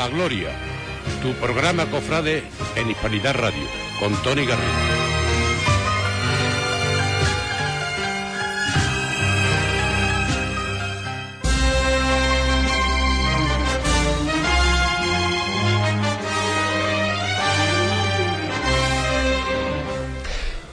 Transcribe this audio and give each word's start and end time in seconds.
la 0.00 0.08
Gloria, 0.08 0.48
tu 1.20 1.34
programa 1.34 1.84
cofrade 1.90 2.42
en 2.74 2.88
Hispanidad 2.88 3.34
Radio, 3.34 3.66
con 3.98 4.14
Tony 4.22 4.46
Garrido. 4.46 5.10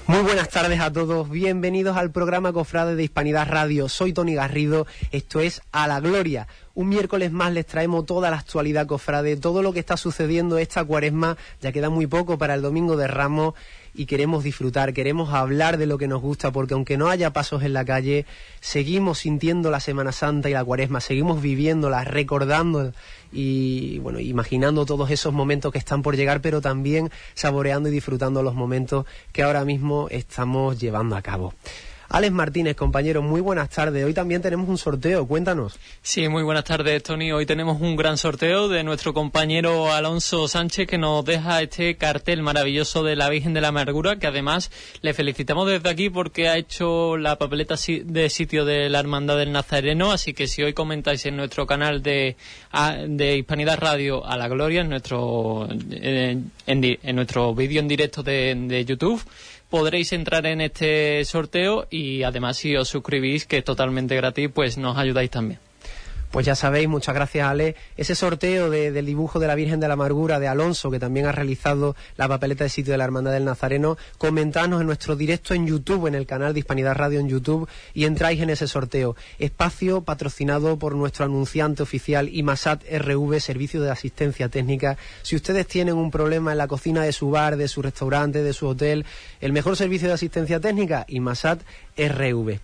Muy 0.07 0.21
buenas 0.21 0.47
tardes 0.47 0.79
a 0.79 0.93
todos, 0.93 1.29
bienvenidos 1.29 1.97
al 1.97 2.11
programa 2.11 2.53
Cofrade 2.53 2.95
de 2.95 3.03
Hispanidad 3.03 3.45
Radio. 3.49 3.89
Soy 3.89 4.13
Tony 4.13 4.35
Garrido, 4.35 4.87
esto 5.11 5.41
es 5.41 5.61
A 5.73 5.85
la 5.85 5.99
Gloria. 5.99 6.47
Un 6.77 6.89
miércoles 6.89 7.31
más 7.31 7.51
les 7.53 7.65
traemos 7.65 8.05
toda 8.05 8.29
la 8.29 8.37
actualidad 8.37 8.85
cofrade, 8.85 9.35
todo 9.35 9.63
lo 9.63 9.73
que 9.73 9.79
está 9.79 9.97
sucediendo 9.97 10.59
esta 10.59 10.83
cuaresma, 10.83 11.35
ya 11.59 11.71
queda 11.71 11.89
muy 11.89 12.05
poco 12.05 12.37
para 12.37 12.53
el 12.53 12.61
Domingo 12.61 12.95
de 12.95 13.07
Ramos 13.07 13.55
y 13.95 14.05
queremos 14.05 14.43
disfrutar, 14.43 14.93
queremos 14.93 15.33
hablar 15.33 15.79
de 15.79 15.87
lo 15.87 15.97
que 15.97 16.07
nos 16.07 16.21
gusta, 16.21 16.51
porque 16.51 16.75
aunque 16.75 16.95
no 16.95 17.09
haya 17.09 17.33
pasos 17.33 17.63
en 17.63 17.73
la 17.73 17.83
calle, 17.83 18.27
seguimos 18.61 19.17
sintiendo 19.17 19.71
la 19.71 19.79
Semana 19.79 20.11
Santa 20.11 20.51
y 20.51 20.53
la 20.53 20.63
Cuaresma, 20.63 21.01
seguimos 21.01 21.41
viviéndola, 21.41 22.03
recordando 22.03 22.93
y 23.31 23.97
bueno, 23.97 24.19
imaginando 24.19 24.85
todos 24.85 25.09
esos 25.09 25.33
momentos 25.33 25.71
que 25.71 25.79
están 25.79 26.03
por 26.03 26.15
llegar, 26.15 26.41
pero 26.41 26.61
también 26.61 27.09
saboreando 27.33 27.89
y 27.89 27.91
disfrutando 27.91 28.43
los 28.43 28.53
momentos 28.53 29.07
que 29.31 29.41
ahora 29.41 29.65
mismo 29.65 30.09
estamos 30.11 30.79
llevando 30.79 31.15
a 31.15 31.23
cabo. 31.23 31.55
Alex 32.09 32.31
Martínez, 32.31 32.77
compañero, 32.77 33.21
muy 33.21 33.41
buenas 33.41 33.69
tardes. 33.69 34.05
Hoy 34.05 34.13
también 34.13 34.41
tenemos 34.41 34.69
un 34.69 34.77
sorteo, 34.77 35.27
cuéntanos. 35.27 35.77
Sí, 36.01 36.29
muy 36.29 36.41
buenas 36.41 36.63
tardes, 36.63 37.03
Tony. 37.03 37.33
Hoy 37.33 37.45
tenemos 37.45 37.81
un 37.81 37.97
gran 37.97 38.17
sorteo 38.17 38.69
de 38.69 38.85
nuestro 38.85 39.13
compañero 39.13 39.91
Alonso 39.91 40.47
Sánchez 40.47 40.87
que 40.87 40.97
nos 40.97 41.25
deja 41.25 41.61
este 41.61 41.97
cartel 41.97 42.43
maravilloso 42.43 43.03
de 43.03 43.17
la 43.17 43.27
Virgen 43.27 43.53
de 43.53 43.59
la 43.59 43.69
Amargura, 43.69 44.19
que 44.19 44.27
además 44.27 44.71
le 45.01 45.13
felicitamos 45.13 45.67
desde 45.67 45.89
aquí 45.89 46.09
porque 46.09 46.47
ha 46.47 46.55
hecho 46.55 47.17
la 47.17 47.37
papeleta 47.37 47.75
de 47.75 48.29
sitio 48.29 48.63
de 48.63 48.89
la 48.89 48.99
Hermandad 48.99 49.37
del 49.37 49.51
Nazareno, 49.51 50.13
así 50.13 50.33
que 50.33 50.47
si 50.47 50.63
hoy 50.63 50.71
comentáis 50.71 51.25
en 51.25 51.35
nuestro 51.35 51.67
canal 51.67 52.01
de, 52.01 52.37
de 53.07 53.37
Hispanidad 53.37 53.79
Radio 53.79 54.25
a 54.25 54.37
la 54.37 54.47
Gloria, 54.47 54.79
en 54.79 54.89
nuestro, 54.89 55.67
en, 55.69 56.51
nuestro 57.15 57.53
vídeo 57.53 57.81
en 57.81 57.89
directo 57.89 58.23
de, 58.23 58.55
de 58.55 58.85
YouTube, 58.85 59.21
podréis 59.69 60.13
entrar 60.13 60.45
en 60.45 60.61
este 60.61 61.23
sorteo 61.25 61.87
y 61.89 62.23
además 62.23 62.57
si 62.57 62.75
os 62.75 62.87
suscribís, 62.87 63.45
que 63.45 63.59
es 63.59 63.63
totalmente 63.63 64.15
gratis, 64.15 64.49
pues 64.53 64.77
nos 64.77 64.97
ayudáis 64.97 65.29
también. 65.29 65.66
Pues 66.31 66.45
ya 66.45 66.55
sabéis, 66.55 66.89
muchas 66.89 67.15
gracias 67.15 67.47
Ale. 67.47 67.75
Ese 67.95 68.13
sorteo 68.13 68.69
del 68.69 69.05
dibujo 69.05 69.39
de 69.39 69.47
la 69.47 69.55
Virgen 69.55 69.79
de 69.79 69.87
la 69.87 69.93
Amargura 69.93 70.39
de 70.39 70.47
Alonso, 70.47 70.91
que 70.91 70.99
también 70.99 71.25
ha 71.25 71.31
realizado 71.31 71.95
la 72.17 72.27
papeleta 72.27 72.65
de 72.65 72.69
sitio 72.69 72.91
de 72.91 72.97
la 72.97 73.05
Hermandad 73.05 73.31
del 73.31 73.45
Nazareno, 73.45 73.97
comentadnos 74.17 74.81
en 74.81 74.87
nuestro 74.87 75.15
directo 75.15 75.53
en 75.53 75.65
YouTube, 75.65 76.07
en 76.07 76.15
el 76.15 76.25
canal 76.25 76.53
de 76.53 76.59
Hispanidad 76.59 76.95
Radio 76.95 77.21
en 77.21 77.29
YouTube, 77.29 77.69
y 77.93 78.03
entráis 78.03 78.41
en 78.41 78.49
ese 78.49 78.67
sorteo. 78.67 79.15
Espacio 79.39 80.01
patrocinado 80.01 80.77
por 80.77 80.95
nuestro 80.95 81.23
anunciante 81.25 81.81
oficial 81.81 82.27
IMASAT 82.29 82.83
RV, 82.91 83.39
Servicio 83.39 83.81
de 83.81 83.91
Asistencia 83.91 84.49
Técnica. 84.49 84.97
Si 85.23 85.35
ustedes 85.37 85.65
tienen 85.65 85.95
un 85.95 86.11
problema 86.11 86.51
en 86.51 86.57
la 86.57 86.67
cocina 86.67 87.03
de 87.03 87.13
su 87.13 87.29
bar, 87.29 87.55
de 87.55 87.69
su 87.69 87.81
restaurante, 87.81 88.43
de 88.43 88.53
su 88.53 88.67
hotel, 88.67 89.05
el 89.39 89.53
mejor 89.53 89.77
servicio 89.77 90.09
de 90.09 90.15
asistencia 90.15 90.59
técnica, 90.59 91.05
IMASAT 91.07 91.61
RV. 91.97 92.59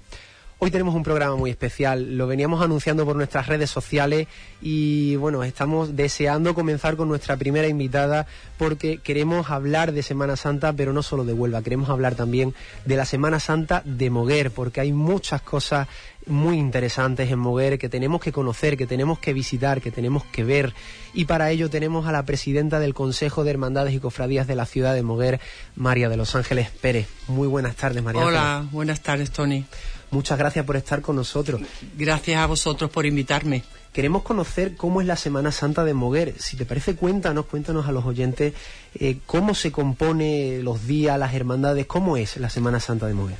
Hoy 0.63 0.71
tenemos 0.71 0.95
un 0.95 1.03
programa 1.03 1.35
muy 1.35 1.49
especial, 1.49 2.15
lo 2.17 2.25
veníamos 2.25 2.63
anunciando 2.63 3.03
por 3.03 3.17
nuestras 3.17 3.47
redes 3.47 3.69
sociales 3.69 4.29
y 4.61 5.17
bueno, 5.17 5.43
estamos 5.43 5.97
deseando 5.97 6.55
comenzar 6.55 6.95
con 6.95 7.09
nuestra 7.09 7.35
primera 7.35 7.67
invitada 7.67 8.27
porque 8.57 8.99
queremos 8.99 9.49
hablar 9.49 9.91
de 9.91 10.01
Semana 10.03 10.37
Santa, 10.37 10.71
pero 10.71 10.93
no 10.93 11.03
solo 11.03 11.25
de 11.25 11.33
Huelva, 11.33 11.63
queremos 11.63 11.89
hablar 11.89 12.15
también 12.15 12.53
de 12.85 12.95
la 12.95 13.03
Semana 13.03 13.41
Santa 13.41 13.81
de 13.83 14.09
Moguer, 14.09 14.51
porque 14.51 14.79
hay 14.79 14.93
muchas 14.93 15.41
cosas 15.41 15.89
muy 16.27 16.57
interesantes 16.57 17.29
en 17.29 17.39
Moguer 17.39 17.77
que 17.77 17.89
tenemos 17.89 18.21
que 18.21 18.31
conocer, 18.31 18.77
que 18.77 18.87
tenemos 18.87 19.19
que 19.19 19.33
visitar, 19.33 19.81
que 19.81 19.91
tenemos 19.91 20.23
que 20.23 20.45
ver. 20.45 20.73
Y 21.13 21.25
para 21.25 21.51
ello 21.51 21.69
tenemos 21.69 22.07
a 22.07 22.13
la 22.13 22.23
presidenta 22.23 22.79
del 22.79 22.93
Consejo 22.93 23.43
de 23.43 23.51
Hermandades 23.51 23.93
y 23.93 23.99
Cofradías 23.99 24.47
de 24.47 24.55
la 24.55 24.65
ciudad 24.65 24.93
de 24.93 25.03
Moguer, 25.03 25.41
María 25.75 26.07
de 26.07 26.15
los 26.15 26.35
Ángeles 26.35 26.69
Pérez. 26.69 27.09
Muy 27.27 27.49
buenas 27.49 27.75
tardes, 27.75 28.01
María. 28.01 28.25
Hola, 28.25 28.65
buenas 28.71 29.01
tardes, 29.01 29.31
Tony. 29.31 29.65
Muchas 30.13 30.37
gracias 30.37 30.63
por 30.63 30.75
estar 30.75 31.01
con 31.01 31.15
nosotros. 31.15 31.59
Gracias 31.97 32.37
a 32.37 32.45
vosotros 32.45 32.91
por 32.91 33.07
invitarme. 33.07 33.63
Queremos 33.91 34.21
conocer 34.21 34.75
cómo 34.75 35.01
es 35.01 35.07
la 35.07 35.15
Semana 35.15 35.51
Santa 35.51 35.83
de 35.83 35.95
Moguer. 35.95 36.35
Si 36.37 36.55
te 36.55 36.65
parece, 36.65 36.95
cuéntanos, 36.95 37.47
cuéntanos 37.47 37.87
a 37.87 37.91
los 37.91 38.05
oyentes 38.05 38.53
eh, 38.93 39.17
cómo 39.25 39.55
se 39.55 39.71
compone 39.71 40.59
los 40.61 40.85
días, 40.85 41.17
las 41.17 41.33
hermandades, 41.33 41.87
cómo 41.87 42.15
es 42.15 42.37
la 42.37 42.51
Semana 42.51 42.79
Santa 42.79 43.07
de 43.07 43.15
Moguer. 43.15 43.37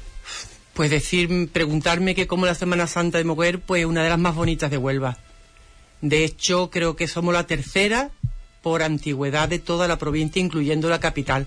Pues 0.73 0.89
decir, 0.89 1.47
preguntarme 1.51 2.15
que 2.15 2.25
cómo 2.25 2.47
la 2.47 2.55
Semana 2.55 2.87
Santa 2.87 3.19
de 3.19 3.23
Moguer, 3.23 3.59
pues 3.59 3.85
una 3.85 4.01
de 4.01 4.09
las 4.09 4.19
más 4.19 4.33
bonitas 4.33 4.71
de 4.71 4.79
Huelva. 4.79 5.19
De 6.01 6.25
hecho, 6.25 6.71
creo 6.71 6.95
que 6.95 7.07
somos 7.07 7.35
la 7.35 7.45
tercera 7.45 8.09
por 8.63 8.81
antigüedad 8.81 9.47
de 9.47 9.59
toda 9.59 9.87
la 9.87 9.99
provincia, 9.99 10.41
incluyendo 10.41 10.89
la 10.89 10.99
capital. 10.99 11.45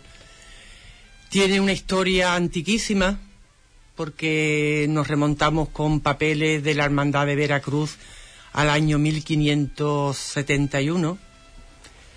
Tiene 1.31 1.61
una 1.61 1.73
historia 1.73 2.37
antiquísima, 2.37 3.19
porque 3.97 4.87
nos 4.89 5.09
remontamos 5.09 5.71
con 5.71 5.99
papeles 6.01 6.63
de 6.63 6.75
la 6.75 6.85
Hermandad 6.85 7.27
de 7.27 7.35
Veracruz 7.35 7.97
al 8.53 8.71
año 8.71 8.99
1571. 8.99 11.19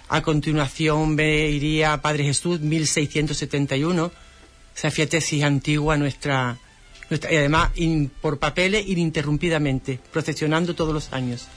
A 0.10 0.22
continuación 0.22 1.18
iría 1.20 2.00
Padre 2.02 2.26
Jesús, 2.26 2.60
1671. 2.60 4.06
O 4.06 4.12
sea, 4.74 4.92
fíjate 4.92 5.22
si 5.22 5.40
es 5.40 5.46
antigua 5.46 5.96
nuestra, 5.98 6.58
nuestra 7.10 7.32
y 7.32 7.38
además 7.38 7.72
por 8.22 8.40
papeles 8.40 8.86
ininterrumpidamente, 8.88 10.02
procesionando 10.12 10.76
todos 10.76 10.94
los 10.94 11.14
años. 11.14 11.48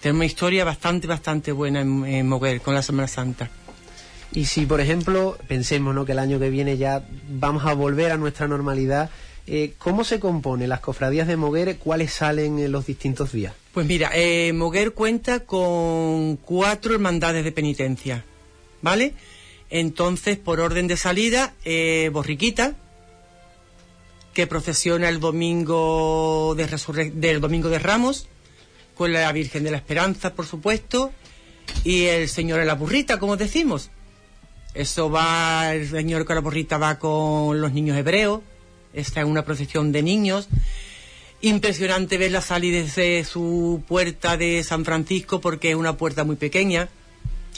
Tenemos 0.00 0.18
una 0.18 0.26
historia 0.26 0.64
bastante, 0.64 1.06
bastante 1.06 1.52
buena 1.52 1.80
en, 1.80 2.04
en 2.04 2.60
con 2.60 2.74
la 2.74 2.82
Semana 2.82 3.08
Santa. 3.08 3.48
Y 4.32 4.46
si, 4.46 4.66
por 4.66 4.80
ejemplo, 4.80 5.38
pensemos 5.48 5.94
¿no? 5.94 6.04
que 6.04 6.12
el 6.12 6.18
año 6.18 6.38
que 6.38 6.50
viene 6.50 6.76
ya 6.76 7.06
vamos 7.28 7.64
a 7.64 7.74
volver 7.74 8.12
a 8.12 8.16
nuestra 8.16 8.48
normalidad, 8.48 9.10
eh, 9.46 9.74
¿cómo 9.78 10.02
se 10.04 10.18
compone 10.18 10.66
las 10.66 10.80
cofradías 10.80 11.28
de 11.28 11.36
Moguer? 11.36 11.78
¿Cuáles 11.78 12.12
salen 12.12 12.58
en 12.58 12.72
los 12.72 12.86
distintos 12.86 13.32
días? 13.32 13.54
Pues 13.72 13.86
mira, 13.86 14.10
eh, 14.14 14.52
Moguer 14.52 14.92
cuenta 14.92 15.40
con 15.40 16.36
cuatro 16.36 16.94
hermandades 16.94 17.44
de 17.44 17.52
penitencia, 17.52 18.24
¿vale? 18.82 19.14
Entonces, 19.70 20.38
por 20.38 20.60
orden 20.60 20.86
de 20.86 20.96
salida, 20.96 21.54
eh, 21.64 22.10
Borriquita, 22.12 22.74
que 24.32 24.46
procesiona 24.46 25.08
el 25.08 25.20
domingo 25.20 26.54
de 26.56 26.66
del 27.14 27.40
domingo 27.40 27.68
de 27.68 27.78
Ramos, 27.78 28.28
con 28.94 29.12
la 29.12 29.30
Virgen 29.32 29.64
de 29.64 29.70
la 29.70 29.76
Esperanza, 29.76 30.34
por 30.34 30.46
supuesto, 30.46 31.12
y 31.84 32.04
el 32.04 32.28
Señor 32.28 32.60
de 32.60 32.66
la 32.66 32.74
Burrita, 32.74 33.18
como 33.18 33.36
decimos. 33.36 33.90
Eso 34.76 35.10
va, 35.10 35.74
el 35.74 35.88
señor 35.88 36.26
Calaborrita 36.26 36.76
va 36.76 36.98
con 36.98 37.62
los 37.62 37.72
niños 37.72 37.96
hebreos, 37.96 38.42
está 38.92 39.22
en 39.22 39.28
una 39.28 39.42
procesión 39.42 39.90
de 39.90 40.02
niños. 40.02 40.48
Impresionante 41.40 42.18
verla 42.18 42.42
salir 42.42 42.74
desde 42.74 43.24
su 43.24 43.82
puerta 43.88 44.36
de 44.36 44.62
San 44.64 44.84
Francisco 44.84 45.40
porque 45.40 45.70
es 45.70 45.76
una 45.76 45.96
puerta 45.96 46.24
muy 46.24 46.36
pequeña. 46.36 46.90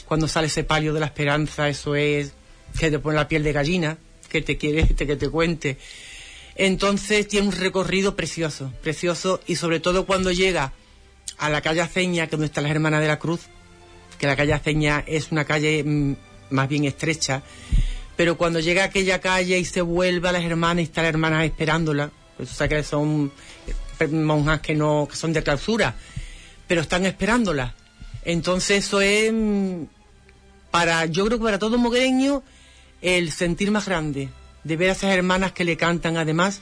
Cuando 0.05 0.29
sale 0.29 0.47
ese 0.47 0.63
palio 0.63 0.93
de 0.93 1.01
la 1.01 1.07
esperanza, 1.07 1.67
eso 1.67 1.93
es 1.95 2.31
que 2.79 2.89
te 2.89 2.99
pone 2.99 3.17
la 3.17 3.27
piel 3.27 3.43
de 3.43 3.51
gallina, 3.51 3.97
que 4.29 4.41
te 4.41 4.57
quiere, 4.57 4.87
que 4.95 5.17
te 5.17 5.29
cuente. 5.29 5.77
Entonces 6.55 7.27
tiene 7.27 7.47
un 7.47 7.53
recorrido 7.53 8.15
precioso, 8.15 8.71
precioso, 8.81 9.41
y 9.45 9.57
sobre 9.57 9.81
todo 9.81 10.05
cuando 10.05 10.31
llega 10.31 10.71
a 11.37 11.49
la 11.49 11.59
calle 11.59 11.81
Aceña, 11.81 12.27
que 12.27 12.35
es 12.35 12.39
donde 12.39 12.45
están 12.45 12.63
las 12.63 12.71
hermanas 12.71 13.01
de 13.01 13.07
la 13.07 13.19
Cruz, 13.19 13.41
que 14.17 14.25
la 14.25 14.37
calle 14.37 14.53
Aceña 14.53 15.03
es 15.05 15.33
una 15.33 15.43
calle 15.43 15.83
mm, 15.83 16.15
más 16.49 16.67
bien 16.67 16.85
estrecha, 16.85 17.41
pero 18.19 18.37
cuando 18.37 18.59
llega 18.59 18.83
a 18.83 18.85
aquella 18.87 19.19
calle 19.19 19.57
y 19.57 19.65
se 19.65 19.81
vuelve 19.81 20.27
a 20.27 20.33
las 20.33 20.43
hermanas 20.43 20.81
y 20.81 20.83
está 20.83 21.01
las 21.01 21.09
hermanas 21.09 21.45
esperándola, 21.45 22.11
pues 22.35 22.59
o 22.59 22.67
que 22.67 22.83
son 22.83 23.31
eh, 23.99 24.07
monjas 24.07 24.59
que 24.59 24.75
no 24.75 25.07
que 25.09 25.15
son 25.15 25.31
de 25.31 25.41
clausura, 25.41 25.95
pero 26.67 26.81
están 26.81 27.05
esperándola. 27.05 27.75
Entonces 28.25 28.85
eso 28.85 28.99
es 28.99 29.31
mm, 29.31 29.83
para 30.69 31.05
yo 31.05 31.25
creo 31.25 31.37
que 31.37 31.45
para 31.45 31.59
todo 31.59 31.77
mogreño 31.77 32.43
el 33.01 33.31
sentir 33.31 33.71
más 33.71 33.85
grande 33.85 34.29
de 34.63 34.75
ver 34.75 34.89
a 34.89 34.93
esas 34.93 35.11
hermanas 35.11 35.53
que 35.53 35.63
le 35.63 35.77
cantan 35.77 36.17
además 36.17 36.59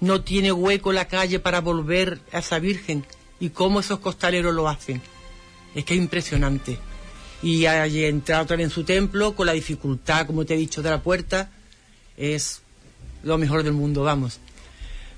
no 0.00 0.22
tiene 0.22 0.52
hueco 0.52 0.92
la 0.92 1.08
calle 1.08 1.40
para 1.40 1.60
volver 1.60 2.20
a 2.32 2.38
esa 2.38 2.58
virgen 2.58 3.04
y 3.40 3.50
cómo 3.50 3.80
esos 3.80 3.98
costaleros 3.98 4.54
lo 4.54 4.68
hacen. 4.68 5.02
Es 5.74 5.84
que 5.84 5.94
es 5.94 6.00
impresionante 6.00 6.78
y 7.42 7.66
allí 7.66 8.04
entrar 8.04 8.42
otra 8.42 8.56
vez 8.56 8.64
en 8.64 8.70
su 8.70 8.84
templo 8.84 9.34
con 9.34 9.46
la 9.46 9.52
dificultad, 9.52 10.26
como 10.26 10.44
te 10.44 10.54
he 10.54 10.56
dicho, 10.56 10.82
de 10.82 10.90
la 10.90 11.02
puerta, 11.02 11.50
es 12.16 12.62
lo 13.22 13.38
mejor 13.38 13.62
del 13.62 13.72
mundo, 13.72 14.02
vamos. 14.02 14.40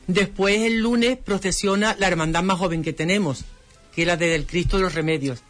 Después 0.06 0.60
el 0.62 0.78
lunes 0.78 1.18
procesiona 1.18 1.94
la 1.98 2.08
hermandad 2.08 2.42
más 2.42 2.58
joven 2.58 2.82
que 2.82 2.92
tenemos, 2.92 3.44
que 3.94 4.02
es 4.02 4.06
la 4.06 4.16
del 4.16 4.46
Cristo 4.46 4.78
de 4.78 4.84
los 4.84 4.94
Remedios. 4.94 5.40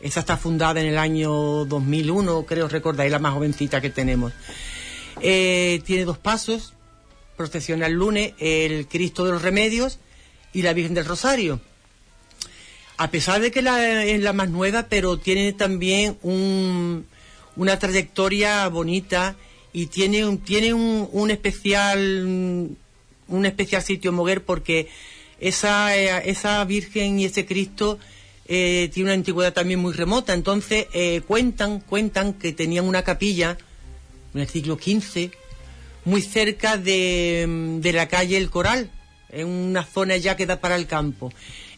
Esa 0.00 0.20
está 0.20 0.36
fundada 0.36 0.80
en 0.80 0.86
el 0.86 0.98
año 0.98 1.64
2001, 1.64 2.44
creo 2.44 2.68
recordar, 2.68 3.06
es 3.06 3.12
la 3.12 3.18
más 3.18 3.32
jovencita 3.32 3.80
que 3.80 3.90
tenemos. 3.90 4.32
Eh, 5.20 5.80
tiene 5.84 6.04
dos 6.04 6.18
pasos, 6.18 6.74
procesiona 7.36 7.86
el 7.86 7.94
lunes, 7.94 8.34
el 8.38 8.86
Cristo 8.88 9.24
de 9.24 9.32
los 9.32 9.42
Remedios 9.42 9.98
y 10.52 10.62
la 10.62 10.72
Virgen 10.72 10.94
del 10.94 11.06
Rosario. 11.06 11.60
A 13.02 13.10
pesar 13.10 13.40
de 13.40 13.50
que 13.50 13.62
la, 13.62 14.04
es 14.04 14.20
la 14.20 14.32
más 14.32 14.48
nueva, 14.48 14.84
pero 14.84 15.18
tiene 15.18 15.52
también 15.52 16.16
un, 16.22 17.04
una 17.56 17.76
trayectoria 17.76 18.68
bonita 18.68 19.34
y 19.72 19.86
tiene 19.86 20.24
un, 20.24 21.08
un, 21.10 21.30
especial 21.32 22.70
un 23.26 23.46
especial 23.46 23.82
sitio 23.82 24.12
Moguer 24.12 24.44
porque 24.44 24.88
esa, 25.40 25.96
eh, 25.96 26.30
esa 26.30 26.64
Virgen 26.64 27.18
y 27.18 27.24
ese 27.24 27.44
Cristo 27.44 27.98
eh, 28.46 28.88
tiene 28.94 29.08
una 29.08 29.14
antigüedad 29.14 29.52
también 29.52 29.80
muy 29.80 29.94
remota. 29.94 30.32
Entonces 30.32 30.86
eh, 30.92 31.22
cuentan, 31.26 31.80
cuentan 31.80 32.34
que 32.34 32.52
tenían 32.52 32.84
una 32.84 33.02
capilla 33.02 33.58
en 34.32 34.42
el 34.42 34.48
siglo 34.48 34.76
XV 34.80 35.32
muy 36.04 36.22
cerca 36.22 36.76
de, 36.76 37.78
de 37.80 37.92
la 37.92 38.06
calle 38.06 38.36
El 38.36 38.48
Coral, 38.48 38.92
en 39.30 39.48
una 39.48 39.82
zona 39.82 40.16
ya 40.18 40.36
que 40.36 40.46
da 40.46 40.60
para 40.60 40.76
el 40.76 40.86
campo. 40.86 41.32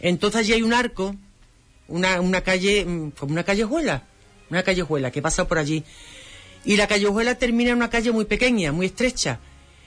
Entonces 0.04 0.40
allí 0.40 0.52
hay 0.52 0.62
un 0.62 0.74
arco, 0.74 1.16
una, 1.88 2.40
calle, 2.42 2.84
mm, 2.84 3.12
como 3.12 3.32
una 3.32 3.42
callejuela, 3.42 4.02
una 4.50 4.62
callejuela 4.62 5.10
que 5.10 5.22
pasa 5.22 5.48
por 5.48 5.56
allí. 5.56 5.82
Y 6.62 6.76
la 6.76 6.86
callejuela 6.86 7.36
termina 7.36 7.70
en 7.70 7.76
una 7.76 7.88
calle 7.88 8.12
muy 8.12 8.26
pequeña, 8.26 8.70
muy 8.70 8.86
estrecha. 8.86 9.40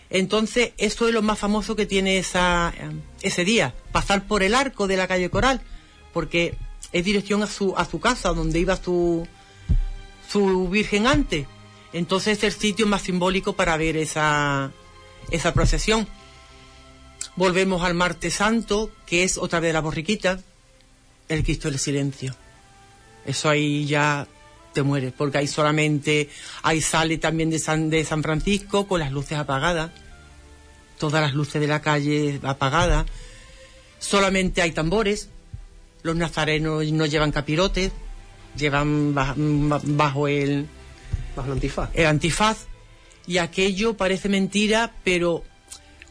Entonces, 0.09 0.71
eso 0.79 1.07
es 1.07 1.13
lo 1.13 1.21
más 1.21 1.37
famoso 1.37 1.75
que 1.75 1.85
tiene 1.85 2.17
esa, 2.17 2.73
ese 3.21 3.45
día, 3.45 3.75
pasar 3.91 4.25
por 4.25 4.41
el 4.41 4.55
arco 4.55 4.87
de 4.87 4.97
la 4.97 5.07
calle 5.07 5.29
Coral, 5.29 5.61
porque 6.13 6.55
es 6.93 7.05
dirección 7.05 7.43
a 7.43 7.47
su, 7.47 7.75
a 7.77 7.85
su 7.85 7.99
casa, 7.99 8.33
donde 8.33 8.57
iba 8.57 8.75
su, 8.75 9.27
su 10.27 10.67
Virgen 10.67 11.05
antes. 11.05 11.45
Entonces 11.93 12.39
es 12.39 12.43
el 12.43 12.59
sitio 12.59 12.87
más 12.87 13.03
simbólico 13.03 13.53
para 13.53 13.77
ver 13.77 13.95
esa, 13.95 14.71
esa 15.29 15.53
procesión. 15.53 16.07
Volvemos 17.37 17.83
al 17.83 17.93
martes 17.93 18.33
santo, 18.33 18.91
que 19.05 19.23
es 19.23 19.37
otra 19.37 19.59
vez 19.59 19.71
la 19.71 19.79
borriquita, 19.79 20.39
el 21.29 21.43
Cristo 21.43 21.69
del 21.69 21.77
Silencio. 21.77 22.35
Eso 23.25 23.47
ahí 23.47 23.85
ya 23.85 24.27
te 24.73 24.81
mueres, 24.81 25.13
porque 25.15 25.37
ahí 25.37 25.47
solamente, 25.47 26.29
ahí 26.63 26.81
sale 26.81 27.19
también 27.19 27.51
de 27.51 27.59
San, 27.59 27.91
de 27.91 28.03
San 28.05 28.23
Francisco 28.23 28.87
con 28.87 28.99
las 28.99 29.11
luces 29.11 29.37
apagadas, 29.37 29.91
todas 30.97 31.21
las 31.21 31.35
luces 31.35 31.61
de 31.61 31.67
la 31.67 31.79
calle 31.79 32.39
apagadas, 32.41 33.05
solamente 33.99 34.63
hay 34.63 34.71
tambores, 34.71 35.29
los 36.01 36.15
nazarenos 36.15 36.91
no 36.91 37.05
llevan 37.05 37.31
capirotes, 37.31 37.91
llevan 38.55 39.13
bajo 39.13 40.27
el, 40.27 40.67
bajo 41.35 41.47
el 41.47 41.53
antifaz. 41.53 41.89
El 41.93 42.07
antifaz, 42.07 42.65
y 43.27 43.37
aquello 43.37 43.95
parece 43.95 44.27
mentira, 44.27 44.95
pero 45.03 45.43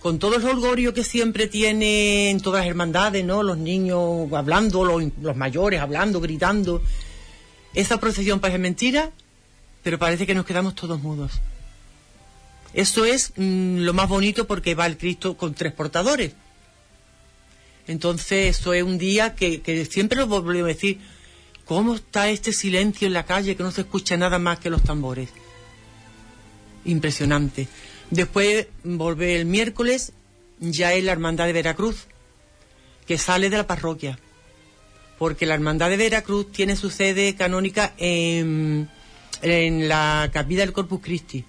con 0.07 0.21
todo 0.21 0.37
el 0.37 0.45
holgorio 0.45 0.95
que 0.95 1.03
siempre 1.03 1.49
tienen 1.49 2.39
todas 2.39 2.61
las 2.61 2.69
hermandades, 2.69 3.25
¿no? 3.25 3.43
Los 3.43 3.59
niños 3.59 4.33
hablando, 4.33 4.85
los, 4.85 5.37
mayores 5.37 5.81
hablando, 5.81 6.21
gritando. 6.21 6.81
Esa 7.75 7.99
procesión 7.99 8.39
parece 8.39 8.61
mentira, 8.61 9.11
pero 9.83 9.99
parece 9.99 10.25
que 10.25 10.33
nos 10.37 10.47
quedamos 10.47 10.77
todos 10.77 11.03
mudos. 11.03 11.41
Eso 12.73 13.05
es 13.05 13.33
mmm, 13.35 13.79
lo 13.79 13.95
más 13.95 14.09
bonito 14.09 14.47
porque 14.47 14.77
va 14.77 14.87
el 14.87 14.97
Cristo 14.97 15.37
con 15.37 15.55
tres 15.55 15.73
portadores. 15.73 16.35
Entonces, 17.89 18.57
eso 18.57 18.75
es 18.75 18.85
un 18.85 18.99
día 18.99 19.35
que, 19.35 19.61
que 19.61 19.85
siempre 19.87 20.19
lo 20.19 20.29
volvemos 20.29 20.67
a 20.67 20.75
decir. 20.75 21.01
¿Cómo 21.65 21.97
está 21.97 22.29
este 22.29 22.53
silencio 22.53 23.09
en 23.09 23.13
la 23.13 23.27
calle 23.27 23.57
que 23.57 23.65
no 23.65 23.73
se 23.73 23.81
escucha 23.81 24.17
nada 24.17 24.39
más 24.39 24.61
que 24.61 24.71
los 24.71 24.85
tambores? 24.85 25.31
Impresionante. 26.85 27.67
Después 28.11 28.69
volver 28.85 29.31
el 29.31 29.47
miércoles, 29.47 30.13
ya 30.61 30.93
es 30.95 31.05
la 31.05 31.13
Hermandad 31.13 31.47
de 31.47 31.53
Veracruz, 31.53 32.07
que 33.07 33.19
sale 33.19 33.51
de 33.51 33.57
la 33.57 33.67
parroquia. 33.67 34.19
Porque 35.19 35.47
la 35.47 35.55
Hermandad 35.55 35.91
de 35.91 35.97
Veracruz 35.97 36.53
tiene 36.53 36.77
su 36.77 36.91
sede 36.91 37.35
canónica 37.35 37.95
en, 37.97 38.89
en 39.43 39.89
la 39.89 40.31
capilla 40.33 40.61
del 40.61 40.73
Corpus 40.73 41.01
Christi. 41.01 41.45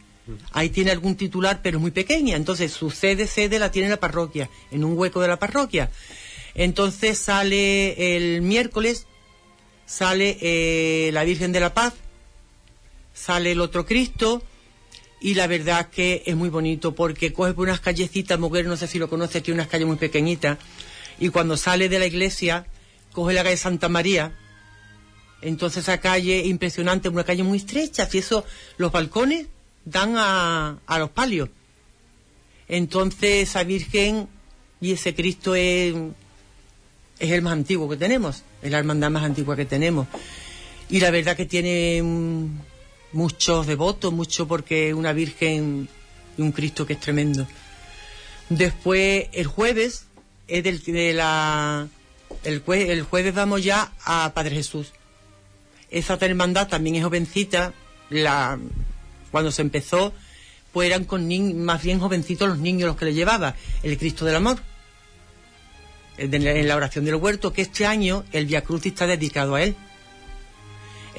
Ahí 0.51 0.69
tiene 0.69 0.91
algún 0.91 1.15
titular, 1.15 1.61
pero 1.61 1.79
muy 1.79 1.91
pequeña. 1.91 2.35
Entonces, 2.35 2.71
su 2.71 2.89
sede, 2.91 3.27
sede 3.27 3.59
la 3.59 3.71
tiene 3.71 3.87
en 3.87 3.91
la 3.91 3.99
parroquia, 3.99 4.49
en 4.71 4.83
un 4.83 4.97
hueco 4.97 5.21
de 5.21 5.27
la 5.27 5.39
parroquia. 5.39 5.89
Entonces 6.57 7.19
sale 7.19 8.17
el 8.17 8.41
miércoles, 8.41 9.05
sale 9.85 10.37
eh, 10.41 11.11
la 11.13 11.23
Virgen 11.23 11.51
de 11.51 11.59
la 11.59 11.75
Paz, 11.75 11.93
sale 13.13 13.51
el 13.51 13.61
otro 13.61 13.85
Cristo, 13.85 14.41
y 15.19 15.33
la 15.33 15.47
verdad 15.47 15.89
que 15.89 16.23
es 16.25 16.35
muy 16.35 16.49
bonito 16.49 16.93
porque 16.93 17.33
coge 17.33 17.53
por 17.53 17.67
unas 17.67 17.79
callecitas, 17.79 18.39
Moguer, 18.39 18.65
no 18.65 18.77
sé 18.77 18.87
si 18.87 18.99
lo 18.99 19.09
conoces, 19.09 19.41
tiene 19.43 19.59
unas 19.59 19.69
calles 19.69 19.87
muy 19.87 19.97
pequeñitas, 19.97 20.57
y 21.19 21.29
cuando 21.29 21.57
sale 21.57 21.89
de 21.89 21.99
la 21.99 22.05
iglesia, 22.05 22.67
coge 23.11 23.33
la 23.33 23.43
calle 23.43 23.57
Santa 23.57 23.89
María, 23.89 24.33
entonces 25.41 25.83
esa 25.83 25.99
calle 25.99 26.45
impresionante, 26.45 27.09
una 27.09 27.23
calle 27.23 27.43
muy 27.43 27.57
estrecha, 27.57 28.07
si 28.07 28.19
eso, 28.19 28.45
los 28.77 28.91
balcones 28.91 29.47
dan 29.85 30.15
a, 30.17 30.79
a 30.85 30.99
los 30.99 31.09
palios. 31.11 31.49
Entonces 32.67 33.49
esa 33.49 33.63
Virgen 33.63 34.27
y 34.81 34.91
ese 34.91 35.15
Cristo 35.15 35.55
es, 35.55 35.95
es 37.19 37.31
el 37.31 37.41
más 37.41 37.53
antiguo 37.53 37.87
que 37.89 37.97
tenemos, 37.97 38.43
es 38.61 38.71
la 38.71 38.79
hermandad 38.79 39.09
más 39.09 39.23
antigua 39.23 39.55
que 39.55 39.65
tenemos. 39.65 40.07
Y 40.89 40.99
la 40.99 41.11
verdad 41.11 41.35
que 41.35 41.45
tiene 41.45 42.01
muchos 43.13 43.67
devotos, 43.67 44.13
mucho 44.13 44.47
porque 44.47 44.93
una 44.93 45.13
Virgen 45.13 45.87
y 46.37 46.41
un 46.41 46.51
Cristo 46.51 46.85
que 46.85 46.93
es 46.93 46.99
tremendo. 46.99 47.47
Después, 48.49 49.27
el 49.33 49.47
jueves, 49.47 50.05
es 50.47 50.63
del, 50.63 50.81
de 50.83 51.13
la, 51.13 51.87
el, 52.43 52.61
jue, 52.61 52.91
el, 52.91 53.03
jueves 53.03 53.33
vamos 53.33 53.63
ya 53.63 53.91
a 54.03 54.31
Padre 54.33 54.55
Jesús. 54.55 54.93
Esa 55.89 56.17
hermandad 56.21 56.67
también 56.67 56.95
es 56.95 57.03
jovencita, 57.03 57.73
la, 58.09 58.59
cuando 59.31 59.51
se 59.51 59.61
empezó, 59.61 60.13
pues 60.71 60.87
eran 60.87 61.05
con 61.05 61.27
más 61.65 61.81
bien 61.83 61.99
jovencitos 61.99 62.47
los 62.47 62.59
niños 62.59 62.87
los 62.87 62.97
que 62.97 63.05
le 63.05 63.13
llevaba, 63.13 63.55
el 63.83 63.97
Cristo 63.97 64.25
del 64.25 64.35
Amor. 64.35 64.59
En 66.17 66.67
la 66.67 66.75
oración 66.75 67.05
del 67.05 67.15
huerto, 67.15 67.53
que 67.53 67.61
este 67.61 67.85
año 67.85 68.25
el 68.31 68.47
Via 68.47 68.63
Crucis 68.63 68.93
está 68.93 69.05
dedicado 69.05 69.53
a 69.55 69.61
él. 69.61 69.75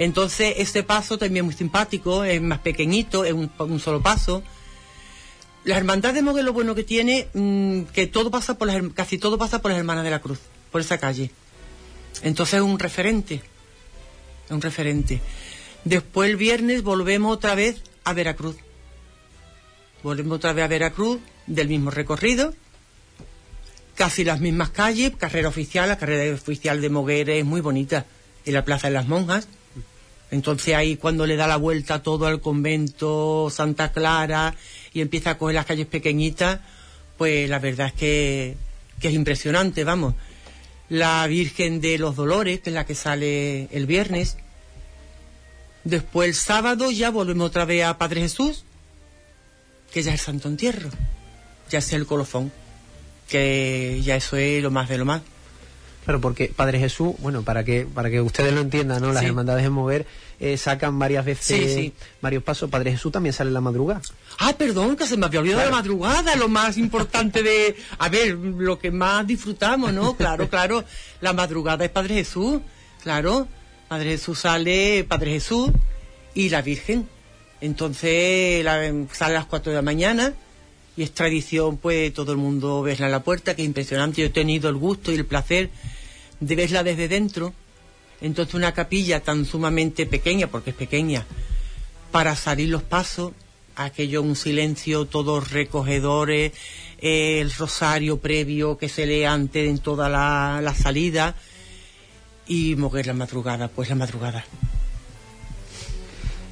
Entonces, 0.00 0.54
este 0.58 0.84
paso 0.84 1.18
también 1.18 1.44
es 1.44 1.46
muy 1.46 1.54
simpático, 1.54 2.22
es 2.22 2.40
más 2.40 2.60
pequeñito, 2.60 3.24
es 3.24 3.32
un, 3.32 3.80
solo 3.80 4.00
paso. 4.00 4.44
La 5.64 5.76
hermandad 5.76 6.14
de 6.14 6.22
Moguer 6.22 6.44
lo 6.44 6.52
bueno 6.52 6.76
que 6.76 6.84
tiene, 6.84 7.26
mmm, 7.34 7.82
que 7.92 8.06
todo 8.06 8.30
pasa 8.30 8.56
por 8.56 8.68
las, 8.68 8.80
casi 8.94 9.18
todo 9.18 9.38
pasa 9.38 9.60
por 9.60 9.72
las 9.72 9.78
hermanas 9.80 10.04
de 10.04 10.10
la 10.10 10.20
cruz, 10.20 10.38
por 10.70 10.80
esa 10.80 10.98
calle. 10.98 11.32
Entonces 12.22 12.54
es 12.54 12.60
un 12.60 12.78
referente, 12.78 13.42
es 14.44 14.50
un 14.52 14.62
referente. 14.62 15.20
Después 15.82 16.30
el 16.30 16.36
viernes 16.36 16.84
volvemos 16.84 17.34
otra 17.34 17.56
vez 17.56 17.82
a 18.04 18.12
Veracruz. 18.12 18.54
Volvemos 20.04 20.36
otra 20.36 20.52
vez 20.52 20.64
a 20.64 20.68
Veracruz, 20.68 21.18
del 21.48 21.66
mismo 21.66 21.90
recorrido, 21.90 22.54
casi 23.96 24.22
las 24.22 24.38
mismas 24.38 24.70
calles, 24.70 25.16
carrera 25.18 25.48
oficial, 25.48 25.88
la 25.88 25.98
carrera 25.98 26.32
oficial 26.32 26.80
de 26.80 26.88
Moguer 26.88 27.30
es 27.30 27.44
muy 27.44 27.60
bonita, 27.60 28.06
en 28.44 28.54
la 28.54 28.64
Plaza 28.64 28.86
de 28.86 28.94
las 28.94 29.08
Monjas. 29.08 29.48
Entonces 30.30 30.74
ahí 30.74 30.96
cuando 30.96 31.26
le 31.26 31.36
da 31.36 31.46
la 31.46 31.56
vuelta 31.56 32.02
todo 32.02 32.26
al 32.26 32.40
convento 32.40 33.48
Santa 33.50 33.92
Clara 33.92 34.54
y 34.92 35.00
empieza 35.00 35.30
a 35.30 35.38
coger 35.38 35.54
las 35.54 35.66
calles 35.66 35.86
pequeñitas, 35.86 36.60
pues 37.16 37.48
la 37.48 37.58
verdad 37.58 37.88
es 37.88 37.92
que, 37.94 38.56
es 39.00 39.12
impresionante, 39.12 39.84
vamos. 39.84 40.14
La 40.88 41.26
Virgen 41.26 41.80
de 41.80 41.98
los 41.98 42.16
Dolores, 42.16 42.60
que 42.60 42.70
es 42.70 42.74
la 42.74 42.86
que 42.86 42.94
sale 42.94 43.68
el 43.72 43.86
viernes. 43.86 44.36
Después 45.84 46.28
el 46.28 46.34
sábado 46.34 46.90
ya 46.90 47.10
volvemos 47.10 47.48
otra 47.48 47.64
vez 47.64 47.84
a 47.84 47.98
Padre 47.98 48.22
Jesús, 48.22 48.64
que 49.92 50.02
ya 50.02 50.12
es 50.12 50.20
el 50.20 50.26
Santo 50.26 50.48
Entierro, 50.48 50.90
ya 51.70 51.78
es 51.78 51.92
el 51.92 52.06
colofón, 52.06 52.52
que 53.28 54.00
ya 54.02 54.16
eso 54.16 54.36
es 54.36 54.62
lo 54.62 54.70
más 54.70 54.88
de 54.88 54.98
lo 54.98 55.04
más. 55.04 55.22
Claro, 56.08 56.22
porque 56.22 56.50
Padre 56.56 56.78
Jesús, 56.78 57.16
bueno, 57.18 57.42
para 57.42 57.64
que 57.64 57.84
para 57.84 58.08
que 58.08 58.22
ustedes 58.22 58.54
lo 58.54 58.62
entiendan, 58.62 59.02
¿no? 59.02 59.12
Las 59.12 59.20
Sí. 59.20 59.26
hermandades 59.26 59.62
de 59.62 59.68
mover 59.68 60.06
eh, 60.40 60.56
sacan 60.56 60.98
varias 60.98 61.22
veces 61.22 61.44
Sí, 61.44 61.68
sí. 61.74 61.92
varios 62.22 62.42
pasos. 62.42 62.70
Padre 62.70 62.92
Jesús 62.92 63.12
también 63.12 63.34
sale 63.34 63.48
en 63.48 63.54
la 63.54 63.60
madrugada. 63.60 64.00
Ah, 64.38 64.54
perdón, 64.56 64.96
que 64.96 65.06
se 65.06 65.18
me 65.18 65.26
había 65.26 65.40
olvidado 65.40 65.60
Claro. 65.60 65.70
la 65.76 65.82
madrugada, 65.82 66.34
lo 66.36 66.48
más 66.48 66.78
importante 66.78 67.42
de... 67.42 67.76
A 67.98 68.08
ver, 68.08 68.28
lo 68.36 68.78
que 68.78 68.90
más 68.90 69.26
disfrutamos, 69.26 69.92
¿no? 69.92 70.16
Claro, 70.16 70.48
claro, 70.54 70.82
la 71.20 71.34
madrugada 71.34 71.84
es 71.84 71.90
Padre 71.90 72.14
Jesús, 72.14 72.62
claro. 73.02 73.46
Padre 73.88 74.12
Jesús 74.12 74.38
sale, 74.38 75.04
Padre 75.06 75.32
Jesús 75.32 75.72
y 76.32 76.48
la 76.48 76.62
Virgen. 76.62 77.06
Entonces 77.60 78.64
la, 78.64 78.80
sale 79.12 79.34
a 79.36 79.40
las 79.40 79.44
4 79.46 79.72
de 79.72 79.76
la 79.76 79.82
mañana 79.82 80.32
y 80.96 81.02
es 81.02 81.12
tradición, 81.12 81.76
pues, 81.76 82.14
todo 82.14 82.32
el 82.32 82.38
mundo 82.38 82.80
verla 82.80 83.06
en 83.06 83.12
la 83.12 83.22
puerta, 83.22 83.54
que 83.54 83.60
es 83.60 83.66
impresionante. 83.68 84.22
Yo 84.22 84.28
he 84.28 84.30
tenido 84.30 84.70
el 84.70 84.76
gusto 84.76 85.12
y 85.12 85.16
el 85.16 85.26
placer 85.26 85.68
de 86.40 86.56
verla 86.56 86.82
desde 86.82 87.08
dentro 87.08 87.52
Entonces 88.20 88.54
una 88.54 88.72
capilla 88.72 89.20
tan 89.20 89.44
sumamente 89.44 90.06
pequeña, 90.06 90.48
porque 90.48 90.70
es 90.70 90.76
pequeña, 90.76 91.24
para 92.10 92.34
salir 92.34 92.68
los 92.68 92.82
pasos, 92.82 93.32
aquello 93.76 94.22
un 94.22 94.34
silencio, 94.34 95.04
todos 95.04 95.50
recogedores, 95.50 96.52
eh, 97.00 97.40
el 97.40 97.52
rosario 97.52 98.18
previo 98.18 98.76
que 98.76 98.88
se 98.88 99.06
lee 99.06 99.24
antes 99.24 99.68
en 99.68 99.78
toda 99.78 100.08
la, 100.08 100.60
la 100.62 100.74
salida 100.74 101.36
y 102.48 102.74
mover 102.76 103.06
la 103.06 103.14
madrugada, 103.14 103.68
pues 103.68 103.88
la 103.88 103.94
madrugada. 103.94 104.44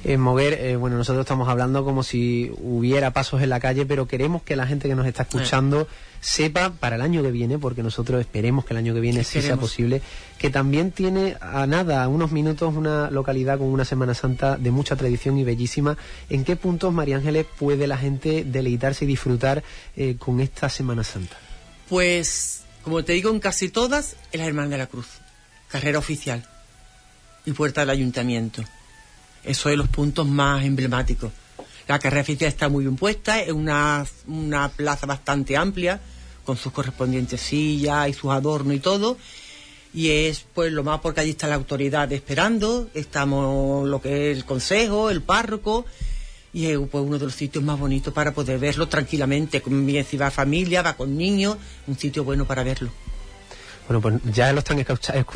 Eh, 0.03 0.15
Mover, 0.15 0.53
eh, 0.53 0.75
bueno, 0.77 0.95
nosotros 0.95 1.25
estamos 1.25 1.49
hablando 1.49 1.83
como 1.83 2.01
si 2.01 2.49
hubiera 2.61 3.11
pasos 3.11 3.41
en 3.41 3.49
la 3.49 3.59
calle, 3.59 3.85
pero 3.85 4.07
queremos 4.07 4.41
que 4.41 4.55
la 4.55 4.65
gente 4.65 4.87
que 4.87 4.95
nos 4.95 5.05
está 5.05 5.23
escuchando 5.23 5.87
sepa 6.19 6.71
para 6.71 6.95
el 6.95 7.01
año 7.01 7.21
que 7.23 7.31
viene, 7.31 7.57
porque 7.57 7.83
nosotros 7.83 8.19
esperemos 8.19 8.65
que 8.65 8.73
el 8.73 8.77
año 8.77 8.93
que 8.93 8.99
viene 8.99 9.23
sí 9.23 9.41
sea 9.41 9.57
posible, 9.57 10.01
que 10.37 10.49
también 10.49 10.91
tiene 10.91 11.37
a 11.41 11.65
nada, 11.67 12.03
a 12.03 12.07
unos 12.07 12.31
minutos, 12.31 12.75
una 12.75 13.09
localidad 13.11 13.57
con 13.57 13.67
una 13.67 13.85
Semana 13.85 14.13
Santa 14.13 14.57
de 14.57 14.71
mucha 14.71 14.95
tradición 14.95 15.37
y 15.37 15.43
bellísima. 15.43 15.97
¿En 16.29 16.43
qué 16.43 16.55
puntos, 16.55 16.93
María 16.93 17.17
Ángeles, 17.17 17.45
puede 17.57 17.87
la 17.87 17.97
gente 17.97 18.43
deleitarse 18.43 19.05
y 19.05 19.07
disfrutar 19.07 19.63
eh, 19.95 20.15
con 20.17 20.39
esta 20.39 20.69
Semana 20.69 21.03
Santa? 21.03 21.37
Pues, 21.89 22.63
como 22.83 23.03
te 23.03 23.13
digo, 23.13 23.31
en 23.31 23.39
casi 23.39 23.69
todas, 23.69 24.15
es 24.31 24.39
la 24.39 24.45
Hermana 24.45 24.69
de 24.69 24.77
la 24.77 24.87
Cruz, 24.87 25.07
carrera 25.67 25.99
oficial 25.99 26.45
y 27.45 27.53
puerta 27.53 27.81
del 27.81 27.91
ayuntamiento. 27.91 28.63
Eso 29.43 29.69
es 29.69 29.77
los 29.77 29.87
puntos 29.87 30.27
más 30.27 30.65
emblemáticos. 30.65 31.31
La 31.87 31.99
carrera 31.99 32.25
está 32.27 32.67
muy 32.67 32.83
bien 32.83 32.97
puesta, 32.97 33.41
es 33.41 33.51
una, 33.51 34.05
una 34.27 34.69
plaza 34.69 35.05
bastante 35.05 35.55
amplia, 35.55 36.01
con 36.43 36.57
sus 36.57 36.73
correspondientes 36.73 37.39
sillas 37.39 38.09
y 38.09 38.13
sus 38.13 38.31
adornos 38.31 38.75
y 38.75 38.79
todo. 38.79 39.17
Y 39.93 40.11
es 40.11 40.45
pues 40.53 40.71
lo 40.71 40.83
más 40.83 40.99
porque 40.99 41.21
allí 41.21 41.31
está 41.31 41.47
la 41.47 41.55
autoridad 41.55 42.11
esperando, 42.11 42.89
estamos 42.93 43.87
lo 43.87 44.01
que 44.01 44.31
es 44.31 44.37
el 44.37 44.45
consejo, 44.45 45.09
el 45.09 45.21
párroco, 45.21 45.85
y 46.53 46.67
es 46.67 46.77
pues, 46.91 47.03
uno 47.03 47.17
de 47.17 47.25
los 47.25 47.35
sitios 47.35 47.63
más 47.63 47.79
bonitos 47.79 48.13
para 48.13 48.33
poder 48.33 48.59
verlo 48.59 48.87
tranquilamente. 48.87 49.63
Si 50.09 50.17
va 50.17 50.29
familia, 50.29 50.81
va 50.81 50.93
con 50.93 51.17
niños, 51.17 51.57
un 51.87 51.97
sitio 51.97 52.23
bueno 52.23 52.45
para 52.45 52.63
verlo. 52.63 52.89
Bueno, 53.87 54.01
pues 54.01 54.15
ya 54.33 54.51
lo 54.51 54.59
están, 54.59 54.85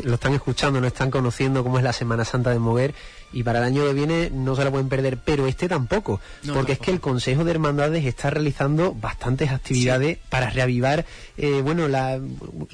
lo 0.04 0.14
están 0.14 0.34
escuchando, 0.34 0.80
no 0.80 0.86
están 0.86 1.10
conociendo 1.10 1.62
cómo 1.62 1.78
es 1.78 1.84
la 1.84 1.94
Semana 1.94 2.24
Santa 2.24 2.50
de 2.50 2.58
Mover 2.58 2.94
y 3.32 3.42
para 3.42 3.58
el 3.60 3.64
año 3.64 3.86
que 3.86 3.92
viene 3.92 4.30
no 4.30 4.54
se 4.56 4.64
la 4.64 4.70
pueden 4.70 4.88
perder, 4.88 5.18
pero 5.18 5.46
este 5.46 5.68
tampoco, 5.68 6.20
porque 6.52 6.72
es 6.72 6.78
que 6.78 6.90
el 6.90 7.00
Consejo 7.00 7.44
de 7.44 7.52
Hermandades 7.52 8.04
está 8.04 8.30
realizando 8.30 8.94
bastantes 8.94 9.50
actividades 9.50 10.18
para 10.28 10.50
reavivar, 10.50 11.04
eh, 11.36 11.60
bueno, 11.62 11.88
la, 11.88 12.20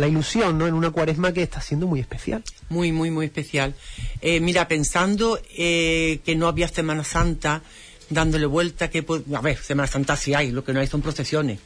ilusión, 0.06 0.58
¿no? 0.58 0.66
En 0.66 0.74
una 0.74 0.90
cuaresma 0.90 1.32
que 1.32 1.42
está 1.42 1.60
siendo 1.60 1.86
muy 1.86 2.00
especial. 2.00 2.42
Muy, 2.68 2.92
muy, 2.92 3.10
muy 3.10 3.26
especial. 3.26 3.74
Eh, 4.20 4.40
mira, 4.40 4.68
pensando 4.68 5.40
eh, 5.56 6.20
que 6.24 6.34
no 6.34 6.48
había 6.48 6.68
Semana 6.68 7.04
Santa, 7.04 7.62
dándole 8.10 8.46
vuelta, 8.46 8.88
que, 8.88 9.04
a 9.34 9.40
ver, 9.40 9.58
Semana 9.58 9.86
Santa 9.86 10.16
sí 10.16 10.34
hay, 10.34 10.50
lo 10.50 10.64
que 10.64 10.72
no 10.72 10.80
hay 10.80 10.86
son 10.86 11.02
procesiones 11.02 11.58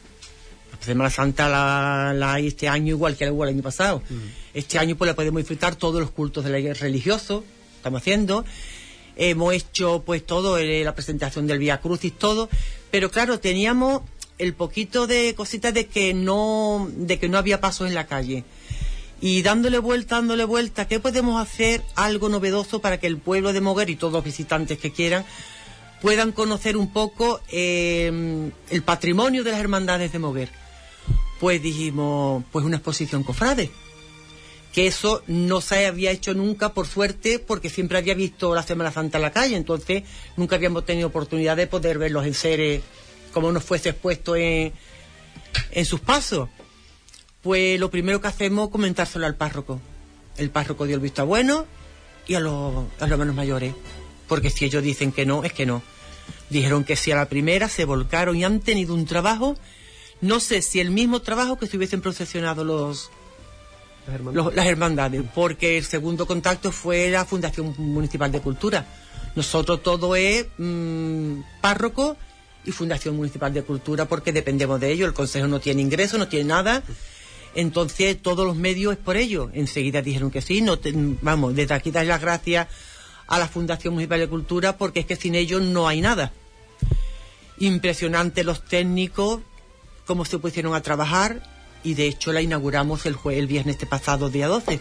Semana 0.80 1.10
Santa 1.10 1.48
la, 1.48 2.32
hay 2.32 2.48
este 2.48 2.68
año 2.68 2.88
igual 2.88 3.16
que 3.16 3.24
el 3.24 3.42
año 3.42 3.62
pasado. 3.62 4.02
Este 4.54 4.78
año 4.78 4.96
pues 4.96 5.08
la 5.08 5.14
podemos 5.14 5.40
disfrutar 5.40 5.76
todos 5.76 6.00
los 6.00 6.10
cultos 6.10 6.44
de 6.44 6.50
la 6.50 6.74
religiosos, 6.74 7.44
estamos 7.76 8.00
haciendo. 8.00 8.44
Hemos 9.16 9.54
hecho 9.54 10.02
pues 10.04 10.24
todo, 10.24 10.58
eh, 10.58 10.84
la 10.84 10.94
presentación 10.94 11.46
del 11.46 11.58
Vía 11.58 11.80
Crucis, 11.80 12.12
todo. 12.18 12.48
Pero 12.90 13.10
claro, 13.10 13.40
teníamos 13.40 14.02
el 14.38 14.54
poquito 14.54 15.06
de 15.06 15.34
cositas 15.34 15.74
de 15.74 15.86
que 15.86 16.14
no, 16.14 16.88
de 16.94 17.18
que 17.18 17.28
no 17.28 17.38
había 17.38 17.60
pasos 17.60 17.88
en 17.88 17.94
la 17.94 18.06
calle. 18.06 18.44
Y 19.20 19.42
dándole 19.42 19.78
vuelta, 19.78 20.16
dándole 20.16 20.44
vuelta, 20.44 20.88
¿qué 20.88 20.98
podemos 20.98 21.40
hacer 21.40 21.82
algo 21.94 22.28
novedoso 22.28 22.80
para 22.80 22.98
que 22.98 23.06
el 23.06 23.18
pueblo 23.18 23.52
de 23.52 23.60
Moguer 23.60 23.90
y 23.90 23.96
todos 23.96 24.12
los 24.12 24.24
visitantes 24.24 24.78
que 24.78 24.90
quieran 24.90 25.24
puedan 26.00 26.32
conocer 26.32 26.76
un 26.76 26.92
poco 26.92 27.40
eh, 27.48 28.50
el 28.70 28.82
patrimonio 28.82 29.44
de 29.44 29.52
las 29.52 29.60
hermandades 29.60 30.10
de 30.12 30.18
Moguer? 30.18 30.62
pues 31.42 31.60
dijimos, 31.60 32.44
pues 32.52 32.64
una 32.64 32.76
exposición 32.76 33.24
cofrade. 33.24 33.68
Que 34.72 34.86
eso 34.86 35.22
no 35.26 35.60
se 35.60 35.86
había 35.86 36.10
hecho 36.10 36.34
nunca, 36.34 36.72
por 36.72 36.86
suerte, 36.86 37.38
porque 37.38 37.68
siempre 37.68 37.98
había 37.98 38.14
visto 38.14 38.54
la 38.54 38.62
Semana 38.62 38.90
Santa 38.90 39.18
en 39.18 39.22
la 39.22 39.32
calle, 39.32 39.56
entonces 39.56 40.04
nunca 40.36 40.56
habíamos 40.56 40.86
tenido 40.86 41.08
oportunidad 41.08 41.56
de 41.56 41.66
poder 41.66 41.98
verlos 41.98 42.24
en 42.24 42.34
seres 42.34 42.82
como 43.32 43.50
nos 43.50 43.64
fuese 43.64 43.90
expuesto 43.90 44.36
en, 44.36 44.72
en 45.70 45.84
sus 45.84 46.00
pasos. 46.00 46.48
Pues 47.42 47.80
lo 47.80 47.90
primero 47.90 48.20
que 48.20 48.28
hacemos 48.28 48.66
es 48.66 48.72
comentárselo 48.72 49.26
al 49.26 49.36
párroco. 49.36 49.80
El 50.36 50.50
párroco 50.50 50.86
dio 50.86 50.96
el 50.96 51.02
visto 51.02 51.24
bueno 51.26 51.66
y 52.26 52.34
a 52.34 52.40
los, 52.40 52.84
a 53.00 53.02
los 53.02 53.10
hermanos 53.10 53.34
mayores. 53.34 53.74
Porque 54.28 54.50
si 54.50 54.64
ellos 54.64 54.82
dicen 54.82 55.12
que 55.12 55.26
no, 55.26 55.44
es 55.44 55.52
que 55.52 55.66
no. 55.66 55.82
Dijeron 56.50 56.84
que 56.84 56.96
sí 56.96 57.10
a 57.10 57.16
la 57.16 57.28
primera, 57.28 57.68
se 57.68 57.84
volcaron 57.84 58.36
y 58.36 58.44
han 58.44 58.60
tenido 58.60 58.94
un 58.94 59.06
trabajo 59.06 59.56
no 60.22 60.38
sé 60.38 60.62
si 60.62 60.78
el 60.78 60.92
mismo 60.92 61.20
trabajo 61.20 61.58
que 61.58 61.66
si 61.66 61.76
hubiesen 61.76 62.00
procesionado 62.00 62.64
los, 62.64 63.10
las, 64.06 64.66
hermandades. 64.66 65.22
porque 65.34 65.78
el 65.78 65.84
segundo 65.84 66.26
contacto 66.26 66.72
fue 66.72 67.10
la 67.10 67.24
Fundación 67.24 67.74
Municipal 67.78 68.32
de 68.32 68.40
Cultura. 68.40 68.86
Nosotros 69.34 69.82
todo 69.82 70.16
es 70.16 70.46
mm, 70.58 71.40
párroco 71.60 72.16
y 72.64 72.72
Fundación 72.72 73.16
Municipal 73.16 73.52
de 73.52 73.62
Cultura 73.62 74.06
porque 74.06 74.32
dependemos 74.32 74.80
de 74.80 74.92
ello. 74.92 75.06
El 75.06 75.14
Consejo 75.14 75.46
no 75.46 75.60
tiene 75.60 75.82
ingreso, 75.82 76.18
no 76.18 76.28
tiene 76.28 76.46
nada. 76.46 76.82
Entonces 77.54 78.20
todos 78.20 78.46
los 78.46 78.56
medios 78.56 78.92
es 78.94 78.98
por 78.98 79.16
ello. 79.16 79.50
Enseguida 79.52 80.02
dijeron 80.02 80.30
que 80.30 80.42
sí. 80.42 80.60
No 80.60 80.78
vamos, 81.22 81.54
desde 81.54 81.74
aquí 81.74 81.90
dar 81.90 82.06
las 82.06 82.20
gracias 82.20 82.68
a 83.26 83.38
la 83.38 83.48
Fundación 83.48 83.94
Municipal 83.94 84.20
de 84.20 84.28
Cultura 84.28 84.76
porque 84.76 85.00
es 85.00 85.06
que 85.06 85.16
sin 85.16 85.34
ellos 85.34 85.62
no 85.62 85.88
hay 85.88 86.00
nada. 86.00 86.32
Impresionante 87.58 88.44
los 88.44 88.64
técnicos, 88.64 89.40
cómo 90.06 90.24
se 90.24 90.38
pusieron 90.38 90.74
a 90.74 90.82
trabajar 90.82 91.51
y 91.82 91.94
de 91.94 92.06
hecho 92.06 92.32
la 92.32 92.42
inauguramos 92.42 93.06
el, 93.06 93.16
el 93.32 93.46
viernes 93.46 93.76
este 93.76 93.86
pasado, 93.86 94.30
día 94.30 94.48
12, 94.48 94.80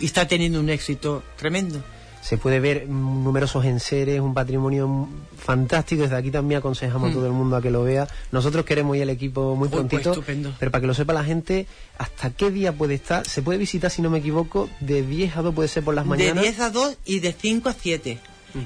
y 0.00 0.06
está 0.06 0.26
teniendo 0.26 0.60
un 0.60 0.70
éxito 0.70 1.22
tremendo. 1.36 1.82
Se 2.26 2.38
puede 2.38 2.58
ver 2.58 2.88
numerosos 2.88 3.64
enseres, 3.64 4.18
un 4.18 4.34
patrimonio 4.34 5.08
fantástico. 5.38 6.02
Desde 6.02 6.16
aquí 6.16 6.32
también 6.32 6.58
aconsejamos 6.58 7.08
a 7.08 7.10
mm. 7.12 7.14
todo 7.14 7.26
el 7.26 7.32
mundo 7.32 7.54
a 7.54 7.62
que 7.62 7.70
lo 7.70 7.84
vea. 7.84 8.08
Nosotros 8.32 8.64
queremos 8.64 8.96
ir 8.96 9.04
al 9.04 9.10
equipo 9.10 9.54
muy 9.54 9.68
pues, 9.68 9.86
prontito. 9.86 10.24
pero 10.58 10.72
para 10.72 10.80
que 10.80 10.88
lo 10.88 10.94
sepa 10.94 11.12
la 11.12 11.22
gente, 11.22 11.68
¿hasta 11.98 12.30
qué 12.30 12.50
día 12.50 12.72
puede 12.72 12.94
estar? 12.94 13.24
Se 13.28 13.42
puede 13.42 13.60
visitar, 13.60 13.92
si 13.92 14.02
no 14.02 14.10
me 14.10 14.18
equivoco, 14.18 14.68
de 14.80 15.06
10 15.06 15.36
a 15.36 15.42
2 15.42 15.54
puede 15.54 15.68
ser 15.68 15.84
por 15.84 15.94
las 15.94 16.04
mañanas. 16.04 16.42
De 16.42 16.50
10 16.50 16.60
a 16.60 16.70
2 16.70 16.98
y 17.04 17.20
de 17.20 17.32
5 17.32 17.68
a 17.68 17.72
7. 17.72 18.18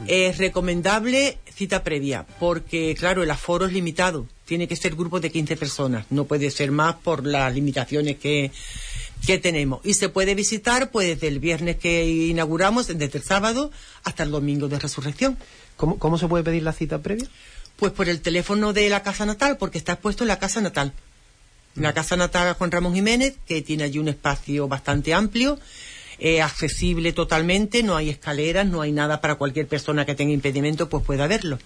Es 0.07 0.39
recomendable 0.39 1.39
cita 1.53 1.83
previa, 1.83 2.25
porque 2.39 2.95
claro, 2.99 3.23
el 3.23 3.31
aforo 3.31 3.67
es 3.67 3.73
limitado. 3.73 4.27
Tiene 4.51 4.67
que 4.67 4.75
ser 4.75 4.97
grupo 4.97 5.21
de 5.21 5.31
15 5.31 5.57
personas, 5.57 6.07
no 6.11 6.25
puede 6.25 6.51
ser 6.51 6.73
más 6.73 6.97
por 6.97 7.25
las 7.25 7.55
limitaciones 7.55 8.17
que, 8.17 8.51
que 9.25 9.39
tenemos. 9.39 9.81
Y 9.85 9.95
se 9.95 10.09
puede 10.09 10.35
visitar 10.35 10.91
pues 10.91 11.07
desde 11.07 11.29
el 11.29 11.39
viernes 11.39 11.77
que 11.77 12.05
inauguramos, 12.05 12.89
desde 12.89 13.17
el 13.17 13.23
sábado 13.23 13.71
hasta 14.03 14.25
el 14.25 14.33
domingo 14.33 14.67
de 14.67 14.81
resurrección. 14.81 15.39
¿Cómo, 15.77 16.01
cómo 16.01 16.19
se 16.19 16.27
puede 16.27 16.43
pedir 16.43 16.65
la 16.65 16.73
cita 16.73 16.99
previa? 16.99 17.29
Pues 17.77 17.93
por 17.93 18.09
el 18.09 18.21
teléfono 18.23 18.73
de 18.73 18.89
la 18.89 19.05
casa 19.05 19.25
natal, 19.25 19.57
porque 19.57 19.79
está 19.79 19.93
expuesto 19.93 20.25
en 20.25 20.29
la 20.29 20.41
casa 20.41 20.61
natal. 20.61 20.95
En 21.77 21.85
la 21.85 21.93
casa 21.93 22.17
natal 22.17 22.53
Juan 22.55 22.73
Ramón 22.73 22.95
Jiménez, 22.95 23.37
que 23.47 23.63
tiene 23.63 23.85
allí 23.85 24.01
un 24.01 24.09
espacio 24.09 24.67
bastante 24.67 25.15
amplio 25.15 25.61
eh, 26.19 26.43
accesible 26.43 27.13
totalmente, 27.13 27.85
no 27.85 27.97
hay 27.97 28.11
escaleras, 28.11 28.67
no 28.67 28.83
hay 28.83 28.91
nada 28.91 29.21
para 29.21 29.37
cualquier 29.37 29.69
persona 29.69 30.05
que 30.05 30.17
tenga 30.17 30.35
impedimento, 30.35 30.89
pues 30.89 31.05
pueda 31.05 31.29
verlo. 31.29 31.61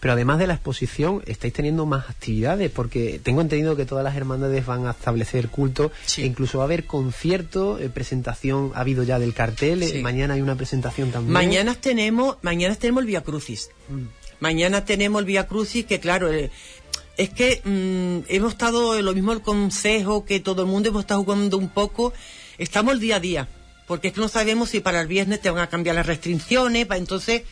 Pero 0.00 0.14
además 0.14 0.38
de 0.38 0.46
la 0.46 0.54
exposición, 0.54 1.22
estáis 1.26 1.52
teniendo 1.52 1.86
más 1.86 2.08
actividades, 2.08 2.70
porque 2.70 3.20
tengo 3.22 3.42
entendido 3.42 3.76
que 3.76 3.84
todas 3.84 4.02
las 4.02 4.16
hermandades 4.16 4.64
van 4.64 4.86
a 4.86 4.92
establecer 4.92 5.48
culto, 5.48 5.92
e 6.16 6.22
incluso 6.22 6.58
va 6.58 6.64
a 6.64 6.66
haber 6.66 6.86
concierto, 6.86 7.78
eh, 7.78 7.90
presentación, 7.90 8.72
ha 8.74 8.80
habido 8.80 9.02
ya 9.02 9.18
del 9.18 9.34
cartel, 9.34 9.82
eh, 9.82 10.00
mañana 10.02 10.34
hay 10.34 10.40
una 10.40 10.56
presentación 10.56 11.10
también. 11.10 11.32
Mañana 11.32 11.74
tenemos, 11.74 12.38
mañana 12.42 12.74
tenemos 12.74 13.02
el 13.02 13.06
Vía 13.06 13.22
Crucis. 13.22 13.70
Mm. 13.88 14.04
Mañana 14.40 14.84
tenemos 14.86 15.20
el 15.20 15.26
Vía 15.26 15.46
Crucis, 15.46 15.84
que 15.84 16.00
claro, 16.00 16.30
es 16.32 17.30
que 17.30 17.60
mm, 17.62 18.32
hemos 18.32 18.52
estado, 18.52 19.00
lo 19.02 19.12
mismo 19.12 19.32
el 19.32 19.42
consejo, 19.42 20.24
que 20.24 20.40
todo 20.40 20.62
el 20.62 20.68
mundo 20.68 20.88
hemos 20.88 21.02
estado 21.02 21.22
jugando 21.22 21.58
un 21.58 21.68
poco 21.68 22.14
estamos 22.60 22.92
el 22.94 23.00
día 23.00 23.16
a 23.16 23.20
día, 23.20 23.48
porque 23.86 24.08
es 24.08 24.14
que 24.14 24.20
no 24.20 24.28
sabemos 24.28 24.70
si 24.70 24.80
para 24.80 25.00
el 25.00 25.08
viernes 25.08 25.40
te 25.40 25.50
van 25.50 25.62
a 25.62 25.68
cambiar 25.68 25.96
las 25.96 26.06
restricciones, 26.06 26.86
entonces 26.90 27.42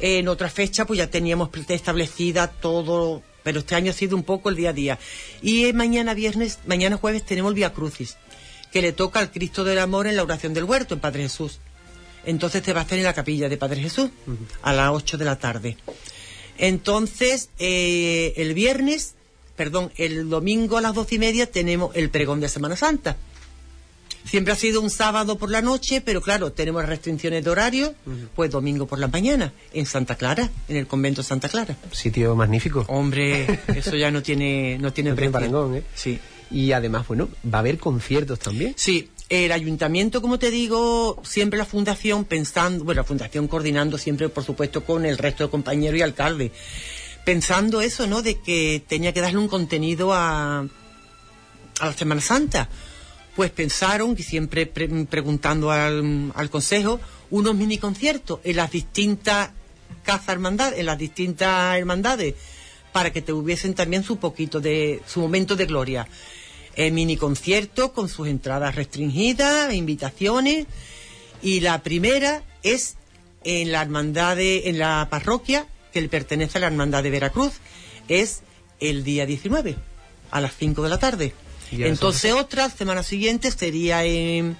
en 0.00 0.28
otra 0.28 0.48
fecha 0.48 0.86
pues 0.86 0.98
ya 0.98 1.10
teníamos 1.10 1.50
establecida 1.68 2.48
todo, 2.48 3.22
pero 3.42 3.60
este 3.60 3.74
año 3.74 3.90
ha 3.90 3.94
sido 3.94 4.16
un 4.16 4.22
poco 4.22 4.48
el 4.48 4.56
día 4.56 4.70
a 4.70 4.72
día. 4.72 4.98
Y 5.42 5.72
mañana 5.72 6.14
viernes, 6.14 6.58
mañana 6.66 6.96
jueves 6.96 7.24
tenemos 7.24 7.50
el 7.50 7.56
Vía 7.56 7.72
Crucis, 7.72 8.16
que 8.72 8.82
le 8.82 8.92
toca 8.92 9.20
al 9.20 9.30
Cristo 9.30 9.64
del 9.64 9.78
Amor 9.78 10.06
en 10.06 10.16
la 10.16 10.22
oración 10.22 10.54
del 10.54 10.64
huerto, 10.64 10.94
en 10.94 11.00
Padre 11.00 11.24
Jesús. 11.24 11.58
Entonces 12.24 12.62
te 12.62 12.72
va 12.72 12.80
a 12.80 12.84
hacer 12.84 12.98
en 12.98 13.04
la 13.04 13.14
capilla 13.14 13.48
de 13.48 13.56
Padre 13.56 13.80
Jesús 13.80 14.10
a 14.62 14.72
las 14.72 14.90
8 14.90 15.18
de 15.18 15.24
la 15.24 15.38
tarde. 15.38 15.76
Entonces, 16.58 17.50
eh, 17.58 18.34
el 18.36 18.52
viernes, 18.52 19.14
perdón, 19.56 19.92
el 19.96 20.28
domingo 20.28 20.76
a 20.76 20.80
las 20.80 20.94
doce 20.94 21.14
y 21.14 21.18
media 21.18 21.50
tenemos 21.50 21.94
el 21.94 22.10
pregón 22.10 22.40
de 22.40 22.48
Semana 22.48 22.76
Santa 22.76 23.16
Siempre 24.24 24.52
ha 24.52 24.56
sido 24.56 24.80
un 24.82 24.90
sábado 24.90 25.38
por 25.38 25.50
la 25.50 25.62
noche, 25.62 26.00
pero 26.02 26.20
claro, 26.20 26.52
tenemos 26.52 26.84
restricciones 26.84 27.42
de 27.44 27.50
horario, 27.50 27.94
pues 28.36 28.50
domingo 28.50 28.86
por 28.86 28.98
la 28.98 29.08
mañana, 29.08 29.52
en 29.72 29.86
Santa 29.86 30.16
Clara, 30.16 30.50
en 30.68 30.76
el 30.76 30.86
convento 30.86 31.22
Santa 31.22 31.48
Clara. 31.48 31.76
Sitio 31.92 32.36
magnífico. 32.36 32.84
Hombre, 32.88 33.60
eso 33.74 33.96
ya 33.96 34.10
no 34.10 34.22
tiene, 34.22 34.76
no 34.78 34.92
tiene 34.92 35.10
No 35.10 35.16
tiene 35.16 35.30
precio. 35.30 35.32
parangón, 35.32 35.76
¿eh? 35.76 35.82
Sí. 35.94 36.18
Y 36.50 36.72
además, 36.72 37.06
bueno, 37.06 37.28
va 37.44 37.58
a 37.58 37.60
haber 37.60 37.78
conciertos 37.78 38.38
también. 38.38 38.74
Sí, 38.76 39.10
el 39.30 39.52
ayuntamiento, 39.52 40.20
como 40.22 40.38
te 40.38 40.50
digo, 40.50 41.20
siempre 41.24 41.58
la 41.58 41.64
fundación 41.66 42.24
pensando, 42.24 42.84
bueno, 42.84 43.00
la 43.02 43.04
fundación 43.06 43.48
coordinando 43.48 43.98
siempre, 43.98 44.28
por 44.28 44.44
supuesto, 44.44 44.84
con 44.84 45.04
el 45.06 45.18
resto 45.18 45.44
de 45.44 45.50
compañeros 45.50 45.98
y 45.98 46.02
alcaldes, 46.02 46.52
pensando 47.24 47.80
eso, 47.80 48.06
¿no? 48.06 48.22
De 48.22 48.38
que 48.40 48.82
tenía 48.86 49.12
que 49.12 49.20
darle 49.20 49.38
un 49.38 49.48
contenido 49.48 50.12
a, 50.14 50.60
a 50.60 51.86
la 51.86 51.92
Semana 51.92 52.20
Santa. 52.20 52.68
Pues 53.38 53.52
pensaron, 53.52 54.16
y 54.18 54.22
siempre 54.24 54.66
pre- 54.66 54.88
preguntando 55.04 55.70
al, 55.70 56.32
al 56.34 56.50
consejo, 56.50 56.98
unos 57.30 57.54
mini 57.54 57.78
conciertos 57.78 58.40
en 58.42 58.56
las 58.56 58.72
distintas 58.72 59.50
casas 60.02 60.30
hermandades, 60.30 60.80
en 60.80 60.86
las 60.86 60.98
distintas 60.98 61.78
hermandades, 61.78 62.34
para 62.92 63.12
que 63.12 63.22
tuviesen 63.22 63.74
también 63.74 64.02
su 64.02 64.16
poquito 64.16 64.58
de, 64.60 65.00
su 65.06 65.20
momento 65.20 65.54
de 65.54 65.66
gloria. 65.66 66.08
Eh, 66.74 66.90
mini 66.90 67.16
concierto 67.16 67.92
con 67.92 68.08
sus 68.08 68.26
entradas 68.26 68.74
restringidas, 68.74 69.72
invitaciones, 69.72 70.66
y 71.40 71.60
la 71.60 71.80
primera 71.84 72.42
es 72.64 72.96
en 73.44 73.70
la 73.70 73.82
hermandad 73.82 74.34
de, 74.34 74.68
en 74.68 74.80
la 74.80 75.06
parroquia 75.08 75.64
que 75.92 76.00
le 76.00 76.08
pertenece 76.08 76.58
a 76.58 76.62
la 76.62 76.66
hermandad 76.66 77.04
de 77.04 77.10
Veracruz, 77.10 77.52
es 78.08 78.40
el 78.80 79.04
día 79.04 79.26
19, 79.26 79.76
a 80.32 80.40
las 80.40 80.56
5 80.56 80.82
de 80.82 80.88
la 80.88 80.98
tarde. 80.98 81.34
Entonces 81.70 82.32
otra, 82.32 82.70
semana 82.70 83.02
siguiente, 83.02 83.50
sería 83.50 84.04
en, 84.04 84.56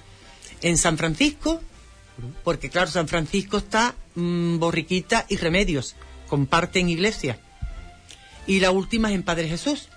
en 0.61 0.77
San 0.77 0.97
Francisco, 0.97 1.61
porque 2.43 2.69
claro, 2.69 2.89
San 2.91 3.07
Francisco 3.07 3.57
está 3.57 3.95
mm, 4.15 4.59
Borriquita 4.59 5.25
y 5.29 5.37
Remedios, 5.37 5.95
comparten 6.27 6.89
iglesia. 6.89 7.39
Y 8.45 8.59
la 8.59 8.71
última 8.71 9.09
es 9.09 9.15
en 9.15 9.23
Padre 9.23 9.47
Jesús. 9.47 9.89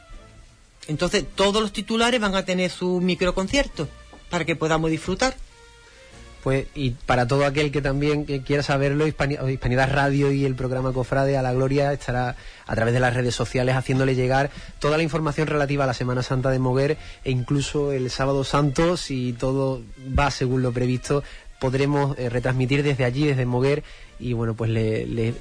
Entonces 0.88 1.24
todos 1.34 1.62
los 1.62 1.72
titulares 1.72 2.20
van 2.20 2.34
a 2.34 2.44
tener 2.44 2.70
su 2.70 3.00
microconcierto 3.00 3.88
para 4.30 4.44
que 4.44 4.56
podamos 4.56 4.90
disfrutar. 4.90 5.36
Pues, 6.42 6.66
y 6.74 6.90
para 6.90 7.28
todo 7.28 7.46
aquel 7.46 7.70
que 7.70 7.80
también 7.80 8.24
quiera 8.24 8.64
saberlo, 8.64 9.06
Hispani- 9.06 9.38
Hispanidad 9.52 9.92
Radio 9.92 10.32
y 10.32 10.44
el 10.44 10.56
programa 10.56 10.92
Cofrade 10.92 11.36
a 11.36 11.42
la 11.42 11.52
Gloria 11.52 11.92
estará 11.92 12.34
a 12.66 12.74
través 12.74 12.92
de 12.94 13.00
las 13.00 13.14
redes 13.14 13.34
sociales 13.34 13.76
haciéndole 13.76 14.16
llegar 14.16 14.50
toda 14.80 14.96
la 14.96 15.04
información 15.04 15.46
relativa 15.46 15.84
a 15.84 15.86
la 15.86 15.94
Semana 15.94 16.24
Santa 16.24 16.50
de 16.50 16.58
Moguer 16.58 16.98
e 17.24 17.30
incluso 17.30 17.92
el 17.92 18.10
Sábado 18.10 18.42
Santo, 18.42 18.96
si 18.96 19.34
todo 19.34 19.82
va 20.18 20.32
según 20.32 20.62
lo 20.62 20.72
previsto, 20.72 21.22
podremos 21.60 22.18
eh, 22.18 22.28
retransmitir 22.28 22.82
desde 22.82 23.04
allí, 23.04 23.24
desde 23.24 23.46
Moguer, 23.46 23.84
y 24.18 24.32
bueno, 24.32 24.54
pues 24.54 24.68
le, 24.70 25.06
le, 25.06 25.28
eh, 25.28 25.34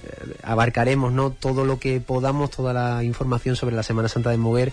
abarcaremos 0.43 1.11
¿no? 1.11 1.31
todo 1.31 1.65
lo 1.65 1.79
que 1.79 1.99
podamos, 1.99 2.51
toda 2.51 2.73
la 2.73 3.03
información 3.03 3.55
sobre 3.55 3.75
la 3.75 3.81
Semana 3.81 4.07
Santa 4.07 4.29
de 4.29 4.37
Moguer, 4.37 4.71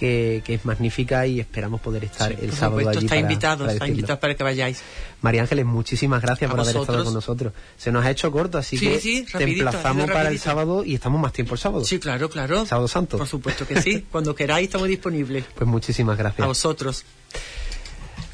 que, 0.00 0.42
que 0.44 0.54
es 0.54 0.64
magnífica 0.64 1.26
y 1.26 1.38
esperamos 1.38 1.80
poder 1.80 2.02
estar 2.04 2.32
el 2.32 2.38
Por 2.38 2.52
sábado 2.52 2.78
supuesto, 2.80 2.90
allí 2.98 3.06
está 3.06 3.08
para- 3.16 3.20
invitado, 3.20 3.58
para 3.64 3.72
está 3.74 3.86
invitado 3.86 4.18
para 4.20 4.34
que 4.34 4.42
vayáis. 4.42 4.82
María 5.20 5.42
Ángeles, 5.42 5.66
muchísimas 5.66 6.22
gracias 6.22 6.48
A 6.48 6.50
por 6.50 6.60
haber 6.60 6.68
estado 6.70 6.86
vosotros. 6.86 7.04
con 7.04 7.14
nosotros. 7.14 7.52
Se 7.76 7.92
nos 7.92 8.04
ha 8.04 8.10
hecho 8.10 8.32
corto, 8.32 8.56
así 8.58 8.78
Sí, 8.78 8.88
que 8.88 9.00
sí, 9.00 9.22
te 9.30 9.32
rapidito, 9.38 9.66
ha 9.66 9.70
emplazamos 9.70 10.10
para 10.10 10.30
el 10.30 10.38
sábado 10.38 10.82
y 10.84 10.94
estamos 10.94 11.20
más 11.20 11.32
tiempo 11.34 11.54
el 11.54 11.60
sábado. 11.60 11.84
Sí, 11.84 11.98
claro, 12.00 12.28
claro. 12.30 12.64
Sábado 12.66 12.88
Santo. 12.88 13.18
Por 13.18 13.26
supuesto 13.28 13.66
que 13.66 13.80
sí. 13.82 14.06
Cuando 14.10 14.34
queráis 14.34 14.68
estamos 14.68 14.88
disponibles. 14.88 15.44
Pues 15.54 15.68
muchísimas 15.68 16.14
A 16.18 16.22
gracias. 16.22 16.46
vosotros. 16.48 17.04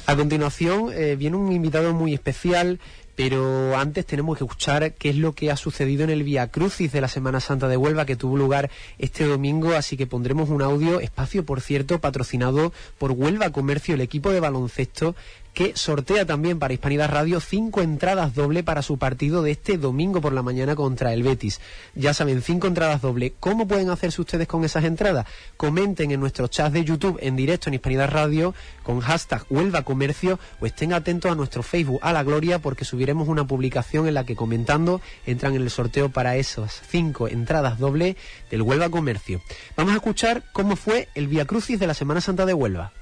A 0.05 0.15
continuación 0.15 0.89
eh, 0.93 1.17
viene 1.17 1.35
un 1.35 1.51
invitado 1.51 1.93
muy 1.93 2.13
especial, 2.13 2.79
pero 3.17 3.75
antes 3.75 4.05
tenemos 4.05 4.37
que 4.37 4.43
escuchar 4.43 4.93
qué 4.93 5.09
es 5.09 5.15
lo 5.15 5.33
que 5.33 5.49
ha 5.49 5.57
sucedido 5.57 6.03
en 6.03 6.11
el 6.11 6.21
Via 6.21 6.49
Crucis 6.49 6.91
de 6.91 7.01
la 7.01 7.07
Semana 7.07 7.39
Santa 7.39 7.67
de 7.67 7.75
Huelva 7.75 8.05
que 8.05 8.15
tuvo 8.15 8.37
lugar 8.37 8.69
este 8.99 9.25
domingo, 9.25 9.73
así 9.73 9.97
que 9.97 10.05
pondremos 10.05 10.49
un 10.49 10.61
audio, 10.61 10.99
espacio 10.99 11.43
por 11.43 11.59
cierto, 11.59 11.99
patrocinado 11.99 12.71
por 12.99 13.13
Huelva 13.13 13.49
Comercio, 13.49 13.95
el 13.95 14.01
equipo 14.01 14.29
de 14.29 14.39
baloncesto 14.39 15.15
que 15.57 15.75
sortea 15.75 16.23
también 16.23 16.59
para 16.59 16.75
Hispanidad 16.75 17.09
Radio 17.09 17.39
cinco 17.39 17.81
entradas 17.81 18.35
doble 18.35 18.61
para 18.61 18.83
su 18.83 18.99
partido 18.99 19.41
de 19.41 19.49
este 19.49 19.79
domingo 19.79 20.21
por 20.21 20.31
la 20.31 20.43
mañana 20.43 20.75
contra 20.75 21.13
el 21.13 21.23
Betis. 21.23 21.61
Ya 21.95 22.13
saben, 22.13 22.43
cinco 22.43 22.67
entradas 22.67 23.01
doble. 23.01 23.33
¿Cómo 23.39 23.67
pueden 23.67 23.89
hacerse 23.89 24.21
ustedes 24.21 24.47
con 24.47 24.63
esas 24.63 24.83
entradas? 24.83 25.25
Comenten 25.57 26.11
en 26.11 26.19
nuestro 26.19 26.47
chat 26.47 26.71
de 26.71 26.83
YouTube 26.83 27.17
en 27.23 27.35
directo 27.35 27.69
en 27.69 27.73
Hispanidad 27.73 28.11
Radio 28.11 28.53
con 28.83 28.99
hashtag 28.99 29.45
Huelva 29.49 29.81
Comercio 29.81 30.37
o 30.59 30.67
estén 30.67 30.93
atentos 30.93 31.31
a 31.31 31.33
nuestro 31.33 31.63
Facebook 31.63 32.01
a 32.03 32.13
la 32.13 32.21
Gloria 32.21 32.59
porque 32.59 32.85
subiremos 32.85 33.27
una 33.27 33.47
publicación 33.47 34.07
en 34.07 34.13
la 34.13 34.27
que 34.27 34.35
comentando 34.35 35.01
entran 35.25 35.55
en 35.55 35.63
el 35.63 35.71
sorteo 35.71 36.09
para 36.09 36.35
esas 36.35 36.83
cinco 36.87 37.27
entradas 37.27 37.79
doble 37.79 38.15
del 38.51 38.61
Huelva 38.61 38.91
Comercio. 38.91 39.41
Vamos 39.75 39.93
a 39.93 39.95
escuchar 39.95 40.43
cómo 40.53 40.75
fue 40.75 41.07
el 41.15 41.25
Via 41.25 41.45
Crucis 41.45 41.79
de 41.79 41.87
la 41.87 41.95
Semana 41.95 42.21
Santa 42.21 42.45
de 42.45 42.53
Huelva. 42.53 42.93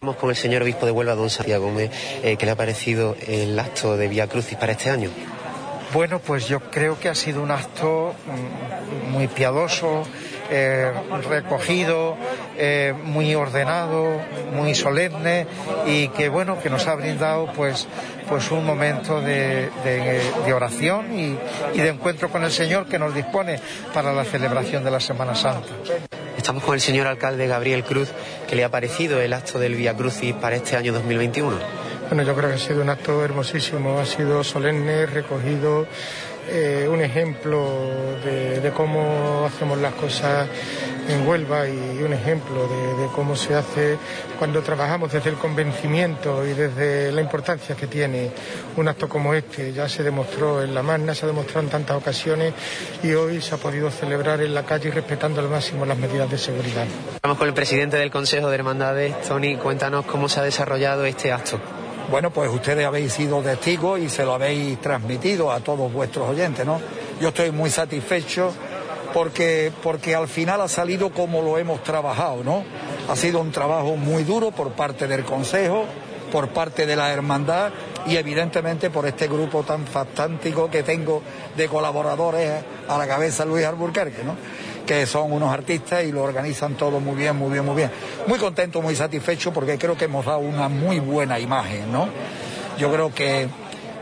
Estamos 0.00 0.16
con 0.16 0.30
el 0.30 0.36
señor 0.36 0.62
obispo 0.62 0.86
de 0.86 0.92
Huelva, 0.92 1.14
don 1.14 1.28
Santiago 1.28 1.66
Gómez. 1.66 1.90
Eh, 2.22 2.38
¿Qué 2.38 2.46
le 2.46 2.52
ha 2.52 2.56
parecido 2.56 3.16
el 3.26 3.58
acto 3.58 3.98
de 3.98 4.08
Vía 4.08 4.26
Crucis 4.28 4.56
para 4.56 4.72
este 4.72 4.88
año? 4.88 5.10
Bueno, 5.92 6.20
pues 6.20 6.48
yo 6.48 6.58
creo 6.70 6.98
que 6.98 7.10
ha 7.10 7.14
sido 7.14 7.42
un 7.42 7.50
acto 7.50 8.14
mm, 8.26 9.10
muy 9.10 9.28
piadoso, 9.28 10.04
eh, 10.50 10.90
recogido, 11.28 12.16
eh, 12.56 12.94
muy 13.04 13.34
ordenado, 13.34 14.22
muy 14.54 14.74
solemne 14.74 15.46
y 15.86 16.08
que 16.08 16.30
bueno, 16.30 16.58
que 16.62 16.70
nos 16.70 16.86
ha 16.86 16.94
brindado 16.94 17.52
pues, 17.54 17.86
pues 18.26 18.50
un 18.50 18.64
momento 18.64 19.20
de, 19.20 19.68
de- 19.84 20.22
de 20.46 20.52
oración 20.54 21.12
y, 21.18 21.36
y 21.74 21.82
de 21.82 21.90
encuentro 21.90 22.30
con 22.30 22.42
el 22.42 22.50
Señor 22.52 22.86
que 22.86 22.98
nos 22.98 23.14
dispone 23.14 23.60
para 23.92 24.14
la 24.14 24.24
celebración 24.24 24.82
de 24.82 24.92
la 24.92 25.00
Semana 25.00 25.34
Santa. 25.34 25.68
Estamos 26.40 26.64
con 26.64 26.72
el 26.72 26.80
señor 26.80 27.06
alcalde 27.06 27.46
Gabriel 27.46 27.84
Cruz. 27.84 28.08
¿Qué 28.48 28.56
le 28.56 28.64
ha 28.64 28.70
parecido 28.70 29.20
el 29.20 29.34
acto 29.34 29.58
del 29.58 29.74
Vía 29.74 29.94
Crucis 29.94 30.32
para 30.32 30.56
este 30.56 30.74
año 30.74 30.90
2021? 30.90 31.58
Bueno, 32.08 32.22
yo 32.22 32.34
creo 32.34 32.48
que 32.48 32.54
ha 32.54 32.58
sido 32.58 32.80
un 32.80 32.88
acto 32.88 33.22
hermosísimo, 33.22 34.00
ha 34.00 34.06
sido 34.06 34.42
solemne, 34.42 35.04
recogido, 35.04 35.86
eh, 36.50 36.88
un 36.88 37.00
ejemplo 37.00 37.64
de, 38.24 38.72
cómo 38.76 39.46
hacemos 39.46 39.78
las 39.78 39.94
cosas 39.94 40.48
en 41.08 41.26
Huelva 41.26 41.68
y 41.68 42.02
un 42.02 42.12
ejemplo 42.12 42.68
de, 42.68 43.02
de 43.02 43.08
cómo 43.14 43.34
se 43.34 43.54
hace 43.54 43.96
cuando 44.38 44.60
trabajamos 44.62 45.12
desde 45.12 45.30
el 45.30 45.36
convencimiento 45.36 46.46
y 46.46 46.52
desde 46.52 47.12
la 47.12 47.20
importancia 47.20 47.74
que 47.74 47.86
tiene 47.86 48.30
un 48.76 48.88
acto 48.88 49.08
como 49.08 49.34
este. 49.34 49.72
Ya 49.72 49.88
se 49.88 50.02
demostró 50.02 50.62
en 50.62 50.74
La 50.74 50.82
Magna, 50.82 51.14
se 51.14 51.24
ha 51.24 51.28
demostrado 51.28 51.60
en 51.60 51.70
tantas 51.70 51.96
ocasiones 51.96 52.54
y 53.02 53.12
hoy 53.12 53.40
se 53.40 53.54
ha 53.54 53.58
podido 53.58 53.90
celebrar 53.90 54.40
en 54.40 54.54
la 54.54 54.64
calle 54.64 54.90
respetando 54.90 55.40
al 55.40 55.48
máximo 55.48 55.86
las 55.86 55.98
medidas 55.98 56.30
de 56.30 56.38
seguridad. 56.38 56.86
Estamos 57.14 57.38
con 57.38 57.48
el 57.48 57.54
presidente 57.54 57.96
del 57.96 58.10
Consejo 58.10 58.48
de 58.48 58.56
Hermandades, 58.56 59.20
Tony. 59.22 59.56
Cuéntanos 59.56 60.04
cómo 60.06 60.28
se 60.28 60.40
ha 60.40 60.42
desarrollado 60.42 61.04
este 61.04 61.32
acto. 61.32 61.60
Bueno, 62.10 62.30
pues 62.30 62.50
ustedes 62.50 62.84
habéis 62.84 63.12
sido 63.12 63.40
testigos 63.40 64.00
y 64.00 64.08
se 64.08 64.24
lo 64.24 64.34
habéis 64.34 64.80
transmitido 64.80 65.52
a 65.52 65.60
todos 65.60 65.92
vuestros 65.92 66.28
oyentes, 66.28 66.66
¿no? 66.66 66.80
Yo 67.20 67.28
estoy 67.28 67.52
muy 67.52 67.70
satisfecho 67.70 68.52
porque, 69.14 69.70
porque 69.80 70.16
al 70.16 70.26
final 70.26 70.60
ha 70.60 70.66
salido 70.66 71.10
como 71.10 71.40
lo 71.40 71.56
hemos 71.56 71.84
trabajado, 71.84 72.42
¿no? 72.42 72.64
Ha 73.08 73.14
sido 73.14 73.40
un 73.40 73.52
trabajo 73.52 73.94
muy 73.94 74.24
duro 74.24 74.50
por 74.50 74.72
parte 74.72 75.06
del 75.06 75.24
Consejo, 75.24 75.84
por 76.32 76.48
parte 76.48 76.84
de 76.84 76.96
la 76.96 77.12
Hermandad 77.12 77.70
y 78.06 78.16
evidentemente 78.16 78.90
por 78.90 79.06
este 79.06 79.28
grupo 79.28 79.62
tan 79.62 79.86
fantástico 79.86 80.68
que 80.68 80.82
tengo 80.82 81.22
de 81.56 81.68
colaboradores 81.68 82.64
a 82.88 82.98
la 82.98 83.06
cabeza 83.06 83.44
Luis 83.44 83.64
Alburquerque, 83.64 84.24
¿no? 84.24 84.34
Que 84.86 85.06
son 85.06 85.32
unos 85.32 85.52
artistas 85.52 86.04
y 86.04 86.12
lo 86.12 86.22
organizan 86.22 86.74
todo 86.74 87.00
muy 87.00 87.14
bien, 87.16 87.36
muy 87.36 87.50
bien, 87.52 87.64
muy 87.64 87.76
bien. 87.76 87.90
Muy 88.26 88.38
contento, 88.38 88.82
muy 88.82 88.96
satisfecho 88.96 89.52
porque 89.52 89.78
creo 89.78 89.96
que 89.96 90.06
hemos 90.06 90.26
dado 90.26 90.40
una 90.40 90.68
muy 90.68 90.98
buena 90.98 91.38
imagen, 91.38 91.92
¿no? 91.92 92.08
Yo 92.78 92.90
creo 92.92 93.14
que, 93.14 93.46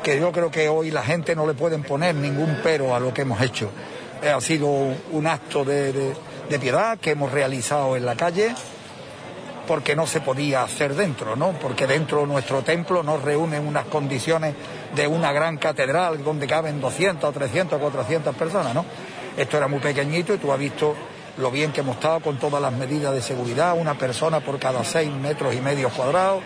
que 0.02 0.18
yo 0.18 0.32
creo 0.32 0.50
que 0.50 0.68
hoy 0.68 0.90
la 0.90 1.02
gente 1.02 1.34
no 1.36 1.46
le 1.46 1.54
pueden 1.54 1.82
poner 1.82 2.14
ningún 2.14 2.58
pero 2.62 2.94
a 2.94 3.00
lo 3.00 3.12
que 3.12 3.22
hemos 3.22 3.40
hecho. 3.42 3.70
Eh, 4.22 4.30
ha 4.30 4.40
sido 4.40 4.66
un 4.66 5.26
acto 5.26 5.64
de, 5.64 5.92
de- 5.92 6.58
piedad 6.58 6.98
que 6.98 7.10
hemos 7.10 7.30
realizado 7.30 7.96
en 7.96 8.06
la 8.06 8.16
calle 8.16 8.54
porque 9.66 9.94
no 9.94 10.06
se 10.06 10.20
podía 10.22 10.62
hacer 10.62 10.94
dentro, 10.94 11.36
¿no? 11.36 11.52
Porque 11.52 11.86
dentro 11.86 12.24
nuestro 12.24 12.62
templo 12.62 13.02
nos 13.02 13.22
reúne 13.22 13.60
unas 13.60 13.84
condiciones 13.84 14.54
de 14.96 15.06
una 15.06 15.30
gran 15.32 15.58
catedral 15.58 16.24
donde 16.24 16.46
caben 16.46 16.80
200, 16.80 17.34
300, 17.34 17.78
400 17.78 18.34
personas, 18.34 18.74
¿no? 18.74 18.84
Esto 19.38 19.56
era 19.56 19.68
muy 19.68 19.78
pequeñito 19.78 20.34
y 20.34 20.38
tú 20.38 20.52
has 20.52 20.58
visto 20.58 20.96
lo 21.36 21.52
bien 21.52 21.70
que 21.70 21.82
hemos 21.82 21.94
estado 21.94 22.18
con 22.18 22.40
todas 22.40 22.60
las 22.60 22.72
medidas 22.72 23.14
de 23.14 23.22
seguridad, 23.22 23.78
una 23.78 23.94
persona 23.94 24.40
por 24.40 24.58
cada 24.58 24.82
seis 24.82 25.08
metros 25.12 25.54
y 25.54 25.60
medio 25.60 25.90
cuadrados. 25.90 26.42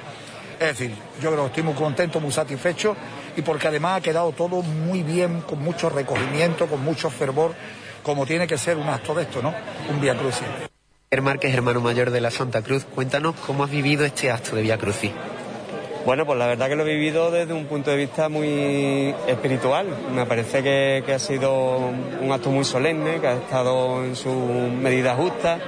Es 0.60 0.78
decir, 0.78 0.94
yo 1.18 1.30
creo 1.30 1.44
que 1.44 1.46
estoy 1.46 1.62
muy 1.62 1.72
contento, 1.72 2.20
muy 2.20 2.30
satisfecho 2.30 2.94
y 3.34 3.40
porque 3.40 3.68
además 3.68 3.96
ha 3.96 4.00
quedado 4.02 4.32
todo 4.32 4.60
muy 4.60 5.02
bien, 5.02 5.40
con 5.40 5.60
mucho 5.60 5.88
recogimiento, 5.88 6.66
con 6.66 6.84
mucho 6.84 7.08
fervor, 7.08 7.54
como 8.02 8.26
tiene 8.26 8.46
que 8.46 8.58
ser 8.58 8.76
un 8.76 8.90
acto 8.90 9.14
de 9.14 9.22
esto, 9.22 9.40
¿no? 9.40 9.54
Un 9.88 9.98
Via 9.98 10.14
Crucis. 10.14 10.46
Márquez, 11.22 11.54
hermano 11.54 11.80
mayor 11.80 12.10
de 12.10 12.20
la 12.20 12.30
Santa 12.30 12.60
Cruz, 12.60 12.84
cuéntanos 12.84 13.34
cómo 13.46 13.64
has 13.64 13.70
vivido 13.70 14.04
este 14.04 14.30
acto 14.30 14.54
de 14.54 14.60
Vía 14.60 14.76
Crucis. 14.76 15.12
Bueno, 16.04 16.26
pues 16.26 16.36
la 16.36 16.48
verdad 16.48 16.68
que 16.68 16.74
lo 16.74 16.84
he 16.84 16.94
vivido 16.94 17.30
desde 17.30 17.52
un 17.52 17.66
punto 17.66 17.92
de 17.92 17.96
vista 17.96 18.28
muy 18.28 19.14
espiritual. 19.28 19.86
Me 20.12 20.26
parece 20.26 20.62
que, 20.62 21.12
ha 21.12 21.18
sido 21.20 21.76
un 21.76 22.32
acto 22.32 22.50
muy 22.50 22.64
solemne, 22.64 23.20
que 23.20 23.28
ha 23.28 23.34
estado 23.34 24.04
en 24.04 24.16
su 24.16 24.30
medida 24.30 25.14
justa, 25.14 25.58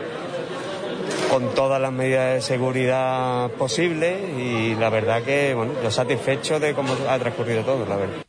con 1.30 1.54
todas 1.54 1.80
las 1.80 1.92
medidas 1.92 2.34
de 2.34 2.40
seguridad 2.40 3.48
posibles 3.52 4.16
y 4.36 4.74
la 4.74 4.90
verdad 4.90 5.22
que, 5.22 5.54
bueno, 5.54 5.72
yo 5.82 5.90
satisfecho 5.90 6.58
de 6.58 6.74
cómo 6.74 6.94
ha 7.08 7.18
transcurrido 7.18 7.62
todo, 7.62 7.86
la 7.86 7.96
verdad. 7.96 8.23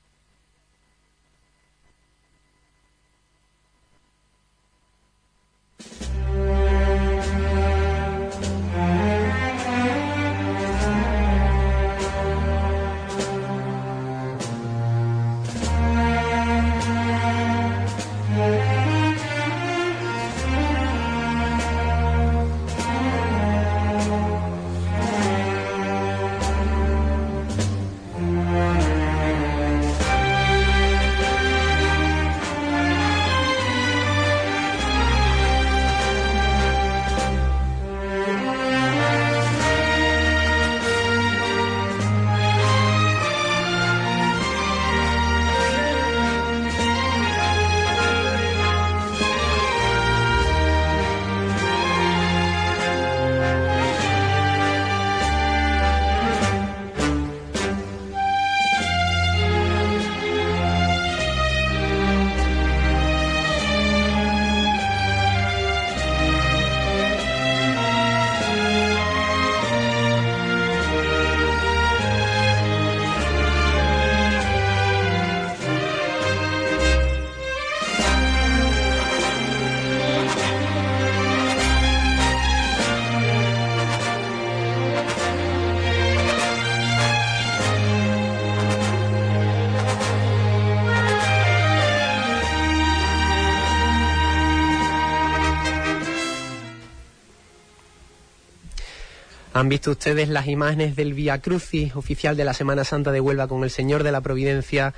Han 99.55 99.69
visto 99.69 99.91
ustedes 99.91 100.27
las 100.27 100.47
imágenes 100.47 100.97
del 100.97 101.13
Via 101.13 101.39
Crucis 101.39 101.95
oficial 101.95 102.35
de 102.35 102.43
la 102.43 102.53
Semana 102.53 102.83
Santa 102.83 103.13
de 103.13 103.21
Huelva 103.21 103.47
con 103.47 103.63
el 103.63 103.69
Señor 103.69 104.03
de 104.03 104.11
la 104.11 104.19
Providencia. 104.19 104.93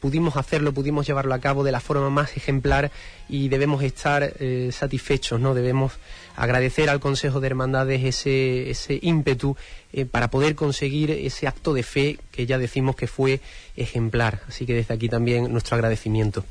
Pudimos 0.00 0.38
hacerlo, 0.38 0.72
pudimos 0.72 1.06
llevarlo 1.06 1.34
a 1.34 1.40
cabo 1.40 1.62
de 1.62 1.72
la 1.72 1.80
forma 1.80 2.08
más 2.08 2.34
ejemplar 2.34 2.90
y 3.28 3.50
debemos 3.50 3.82
estar 3.82 4.32
eh, 4.38 4.70
satisfechos, 4.72 5.40
¿no? 5.40 5.52
Debemos 5.52 5.92
agradecer 6.36 6.88
al 6.88 7.00
Consejo 7.00 7.40
de 7.40 7.48
Hermandades 7.48 8.24
ese, 8.26 8.98
ímpetu 9.02 9.58
eh, 9.92 10.06
para 10.06 10.30
poder 10.30 10.54
conseguir 10.54 11.10
ese 11.10 11.46
acto 11.46 11.74
de 11.74 11.82
fe 11.82 12.18
que 12.32 12.46
ya 12.46 12.56
decimos 12.56 12.96
que 12.96 13.08
fue 13.08 13.42
ejemplar. 13.76 14.40
Así 14.48 14.64
que 14.64 14.72
desde 14.72 14.94
aquí 14.94 15.10
también 15.10 15.52
nuestro 15.52 15.74
agradecimiento. 15.74 16.46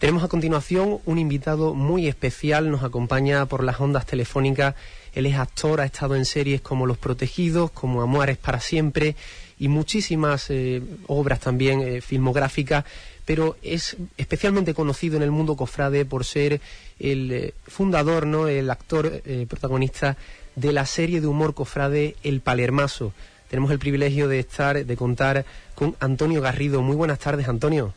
Tenemos 0.00 0.24
a 0.24 0.28
continuación 0.28 0.98
un 1.04 1.18
invitado 1.18 1.72
muy 1.72 2.08
especial, 2.08 2.68
nos 2.68 2.82
acompaña 2.82 3.46
por 3.46 3.62
las 3.62 3.78
ondas 3.78 4.06
telefónicas. 4.06 4.74
Él 5.14 5.26
es 5.26 5.36
actor, 5.36 5.80
ha 5.80 5.84
estado 5.84 6.14
en 6.14 6.24
series 6.24 6.60
como 6.60 6.86
Los 6.86 6.98
Protegidos, 6.98 7.70
como 7.70 8.02
Amores 8.02 8.38
para 8.38 8.60
siempre 8.60 9.16
y 9.60 9.68
muchísimas 9.68 10.50
eh, 10.50 10.82
obras 11.06 11.40
también 11.40 11.82
eh, 11.82 12.00
filmográficas, 12.00 12.84
pero 13.26 13.56
es 13.62 13.96
especialmente 14.16 14.72
conocido 14.72 15.16
en 15.16 15.22
el 15.22 15.30
mundo 15.30 15.54
cofrade 15.54 16.06
por 16.06 16.24
ser 16.24 16.60
el 16.98 17.30
eh, 17.30 17.54
fundador, 17.66 18.26
¿no? 18.26 18.48
el 18.48 18.70
actor 18.70 19.22
protagonista 19.48 20.16
de 20.56 20.72
la 20.72 20.86
serie 20.86 21.20
de 21.20 21.26
humor 21.26 21.54
cofrade 21.54 22.16
El 22.22 22.40
Palermaso. 22.40 23.12
Tenemos 23.48 23.70
el 23.70 23.78
privilegio 23.78 24.28
de 24.28 24.38
estar, 24.38 24.84
de 24.84 24.96
contar 24.96 25.44
con 25.74 25.94
Antonio 26.00 26.40
Garrido. 26.40 26.82
Muy 26.82 26.96
buenas 26.96 27.18
tardes, 27.18 27.48
Antonio. 27.48 27.92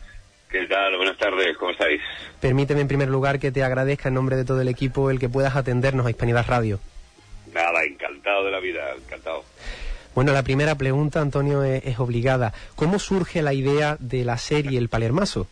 ¿Qué 0.50 0.66
tal? 0.68 0.98
Buenas 0.98 1.18
tardes, 1.18 1.58
¿cómo 1.58 1.72
estáis? 1.72 2.02
Permíteme 2.42 2.82
en 2.82 2.88
primer 2.88 3.08
lugar 3.08 3.40
que 3.40 3.52
te 3.52 3.64
agradezca 3.64 4.10
en 4.10 4.16
nombre 4.16 4.36
de 4.36 4.46
todo 4.46 4.62
el 4.62 4.68
equipo 4.68 5.10
el 5.10 5.20
que 5.20 5.30
puedas 5.30 5.56
atendernos 5.56 6.06
a 6.06 6.10
Hispanidad 6.10 6.46
Radio. 6.48 6.80
Nada, 7.54 7.84
encantado 7.84 8.46
de 8.46 8.52
la 8.52 8.60
vida, 8.60 8.94
encantado. 8.96 9.44
Bueno, 10.16 10.32
la 10.32 10.44
primera 10.44 10.76
pregunta, 10.76 11.22
Antonio, 11.22 11.64
es, 11.64 12.00
obligada. 12.00 12.54
¿Cómo 12.76 13.00
surge 13.00 13.42
la 13.42 13.54
idea 13.54 13.98
de 14.00 14.24
la 14.24 14.38
serie 14.38 14.78
El 14.78 14.90
Palermaso? 14.90 15.48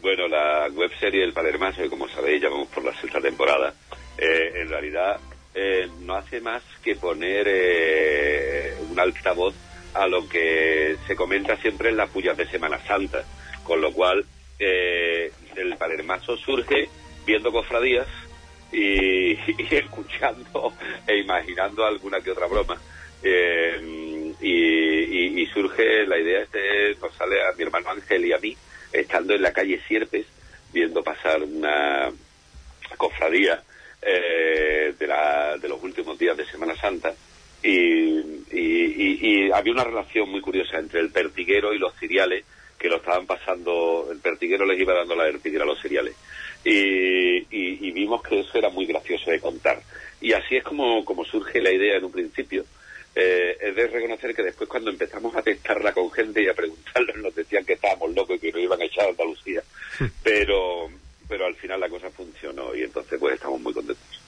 Bueno, 0.00 0.26
la 0.26 0.68
web 0.68 0.90
serie 0.98 1.22
El 1.22 1.32
Palermaso, 1.32 1.88
como 1.88 2.08
sabéis, 2.08 2.42
ya 2.42 2.48
vamos 2.48 2.68
por 2.68 2.84
la 2.84 2.94
sexta 3.00 3.20
temporada, 3.20 3.72
eh, 4.18 4.52
en 4.56 4.68
realidad 4.68 5.20
eh, 5.54 5.88
no 6.00 6.16
hace 6.16 6.40
más 6.40 6.62
que 6.82 6.96
poner 6.96 7.46
eh, 7.48 8.74
un 8.90 8.98
altavoz 8.98 9.54
a 9.94 10.06
lo 10.08 10.28
que 10.28 10.96
se 11.06 11.14
comenta 11.14 11.56
siempre 11.58 11.90
en 11.90 11.98
las 11.98 12.10
pullas 12.10 12.36
de 12.36 12.48
Semana 12.48 12.78
Santa 12.86 13.24
con 13.62 13.80
lo 13.80 13.92
cual, 13.92 14.24
eh, 14.58 15.32
el 15.56 15.76
palermazo 15.76 16.36
surge 16.36 16.88
viendo 17.26 17.52
cofradías 17.52 18.06
y, 18.72 19.38
escuchando 19.70 20.72
e 21.06 21.18
imaginando 21.18 21.84
alguna 21.84 22.20
que 22.20 22.30
otra 22.30 22.46
broma. 22.46 22.80
Eh, 23.22 24.32
y, 24.40 25.46
surge 25.52 26.06
la 26.06 26.18
idea, 26.18 26.40
este 26.40 26.94
nos 27.00 27.14
sale 27.14 27.42
a 27.42 27.52
mi 27.52 27.64
hermano 27.64 27.90
Ángel 27.90 28.24
y 28.24 28.32
a 28.32 28.38
mí, 28.38 28.56
estando 28.90 29.34
en 29.34 29.42
la 29.42 29.52
calle 29.52 29.80
Sierpes, 29.86 30.26
viendo 30.72 31.02
pasar 31.02 31.42
una 31.42 32.10
cofradía 32.96 33.62
eh, 34.00 34.94
de, 34.98 35.06
la, 35.06 35.58
de 35.58 35.68
los 35.68 35.82
últimos 35.82 36.18
días 36.18 36.36
de 36.36 36.46
Semana 36.46 36.74
Santa. 36.76 37.12
Y, 37.62 38.18
y, 38.50 39.50
había 39.52 39.72
una 39.72 39.84
relación 39.84 40.30
muy 40.30 40.40
curiosa 40.40 40.78
entre 40.78 41.00
el 41.00 41.10
pertiguero 41.10 41.74
y 41.74 41.78
los 41.78 41.94
ciriales 41.98 42.44
que 42.78 42.88
lo 42.88 42.96
estaban 42.96 43.26
pasando, 43.26 44.08
el 44.10 44.18
pertiguero 44.18 44.64
les 44.64 44.80
iba 44.80 44.94
dando 44.94 45.14
la 45.14 45.24
vertiguera 45.24 45.64
a 45.64 45.66
los 45.66 45.80
cereales. 45.80 46.16
Y, 46.64 47.90
vimos 47.92 48.22
que 48.22 48.40
eso 48.40 48.58
era 48.58 48.68
muy 48.70 48.86
gracioso 48.86 49.30
de 49.30 49.40
contar. 49.40 49.80
Y 50.20 50.32
así 50.32 50.56
es 50.56 50.64
como, 50.64 51.04
como 51.04 51.24
surge 51.24 51.60
la 51.60 51.72
idea 51.72 51.96
en 51.96 52.04
un 52.04 52.12
principio. 52.12 52.64
Eh, 53.14 53.56
es 53.60 53.76
de 53.76 53.86
reconocer 53.88 54.34
que 54.34 54.42
después 54.42 54.68
cuando 54.68 54.90
empezamos 54.90 55.36
a 55.36 55.42
testarla 55.42 55.92
con 55.92 56.10
gente 56.10 56.42
y 56.42 56.48
a 56.48 56.54
preguntarles 56.54 57.16
nos 57.16 57.34
decían 57.34 57.64
que 57.64 57.74
estábamos 57.74 58.14
locos 58.14 58.36
y 58.36 58.40
que 58.40 58.52
nos 58.52 58.62
iban 58.62 58.80
a 58.80 58.84
echar 58.84 59.06
a 59.06 59.10
Andalucía. 59.10 59.62
pero, 60.22 60.88
pero 61.28 61.46
al 61.46 61.54
final 61.56 61.80
la 61.80 61.88
cosa 61.88 62.10
funcionó 62.10 62.74
y 62.74 62.82
entonces 62.82 63.18
pues 63.18 63.34
estamos 63.34 63.60
muy 63.60 63.74
contentos. 63.74 64.20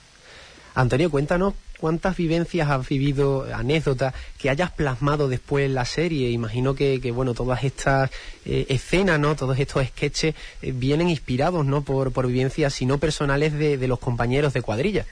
Antonio, 0.74 1.10
cuéntanos 1.10 1.54
cuántas 1.84 2.16
vivencias 2.16 2.70
has 2.70 2.88
vivido, 2.88 3.46
anécdotas 3.54 4.14
que 4.40 4.48
hayas 4.48 4.70
plasmado 4.70 5.28
después 5.28 5.66
en 5.66 5.74
la 5.74 5.84
serie. 5.84 6.30
Imagino 6.30 6.74
que, 6.74 6.98
bueno, 7.14 7.34
todas 7.34 7.62
estas 7.62 8.10
eh, 8.46 8.64
escenas, 8.70 9.20
¿no? 9.20 9.36
Todos 9.36 9.58
estos 9.58 9.86
sketches 9.88 10.34
eh, 10.62 10.72
vienen 10.72 11.10
inspirados, 11.10 11.66
¿no? 11.66 11.84
Por, 11.84 12.10
por 12.10 12.26
vivencias, 12.26 12.72
si 12.72 12.86
no 12.86 12.96
personales, 12.96 13.52
de, 13.52 13.86
los 13.86 13.98
compañeros 13.98 14.54
de 14.54 14.62
cuadrilla. 14.62 15.04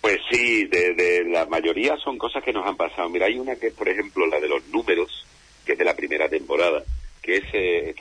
Pues 0.00 0.16
sí, 0.30 0.64
de, 0.64 1.26
la 1.30 1.44
mayoría 1.44 1.94
son 2.02 2.16
cosas 2.16 2.42
que 2.42 2.54
nos 2.54 2.66
han 2.66 2.78
pasado. 2.78 3.10
Mira, 3.10 3.26
hay 3.26 3.38
una 3.38 3.56
que 3.56 3.66
es, 3.66 3.74
por 3.74 3.90
ejemplo, 3.90 4.26
la 4.28 4.40
de 4.40 4.48
los 4.48 4.66
números, 4.68 5.26
que 5.66 5.72
es 5.72 5.78
de 5.78 5.84
la 5.84 5.94
primera 5.94 6.26
temporada, 6.26 6.84
que 7.20 7.36
es, 7.36 7.44
eh, 7.52 7.94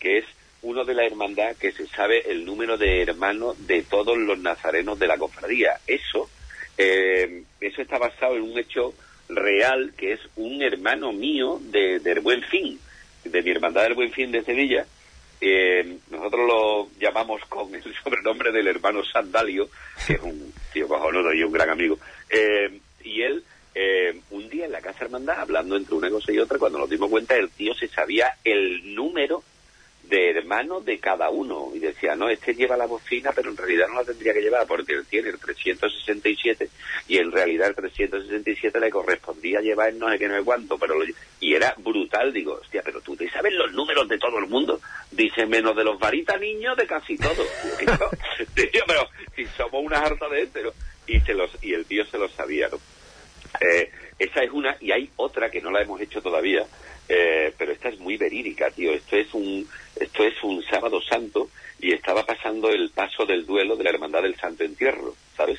que 0.00 0.18
es 0.18 0.24
uno 0.62 0.84
de 0.84 0.94
la 0.94 1.06
hermandad 1.06 1.54
que 1.54 1.70
se 1.70 1.86
sabe 1.86 2.28
el 2.28 2.44
número 2.44 2.76
de 2.76 3.02
hermanos 3.02 3.68
de 3.68 3.82
todos 3.82 4.18
los 4.18 4.36
nazarenos 4.40 4.98
de 4.98 5.06
la 5.06 5.16
cofradía. 5.16 5.78
Eso, 5.86 6.28
eh, 6.78 7.42
eso 7.60 7.82
está 7.82 7.98
basado 7.98 8.36
en 8.36 8.42
un 8.42 8.58
hecho 8.58 8.94
real 9.28 9.92
que 9.96 10.12
es 10.12 10.20
un 10.36 10.62
hermano 10.62 11.12
mío 11.12 11.58
de, 11.60 11.98
del 12.00 12.20
Buen 12.20 12.42
Fin, 12.42 12.78
de 13.24 13.42
mi 13.42 13.50
hermandad 13.50 13.82
del 13.82 13.94
Buen 13.94 14.12
Fin 14.12 14.30
de 14.30 14.42
Sevilla. 14.42 14.86
Eh, 15.40 15.98
nosotros 16.10 16.46
lo 16.46 16.88
llamamos 16.98 17.42
con 17.48 17.74
el 17.74 17.82
sobrenombre 18.04 18.52
del 18.52 18.68
hermano 18.68 19.04
Sandalio, 19.04 19.68
que 20.06 20.14
es 20.14 20.22
un 20.22 20.52
tío 20.72 20.88
cojonudo 20.88 21.32
y 21.32 21.42
un 21.42 21.52
gran 21.52 21.70
amigo. 21.70 21.98
Eh, 22.30 22.80
y 23.02 23.22
él, 23.22 23.44
eh, 23.74 24.20
un 24.30 24.48
día 24.48 24.66
en 24.66 24.72
la 24.72 24.80
Casa 24.80 25.04
Hermandad, 25.04 25.40
hablando 25.40 25.76
entre 25.76 25.94
una 25.94 26.10
cosa 26.10 26.32
y 26.32 26.38
otra, 26.38 26.58
cuando 26.58 26.78
nos 26.78 26.90
dimos 26.90 27.10
cuenta, 27.10 27.36
el 27.36 27.50
tío 27.50 27.74
se 27.74 27.88
sabía 27.88 28.36
el 28.44 28.94
número 28.94 29.42
de 30.08 30.30
hermanos 30.30 30.84
de 30.84 30.98
cada 30.98 31.30
uno. 31.30 31.70
Y 31.74 31.78
decía, 31.78 32.14
no, 32.14 32.28
este 32.28 32.54
lleva 32.54 32.76
la 32.76 32.86
bocina, 32.86 33.32
pero 33.34 33.50
en 33.50 33.56
realidad 33.56 33.86
no 33.88 33.94
la 33.96 34.04
tendría 34.04 34.32
que 34.32 34.40
llevar 34.42 34.66
porque 34.66 34.92
él 34.94 35.06
tiene 35.08 35.30
el 35.30 35.38
367 35.38 36.68
y 37.08 37.18
en 37.18 37.30
realidad 37.32 37.68
el 37.68 37.74
367 37.74 38.78
le 38.80 38.90
correspondía 38.90 39.60
llevar 39.60 39.92
no 39.94 40.10
sé 40.10 40.18
qué, 40.18 40.28
no 40.28 40.36
sé 40.38 40.44
cuánto. 40.44 40.78
Pero 40.78 40.98
lo- 40.98 41.06
y 41.40 41.54
era 41.54 41.74
brutal, 41.78 42.32
digo, 42.32 42.58
hostia, 42.62 42.82
pero 42.84 43.00
tú 43.00 43.16
te 43.16 43.28
sabes 43.30 43.52
los 43.54 43.72
números 43.72 44.08
de 44.08 44.18
todo 44.18 44.38
el 44.38 44.46
mundo. 44.46 44.80
Dice, 45.10 45.46
menos 45.46 45.76
de 45.76 45.84
los 45.84 45.98
varitas 45.98 46.40
niños, 46.40 46.76
de 46.76 46.86
casi 46.86 47.16
todos. 47.16 47.46
Digo, 48.54 48.84
pero 48.86 49.08
si 49.34 49.44
somos 49.56 49.84
una 49.84 49.98
harta 49.98 50.28
de 50.28 50.42
este, 50.42 50.62
¿no? 50.62 50.70
Y, 51.06 51.20
se 51.20 51.34
los, 51.34 51.50
y 51.62 51.72
el 51.74 51.84
tío 51.86 52.04
se 52.06 52.18
lo 52.18 52.28
sabía, 52.28 52.68
¿no? 52.68 52.78
Eh, 53.60 53.90
esa 54.18 54.42
es 54.42 54.50
una, 54.50 54.76
y 54.80 54.90
hay 54.92 55.10
otra 55.16 55.50
que 55.50 55.60
no 55.60 55.70
la 55.70 55.82
hemos 55.82 56.00
hecho 56.00 56.20
todavía, 56.20 56.64
eh, 57.08 57.52
pero 57.56 57.72
esta 57.72 57.88
es 57.88 57.98
muy 57.98 58.16
verídica, 58.16 58.70
tío. 58.70 58.92
Esto 58.92 59.16
es 59.16 59.32
un, 59.34 59.68
esto 59.96 60.24
es 60.24 60.34
un 60.42 60.62
sábado 60.64 61.00
santo 61.02 61.50
y 61.78 61.92
estaba 61.92 62.24
pasando 62.24 62.70
el 62.70 62.90
paso 62.90 63.24
del 63.26 63.46
duelo 63.46 63.76
de 63.76 63.84
la 63.84 63.90
Hermandad 63.90 64.22
del 64.22 64.36
Santo 64.36 64.64
Entierro, 64.64 65.14
¿sabes? 65.36 65.58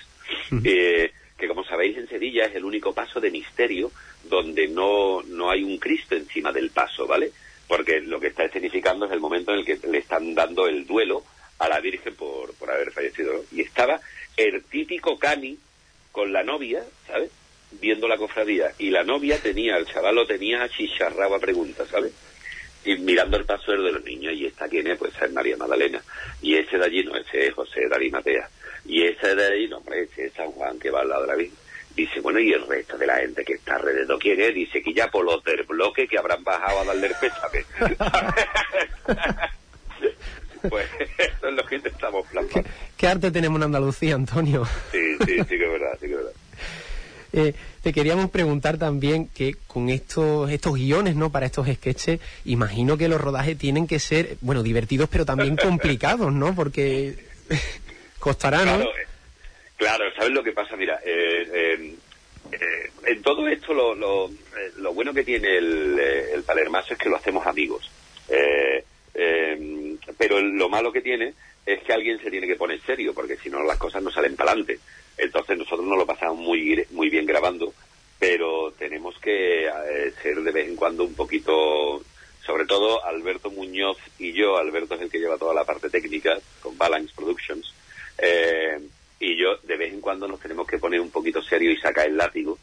Eh, 0.63 1.11
que 1.37 1.47
como 1.47 1.63
sabéis 1.63 1.97
en 1.97 2.09
Sevilla 2.09 2.45
es 2.45 2.55
el 2.55 2.65
único 2.65 2.93
paso 2.93 3.19
de 3.21 3.31
misterio 3.31 3.91
donde 4.23 4.67
no, 4.67 5.21
no 5.23 5.49
hay 5.49 5.63
un 5.63 5.77
Cristo 5.77 6.15
encima 6.15 6.51
del 6.51 6.71
paso, 6.71 7.07
¿vale? 7.07 7.31
Porque 7.67 8.01
lo 8.01 8.19
que 8.19 8.27
está 8.27 8.43
escenificando 8.43 9.05
es 9.05 9.11
el 9.11 9.19
momento 9.19 9.51
en 9.51 9.59
el 9.59 9.65
que 9.65 9.79
le 9.87 9.99
están 9.99 10.33
dando 10.33 10.67
el 10.67 10.85
duelo 10.85 11.23
a 11.59 11.69
la 11.69 11.79
Virgen 11.79 12.15
por, 12.15 12.53
por 12.55 12.71
haber 12.71 12.91
fallecido. 12.91 13.43
Y 13.51 13.61
estaba 13.61 14.01
el 14.35 14.63
típico 14.63 15.17
cani 15.17 15.57
con 16.11 16.33
la 16.33 16.43
novia, 16.43 16.83
¿sabes? 17.05 17.29
Viendo 17.71 18.07
la 18.07 18.17
cofradía. 18.17 18.71
Y 18.77 18.89
la 18.89 19.03
novia 19.03 19.37
tenía, 19.39 19.77
el 19.77 19.85
chaval 19.85 20.15
lo 20.15 20.25
tenía 20.25 20.63
achicharrado 20.63 21.35
a 21.35 21.39
preguntas, 21.39 21.87
¿sabes? 21.89 22.13
Y 22.85 22.95
mirando 22.97 23.37
el 23.37 23.45
paso 23.45 23.71
de 23.71 23.77
los 23.77 24.03
niños. 24.03 24.33
Y 24.33 24.45
esta 24.45 24.67
quién 24.67 24.87
es, 24.87 24.97
pues 24.97 25.13
es 25.21 25.31
María 25.31 25.57
Magdalena. 25.57 26.01
Y 26.41 26.55
ese 26.55 26.77
de 26.77 26.85
allí 26.85 27.03
no, 27.03 27.15
ese 27.15 27.47
es 27.47 27.53
José 27.53 27.87
Darí 27.89 28.09
Matea. 28.09 28.49
Y 28.85 29.03
ese 29.03 29.35
de 29.35 29.45
allí, 29.45 29.67
no, 29.67 29.77
hombre, 29.77 30.03
ese 30.03 30.27
es 30.27 30.33
San 30.33 30.51
Juan 30.51 30.79
que 30.79 30.89
va 30.89 31.01
al 31.01 31.09
lado 31.09 31.21
de 31.23 31.27
la 31.27 31.35
Virgen. 31.35 31.57
Dice, 31.95 32.19
bueno, 32.21 32.39
y 32.39 32.53
el 32.53 32.65
resto 32.67 32.95
de 32.97 33.07
la 33.07 33.17
gente 33.17 33.43
que 33.43 33.53
está 33.53 33.75
alrededor, 33.75 34.19
¿quién 34.19 34.39
es? 34.39 34.53
Dice 34.53 34.83
que 34.83 34.93
ya 34.93 35.09
por 35.09 35.25
los 35.25 35.43
del 35.43 35.63
bloque 35.63 36.07
que 36.07 36.19
habrán 36.19 36.43
bajado 36.43 36.81
a 36.81 36.85
darle 36.85 37.07
el 37.07 37.15
pésame. 37.15 37.65
pues 40.69 40.87
eso 41.17 41.47
es 41.47 41.53
lo 41.53 41.65
que 41.65 41.75
intentamos 41.75 42.27
plasmar. 42.27 42.65
¿Qué 42.95 43.07
arte 43.07 43.31
tenemos 43.31 43.57
en 43.57 43.63
Andalucía, 43.63 44.13
Antonio? 44.13 44.63
Sí, 44.91 45.17
sí, 45.25 45.37
sí 45.37 45.57
que 45.57 45.65
es 45.65 45.71
verdad, 45.71 45.97
sí 45.99 46.05
que 46.07 46.13
es 46.13 46.17
verdad. 46.17 46.33
Eh, 47.37 47.53
te 47.83 47.93
queríamos 47.93 48.31
preguntar 48.31 48.79
también 48.79 49.27
que 49.27 49.53
con 49.67 49.89
estos 49.89 50.49
estos 50.49 50.73
guiones, 50.73 51.15
¿no? 51.15 51.31
Para 51.31 51.45
estos 51.45 51.67
sketches, 51.67 52.19
imagino 52.45 52.97
que 52.97 53.07
los 53.07 53.21
rodajes 53.21 53.55
tienen 53.59 53.85
que 53.85 53.99
ser, 53.99 54.37
bueno, 54.41 54.63
divertidos, 54.63 55.07
pero 55.07 55.23
también 55.23 55.55
complicados, 55.61 56.33
¿no? 56.33 56.55
Porque 56.55 57.15
costará, 58.19 58.65
¿no? 58.65 58.77
Claro, 58.77 58.89
eh, 58.89 59.07
claro, 59.77 60.05
¿sabes 60.15 60.31
lo 60.31 60.43
que 60.43 60.51
pasa? 60.51 60.75
Mira, 60.75 60.99
eh, 61.05 61.47
eh, 61.53 61.95
eh, 62.53 62.91
en 63.05 63.21
todo 63.21 63.47
esto 63.47 63.71
lo, 63.71 63.93
lo, 63.93 64.31
lo 64.77 64.93
bueno 64.93 65.13
que 65.13 65.23
tiene 65.23 65.57
el, 65.59 65.99
el 66.33 66.41
Palermaso 66.41 66.93
es 66.93 66.99
que 66.99 67.09
lo 67.09 67.17
hacemos 67.17 67.45
amigos. 67.45 67.91
Pero 70.17 70.41
lo 70.41 70.69
malo 70.69 70.91
que 70.91 71.01
tiene 71.01 71.33
es 71.65 71.83
que 71.83 71.93
alguien 71.93 72.19
se 72.19 72.31
tiene 72.31 72.47
que 72.47 72.55
poner 72.55 72.81
serio, 72.81 73.13
porque 73.13 73.37
si 73.37 73.49
no 73.49 73.61
las 73.63 73.77
cosas 73.77 74.01
no 74.01 74.09
salen 74.09 74.35
para 74.35 74.51
adelante. 74.51 74.79
Entonces 75.17 75.57
nosotros 75.57 75.85
nos 75.85 75.97
lo 75.97 76.05
pasamos 76.05 76.37
muy, 76.37 76.85
muy 76.91 77.09
bien 77.09 77.25
grabando, 77.25 77.73
pero 78.19 78.71
tenemos 78.77 79.17
que 79.19 79.65
eh, 79.65 80.13
ser 80.21 80.41
de 80.41 80.51
vez 80.51 80.67
en 80.67 80.75
cuando 80.75 81.03
un 81.03 81.15
poquito, 81.15 82.01
sobre 82.45 82.65
todo 82.65 83.03
Alberto 83.03 83.49
Muñoz 83.49 83.97
y 84.19 84.33
yo, 84.33 84.57
Alberto 84.57 84.95
es 84.95 85.01
el 85.01 85.09
que 85.09 85.19
lleva 85.19 85.37
toda 85.37 85.53
la 85.53 85.65
parte 85.65 85.89
técnica 85.89 86.37
con 86.61 86.77
Balance 86.77 87.13
Productions, 87.15 87.73
eh, 88.17 88.79
y 89.19 89.35
yo 89.35 89.57
de 89.63 89.77
vez 89.77 89.93
en 89.93 90.01
cuando 90.01 90.27
nos 90.27 90.39
tenemos 90.39 90.67
que 90.67 90.77
poner 90.77 90.99
un 91.01 91.11
poquito 91.11 91.41
serio 91.41 91.71
y 91.71 91.77
sacar 91.77 92.07
el 92.07 92.17
látigo, 92.17 92.57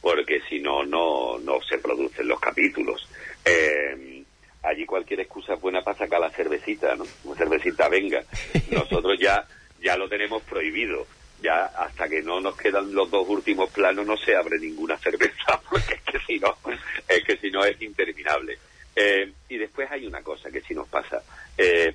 porque 0.00 0.40
si 0.48 0.60
no, 0.60 0.84
no, 0.84 1.38
no 1.38 1.60
se 1.68 1.78
producen 1.78 2.28
los 2.28 2.38
capítulos. 2.38 3.08
Eh, 3.44 4.22
allí 4.62 4.84
cualquier 4.84 5.20
excusa 5.20 5.54
es 5.54 5.60
buena 5.60 5.82
para 5.82 5.98
sacar 5.98 6.20
la 6.20 6.30
cervecita, 6.30 6.94
¿no? 6.94 7.04
Una 7.24 7.36
cervecita 7.36 7.88
venga. 7.88 8.22
Nosotros 8.70 9.18
ya, 9.20 9.46
ya 9.80 9.96
lo 9.96 10.08
tenemos 10.08 10.42
prohibido. 10.42 11.06
Ya 11.42 11.66
hasta 11.66 12.08
que 12.08 12.22
no 12.22 12.40
nos 12.40 12.56
quedan 12.56 12.94
los 12.94 13.10
dos 13.10 13.28
últimos 13.28 13.70
planos 13.70 14.06
no 14.06 14.16
se 14.16 14.34
abre 14.34 14.58
ninguna 14.58 14.96
cerveza, 14.98 15.60
porque 15.68 15.94
es 15.94 16.02
que 16.02 16.18
si 16.26 16.38
no, 16.38 16.56
es 17.08 17.24
que 17.24 17.36
si 17.36 17.50
no 17.50 17.64
es 17.64 17.80
interminable. 17.82 18.58
Eh, 18.94 19.30
y 19.50 19.58
después 19.58 19.90
hay 19.90 20.06
una 20.06 20.22
cosa 20.22 20.50
que 20.50 20.62
sí 20.62 20.74
nos 20.74 20.88
pasa. 20.88 21.22
Eh, 21.58 21.94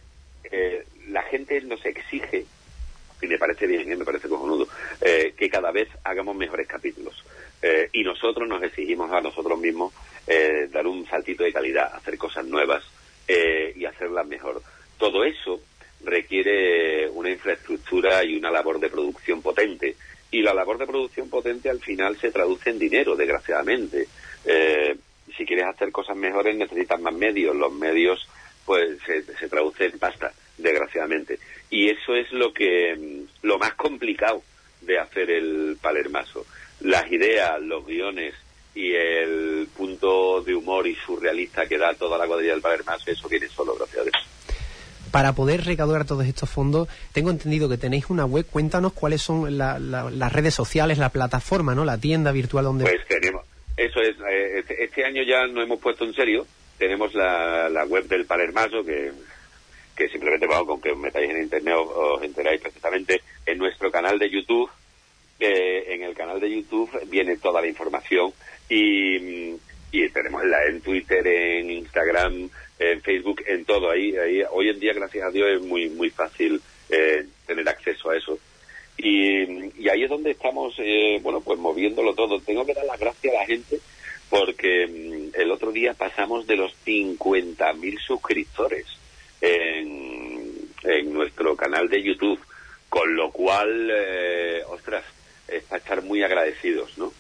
eh, 0.52 0.86
la 1.10 1.24
gente 1.24 1.60
nos 1.62 1.84
exige 1.86 2.46
y 3.22 3.28
me 3.28 3.38
parece 3.38 3.68
bien, 3.68 3.92
¿eh? 3.92 3.96
me 3.96 4.06
parece 4.06 4.28
cojonudo, 4.28 4.68
eh, 5.00 5.34
que 5.38 5.50
cada 5.50 5.72
vez 5.72 5.88
hagamos 6.04 6.36
mejores 6.36 6.68
capítulos. 6.68 7.24
Y 7.94 8.04
nosotros 8.04 8.50
nos 8.50 8.64
exigimos 8.64 9.12
a 9.12 9.22
nosotros 9.22 9.60
mismos 9.60 9.94
dar 10.72 10.88
un 10.88 11.06
saltito 11.06 11.44
de 11.44 11.54
calidad, 11.54 11.94
hacer 11.94 12.18
cosas 12.18 12.44
nuevas 12.44 12.84
y 13.28 13.86
hacerlas 13.86 14.26
mejor. 14.26 14.64
Todo 14.98 15.24
eso 15.24 15.62
requiere 16.04 17.10
una 17.10 17.30
infraestructura 17.30 18.24
y 18.24 18.36
una 18.36 18.52
labor 18.52 18.80
de 18.80 18.90
producción 18.90 19.42
potente. 19.42 19.96
Y 20.32 20.42
la 20.42 20.54
labor 20.54 20.78
de 20.78 20.88
producción 20.88 21.30
potente 21.30 21.70
al 21.70 21.80
final 21.80 22.18
se 22.18 22.32
traduce 22.32 22.70
en 22.70 22.80
dinero, 22.80 23.16
desgraciadamente. 23.16 24.08
Eh, 24.46 24.96
si 25.36 25.46
quieres 25.46 25.66
hacer 25.66 25.92
cosas 25.92 26.16
mejores 26.16 26.56
necesitas 26.56 27.00
más 27.00 27.14
medios. 27.14 27.56
Los 27.56 27.74
medios 27.74 28.28
pues 28.66 29.00
se, 29.06 29.24
se 29.24 29.50
traduce 29.50 29.86
en 29.86 30.00
pasta, 30.00 30.32
desgraciadamente. 30.58 31.40
Y 31.70 31.90
eso 31.90 32.16
es 32.16 32.32
lo 32.32 32.54
que 32.54 32.96
mm, 32.96 33.48
lo 33.48 33.58
más 33.58 33.74
complicado 33.76 34.44
de 34.82 35.00
hacer 35.00 35.32
el 35.32 35.78
palermaso. 35.82 36.46
Las 36.82 37.12
ideas, 37.12 37.62
los 37.62 37.86
guiones 37.86 38.34
y 38.74 38.94
el 38.94 39.68
punto 39.76 40.42
de 40.42 40.56
humor 40.56 40.88
y 40.88 40.96
surrealista 40.96 41.68
que 41.68 41.78
da 41.78 41.94
toda 41.94 42.18
la 42.18 42.26
cuadrilla 42.26 42.54
del 42.54 42.62
palermaso, 42.62 43.12
eso 43.12 43.28
viene 43.28 43.48
solo 43.48 43.76
gracias 43.76 44.00
a 44.00 44.04
Dios. 44.04 44.16
Para 45.12 45.34
poder 45.34 45.66
recaudar 45.66 46.06
todos 46.06 46.26
estos 46.26 46.50
fondos, 46.50 46.88
tengo 47.12 47.30
entendido 47.32 47.68
que 47.70 47.78
tenéis 47.78 48.10
una 48.10 48.26
web. 48.26 48.46
Cuéntanos 48.50 48.94
cuáles 48.94 49.22
son 49.22 49.58
la- 49.58 49.78
la- 49.78 50.10
las 50.10 50.32
redes 50.32 50.54
sociales, 50.56 50.98
la 50.98 51.10
plataforma, 51.10 51.76
¿no? 51.76 51.84
La 51.86 51.98
tienda 51.98 52.32
virtual 52.32 52.64
donde... 52.66 52.86
Pues 52.86 53.06
tenemos, 53.08 53.44
eso 53.78 54.00
es, 54.02 54.16
eh, 54.30 54.60
este, 54.60 54.84
este 54.84 55.06
año 55.06 55.22
ya 55.24 55.46
nos 55.48 55.64
hemos 55.66 55.80
puesto 55.80 56.06
en 56.06 56.14
serio, 56.14 56.48
tenemos 56.78 57.14
la, 57.14 57.68
la 57.70 57.84
web 57.86 58.08
del 58.08 58.26
Palermaso 58.26 58.84
que, 58.84 59.12
que 59.96 60.08
simplemente 60.10 60.48
vamos 60.48 60.66
con 60.68 60.82
que 60.82 60.92
os 60.92 60.98
metáis 60.98 61.30
en 61.30 61.42
internet 61.44 61.76
os, 61.78 61.90
os 62.20 62.24
enteráis 62.24 62.62
perfectamente 62.62 63.22
en 63.46 63.58
nuestro 63.58 63.92
canal 63.92 64.18
de 64.18 64.30
YouTube, 64.30 64.70
eh, 65.40 65.94
en 65.94 66.04
el 66.04 66.14
canal 66.16 66.40
de 66.40 66.56
YouTube 66.56 66.90
viene 67.10 67.36
toda 67.38 67.62
la 67.62 67.68
información 67.68 68.32
y, 68.70 69.56
y 69.92 70.08
tenemos 70.10 70.44
en 70.68 70.82
Twitter, 70.82 71.26
en 71.26 71.72
Instagram, 71.72 72.50
en 72.80 73.02
Facebook, 73.02 73.44
en 73.46 73.66
todo 73.66 73.90
ahí, 73.90 74.16
ahí 74.16 74.44
hoy 74.52 74.70
en 74.70 74.80
día 74.80 74.94
gracias 74.94 75.28
a 75.28 75.32
Dios 75.32 75.50
es 75.50 75.62
muy 75.62 75.90
muy 75.90 76.10
fácil 76.10 76.62
eh, 76.90 77.26
tener 77.46 77.68
acceso 77.68 78.10
a 78.10 78.18
eso 78.18 78.40
y, 78.98 79.90
ahí 79.90 80.04
es 80.04 80.10
donde 80.10 80.32
estamos, 80.32 80.76
eh, 80.78 81.20
bueno, 81.22 81.42
pues 81.42 81.58
moviéndolo 81.58 82.14
todo. 82.14 82.40
Tengo 82.40 82.66
que 82.66 82.74
dar 82.74 82.86
las 82.86 83.00
gracias 83.00 83.34
a 83.34 83.40
la 83.40 83.46
gente 83.46 83.80
porque 84.30 84.88
mm, 84.88 85.40
el 85.40 85.52
otro 85.52 85.72
día 85.72 85.94
pasamos 85.94 86.48
de 86.48 86.56
los 86.56 86.74
50.000 86.86 88.00
suscriptores 88.00 88.86
en, 89.42 90.70
en 90.84 91.14
nuestro 91.14 91.56
canal 91.56 91.90
de 91.90 92.04
YouTube, 92.04 92.40
con 92.90 93.16
lo 93.16 93.32
cual, 93.32 93.90
eh, 93.92 94.62
ostras, 94.68 95.04
es 95.48 95.64
para 95.64 95.80
estar 95.80 96.02
muy 96.04 96.24
agradecidos, 96.24 96.98
¿no? 96.98 97.11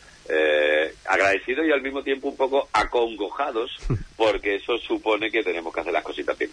Agradecidos 1.22 1.66
y 1.68 1.72
al 1.72 1.82
mismo 1.82 2.04
tiempo 2.04 2.30
un 2.30 2.38
poco 2.38 2.70
acongojados 2.74 3.72
porque 4.18 4.56
eso 4.56 4.78
supone 4.78 5.32
que 5.32 5.44
tenemos 5.44 5.74
que 5.74 5.80
hacer 5.82 5.94
las 5.94 6.04
cositas 6.04 6.38
bien. 6.38 6.52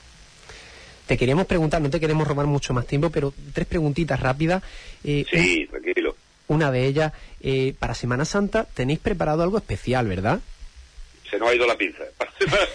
Te 1.06 1.16
queríamos 1.16 1.46
preguntar, 1.46 1.80
no 1.80 1.88
te 1.88 2.00
queremos 2.00 2.28
robar 2.28 2.46
mucho 2.46 2.74
más 2.74 2.86
tiempo, 2.86 3.08
pero 3.10 3.32
tres 3.54 3.66
preguntitas 3.66 4.20
rápidas. 4.20 4.62
Eh, 5.02 5.24
Sí, 5.30 5.66
tranquilo. 5.70 6.14
Una 6.48 6.70
de 6.70 6.86
ellas, 6.86 7.12
eh, 7.40 7.74
para 7.78 7.94
Semana 7.94 8.24
Santa 8.24 8.64
tenéis 8.64 8.98
preparado 8.98 9.42
algo 9.42 9.58
especial, 9.58 10.06
¿verdad? 10.06 10.40
se 11.30 11.38
nos 11.38 11.48
ha 11.50 11.54
ido 11.54 11.66
la 11.66 11.76
pinza. 11.76 12.04
Para 12.16 12.32
Semana, 12.38 12.66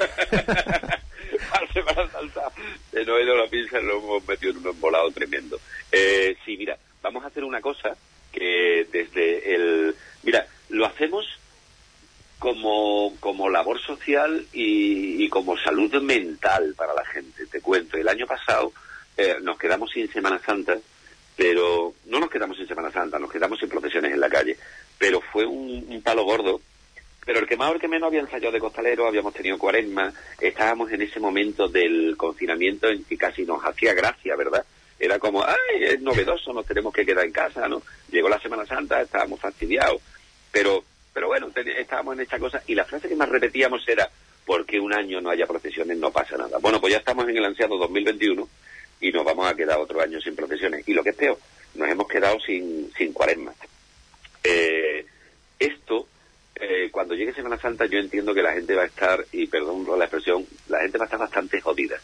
para 1.52 1.74
Semana 1.74 2.12
Santa 2.12 2.52
se 2.92 3.06
nos 3.06 3.18
ha 3.18 3.22
ido 3.22 3.36
la 3.36 3.48
pinza 3.48 3.80
y 3.80 3.86
lo 3.86 3.98
hemos 3.98 4.28
metido 4.28 4.52
en 4.52 4.58
un 4.60 4.68
embolado 4.68 5.12
tremendo. 5.12 5.60
Eh, 5.92 6.36
sí, 6.46 6.56
mira, 6.58 6.78
vamos 7.02 7.24
a 7.24 7.28
hacer 7.28 7.44
una 7.44 7.62
cosa 7.62 7.96
que 8.32 8.88
desde 8.92 9.56
el... 9.56 9.96
Mira, 10.24 10.46
lo 10.70 10.86
hacemos 10.86 11.26
como, 12.44 13.16
como 13.22 13.48
labor 13.48 13.80
social 13.80 14.46
y, 14.52 15.24
y 15.24 15.30
como 15.30 15.58
salud 15.58 16.02
mental 16.02 16.74
para 16.76 16.94
la 16.94 17.06
gente. 17.06 17.46
Te 17.46 17.62
cuento, 17.62 17.96
el 17.96 18.10
año 18.10 18.28
pasado 18.28 18.74
eh, 19.16 19.38
nos 19.42 19.58
quedamos 19.58 19.90
sin 19.92 20.12
Semana 20.12 20.38
Santa 20.46 20.78
pero 21.38 21.94
no 22.06 22.20
nos 22.20 22.30
quedamos 22.30 22.60
en 22.60 22.68
Semana 22.68 22.92
Santa, 22.92 23.18
nos 23.18 23.32
quedamos 23.32 23.64
en 23.64 23.70
procesiones 23.70 24.14
en 24.14 24.20
la 24.20 24.30
calle. 24.30 24.58
Pero 25.00 25.20
fue 25.20 25.46
un, 25.46 26.02
palo 26.04 26.26
gordo. 26.26 26.62
Pero 27.26 27.40
el 27.40 27.48
que 27.48 27.58
más 27.58 27.72
o 27.72 27.74
el 27.74 27.80
que 27.80 27.88
menos 27.88 28.08
había 28.08 28.20
ensayado 28.20 28.52
de 28.52 28.60
costalero, 28.60 29.08
habíamos 29.08 29.34
tenido 29.34 29.58
cuaresma, 29.58 30.14
estábamos 30.40 30.92
en 30.92 31.02
ese 31.02 31.20
momento 31.20 31.68
del 31.68 32.16
confinamiento 32.18 32.88
en 32.90 33.04
que 33.04 33.18
casi 33.18 33.46
nos 33.46 33.64
hacía 33.64 33.94
gracia, 33.94 34.36
¿verdad? 34.36 34.64
Era 35.00 35.18
como, 35.18 35.44
ay, 35.44 35.86
es 35.86 36.02
novedoso, 36.02 36.54
nos 36.54 36.68
tenemos 36.68 36.94
que 36.94 37.06
quedar 37.06 37.26
en 37.26 37.32
casa, 37.32 37.68
¿no? 37.68 37.82
Llegó 38.12 38.30
la 38.30 38.40
Semana 38.40 38.66
Santa, 38.66 39.02
estábamos 39.02 39.40
fastidiados. 39.40 40.02
Pero, 40.52 40.84
pero 41.14 41.28
bueno, 41.28 41.50
estábamos 41.56 42.16
en 42.16 42.22
esta 42.22 42.40
cosa 42.40 42.62
y 42.68 42.76
la 42.76 42.86
frase 42.86 43.08
que 43.08 43.16
más 43.16 43.30
repetíamos 43.30 43.88
era, 43.88 44.10
porque 44.46 44.80
un 44.80 44.94
año 44.94 45.22
no 45.22 45.30
haya 45.30 45.46
procesiones 45.46 45.98
no 45.98 46.12
pasa 46.12 46.38
nada. 46.38 46.58
Bueno, 46.60 46.82
pues 46.82 46.92
ya 46.92 47.00
estamos 47.00 47.28
en 47.30 47.38
el 47.38 47.46
ansiado 47.46 47.78
2021 47.78 48.48
y 49.00 49.12
nos 49.12 49.24
vamos 49.24 49.48
a 49.48 49.56
quedar 49.56 49.78
otro 49.78 50.02
año 50.02 50.20
sin 50.20 50.36
procesiones. 50.36 50.88
Y 50.88 50.94
lo 50.94 51.04
que 51.04 51.12
es 51.12 51.16
peor, 51.16 51.38
nos 51.76 51.88
hemos 51.88 52.08
quedado 52.08 52.40
sin, 52.40 52.92
sin 52.98 53.14
cuaresma. 53.14 53.54
Eh, 54.44 55.06
esto, 55.60 56.08
eh, 56.56 56.90
cuando 56.92 57.14
llegue 57.14 57.34
Semana 57.34 57.60
Santa, 57.60 57.86
yo 57.86 58.00
entiendo 58.00 58.34
que 58.34 58.42
la 58.42 58.54
gente 58.54 58.76
va 58.76 58.84
a 58.84 58.88
estar, 58.88 59.24
y 59.32 59.48
perdón 59.48 59.86
por 59.86 59.98
la 59.98 60.06
expresión, 60.06 60.46
la 60.68 60.82
gente 60.82 60.98
va 60.98 61.04
a 61.04 61.08
estar 61.08 61.20
bastante 61.20 61.62
jodida. 61.62 61.98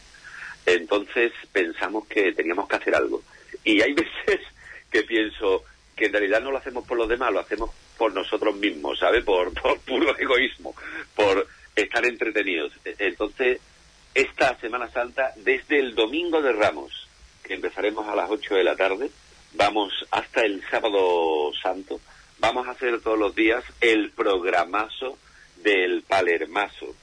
Entonces 0.66 1.32
pensamos 1.52 2.06
que 2.08 2.32
teníamos 2.34 2.68
que 2.68 2.76
hacer 2.76 2.96
algo. 2.96 3.24
Y 3.64 3.82
hay 3.82 3.94
veces 4.26 4.42
que 4.92 5.04
pienso 5.04 5.64
que 5.96 6.06
en 6.06 6.14
realidad 6.14 6.42
no 6.42 6.52
lo 6.52 6.58
hacemos 6.58 6.88
por 6.88 6.98
los 6.98 7.10
demás, 7.10 7.34
lo 7.34 7.40
hacemos 7.40 7.72
por 8.00 8.14
nosotros 8.14 8.56
mismos, 8.56 8.98
¿sabe? 8.98 9.22
Por, 9.22 9.54
por 9.62 9.78
puro 9.82 10.18
egoísmo, 10.18 10.74
por 11.14 11.46
estar 11.76 12.04
entretenidos. 12.06 12.72
Entonces, 12.86 13.60
esta 14.16 14.58
Semana 14.60 14.90
Santa 14.90 15.34
desde 15.36 15.80
el 15.80 15.94
Domingo 15.94 16.42
de 16.42 16.54
Ramos, 16.54 17.08
que 17.44 17.54
empezaremos 17.54 18.08
a 18.08 18.16
las 18.16 18.30
8 18.30 18.56
de 18.56 18.64
la 18.64 18.76
tarde, 18.76 19.12
vamos 19.54 19.94
hasta 20.12 20.42
el 20.42 20.64
Sábado 20.72 21.52
Santo, 21.62 22.00
vamos 22.40 22.68
a 22.68 22.72
hacer 22.72 23.02
todos 23.02 23.20
los 23.20 23.36
días 23.36 23.64
el 23.82 24.12
programazo 24.12 25.18
del 25.58 26.02
Palermaso. 26.04 26.96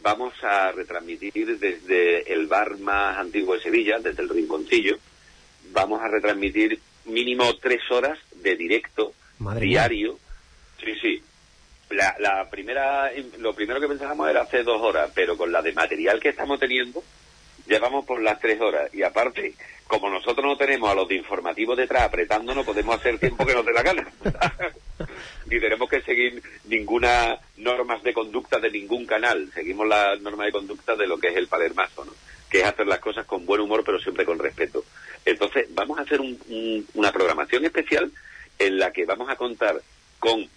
Vamos 0.00 0.34
a 0.42 0.72
retransmitir 0.72 1.58
desde 1.58 2.32
el 2.32 2.46
bar 2.46 2.78
más 2.78 3.18
antiguo 3.18 3.54
de 3.54 3.62
Sevilla, 3.62 3.98
desde 4.00 4.22
el 4.22 4.28
Rinconcillo. 4.28 4.98
Vamos 5.72 6.02
a 6.02 6.08
retransmitir 6.08 6.78
mínimo 7.06 7.56
tres 7.56 7.80
horas 7.90 8.18
de 8.36 8.56
directo 8.56 9.14
diario. 9.58 10.18
Sí, 10.82 10.94
sí, 11.00 11.22
la, 11.90 12.16
la 12.18 12.48
primera, 12.50 13.10
lo 13.38 13.54
primero 13.54 13.80
que 13.80 13.88
pensábamos 13.88 14.28
era 14.28 14.42
hace 14.42 14.62
dos 14.62 14.80
horas, 14.80 15.10
pero 15.14 15.36
con 15.36 15.52
la 15.52 15.62
de 15.62 15.72
material 15.72 16.20
que 16.20 16.30
estamos 16.30 16.58
teniendo, 16.58 17.02
llevamos 17.66 18.04
por 18.04 18.20
las 18.20 18.38
tres 18.40 18.60
horas. 18.60 18.92
Y 18.94 19.02
aparte, 19.02 19.54
como 19.86 20.08
nosotros 20.08 20.44
no 20.44 20.56
tenemos 20.56 20.90
a 20.90 20.94
los 20.94 21.08
de 21.08 21.16
informativos 21.16 21.76
detrás 21.76 22.02
apretándonos, 22.02 22.64
podemos 22.64 22.96
hacer 22.96 23.18
tiempo 23.18 23.46
que 23.46 23.54
nos 23.54 23.64
dé 23.64 23.72
la 23.72 23.82
gana. 23.82 24.08
Ni 25.46 25.60
tenemos 25.60 25.88
que 25.88 26.00
seguir 26.02 26.42
ninguna 26.64 27.38
normas 27.58 28.02
de 28.02 28.14
conducta 28.14 28.58
de 28.58 28.70
ningún 28.70 29.06
canal. 29.06 29.50
Seguimos 29.52 29.86
las 29.86 30.20
normas 30.20 30.46
de 30.46 30.52
conducta 30.52 30.96
de 30.96 31.06
lo 31.06 31.18
que 31.18 31.28
es 31.28 31.36
el 31.36 31.48
palermazo, 31.48 32.04
¿no? 32.04 32.12
que 32.50 32.60
es 32.60 32.66
hacer 32.66 32.86
las 32.86 33.00
cosas 33.00 33.26
con 33.26 33.44
buen 33.44 33.60
humor, 33.60 33.82
pero 33.84 33.98
siempre 33.98 34.24
con 34.24 34.38
respeto. 34.38 34.84
Entonces, 35.24 35.66
vamos 35.70 35.98
a 35.98 36.02
hacer 36.02 36.20
una 36.20 37.10
programación 37.10 37.64
especial 37.64 38.12
en 38.58 38.78
la 38.78 38.92
que 38.92 39.04
vamos 39.04 39.28
a 39.28 39.36
contar 39.36 39.80
con 40.18 40.48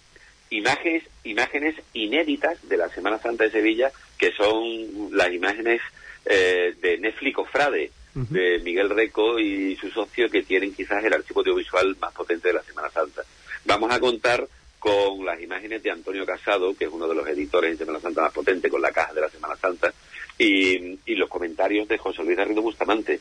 imágenes, 0.50 1.04
imágenes 1.24 1.74
inéditas 1.92 2.66
de 2.68 2.76
la 2.76 2.88
Semana 2.88 3.18
Santa 3.18 3.44
de 3.44 3.50
Sevilla, 3.50 3.90
que 4.16 4.32
son 4.32 5.16
las 5.16 5.32
imágenes 5.32 5.80
eh, 6.24 6.74
de 6.80 6.98
Netflix 6.98 7.38
Frade, 7.50 7.90
de 8.14 8.58
Miguel 8.64 8.90
Reco 8.90 9.38
y 9.38 9.76
su 9.76 9.90
socio, 9.90 10.28
que 10.28 10.42
tienen 10.42 10.74
quizás 10.74 11.04
el 11.04 11.12
archivo 11.12 11.40
audiovisual 11.40 11.96
más 12.00 12.12
potente 12.12 12.48
de 12.48 12.54
la 12.54 12.62
Semana 12.62 12.90
Santa. 12.90 13.22
Vamos 13.64 13.92
a 13.92 14.00
contar 14.00 14.44
con 14.78 15.24
las 15.24 15.40
imágenes 15.40 15.82
de 15.82 15.90
Antonio 15.90 16.26
Casado, 16.26 16.74
que 16.74 16.86
es 16.86 16.90
uno 16.90 17.06
de 17.06 17.14
los 17.14 17.28
editores 17.28 17.72
de 17.72 17.84
Semana 17.84 18.00
Santa 18.00 18.22
más 18.22 18.32
potente, 18.32 18.68
con 18.68 18.82
la 18.82 18.92
caja 18.92 19.12
de 19.12 19.20
la 19.20 19.28
Semana 19.28 19.56
Santa, 19.56 19.92
y, 20.38 20.98
los 21.14 21.28
comentarios 21.28 21.88
de 21.88 21.98
José 21.98 22.22
Luis 22.22 22.36
Garrido 22.36 22.62
Bustamante. 22.62 23.20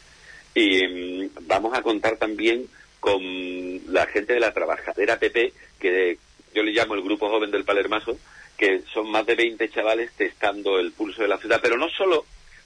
Y 0.54 0.88
mm, 0.88 1.30
vamos 1.42 1.78
a 1.78 1.82
contar 1.82 2.18
también 2.18 2.68
con 3.08 3.94
la 3.94 4.06
gente 4.08 4.34
de 4.34 4.42
la 4.42 4.54
trabajadera 4.54 5.18
PP, 5.18 5.54
que 5.80 6.18
yo 6.54 6.62
le 6.62 6.74
llamo 6.74 6.94
el 6.94 7.02
grupo 7.02 7.30
joven 7.30 7.50
del 7.52 7.64
Palermaso, 7.64 8.20
que 8.58 8.82
son 8.94 9.10
más 9.10 9.26
de 9.26 9.36
20 9.36 9.70
chavales 9.70 10.12
testando 10.18 10.78
el 10.78 10.92
pulso 10.92 11.22
de 11.22 11.30
la 11.30 11.38
ciudad. 11.38 11.62
Pero 11.64 11.78
no 11.78 11.88
solo 11.88 12.26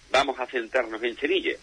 vamos 0.10 0.40
a 0.40 0.48
centrarnos 0.48 1.04
en 1.04 1.16
Cherille, 1.16 1.60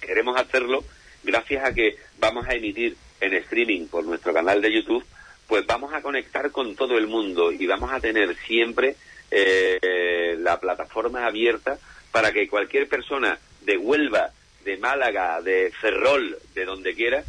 queremos 0.00 0.36
hacerlo 0.36 0.82
gracias 1.22 1.64
a 1.64 1.72
que 1.72 1.96
vamos 2.18 2.48
a 2.48 2.54
emitir 2.54 2.96
en 3.20 3.32
streaming 3.34 3.86
por 3.86 4.04
nuestro 4.04 4.34
canal 4.34 4.60
de 4.60 4.74
YouTube, 4.74 5.04
pues 5.46 5.64
vamos 5.64 5.94
a 5.94 6.02
conectar 6.02 6.50
con 6.50 6.74
todo 6.74 6.98
el 6.98 7.06
mundo 7.06 7.52
y 7.52 7.64
vamos 7.68 7.92
a 7.92 8.00
tener 8.00 8.34
siempre 8.44 8.96
eh, 9.30 10.36
la 10.40 10.58
plataforma 10.58 11.26
abierta 11.26 11.78
para 12.10 12.32
que 12.32 12.48
cualquier 12.48 12.88
persona 12.88 13.38
de 13.60 13.76
Huelva, 13.76 14.32
de 14.64 14.78
Málaga, 14.78 15.40
de 15.42 15.70
Ferrol, 15.80 16.36
de 16.54 16.64
donde 16.64 16.92
quiera, 16.94 17.22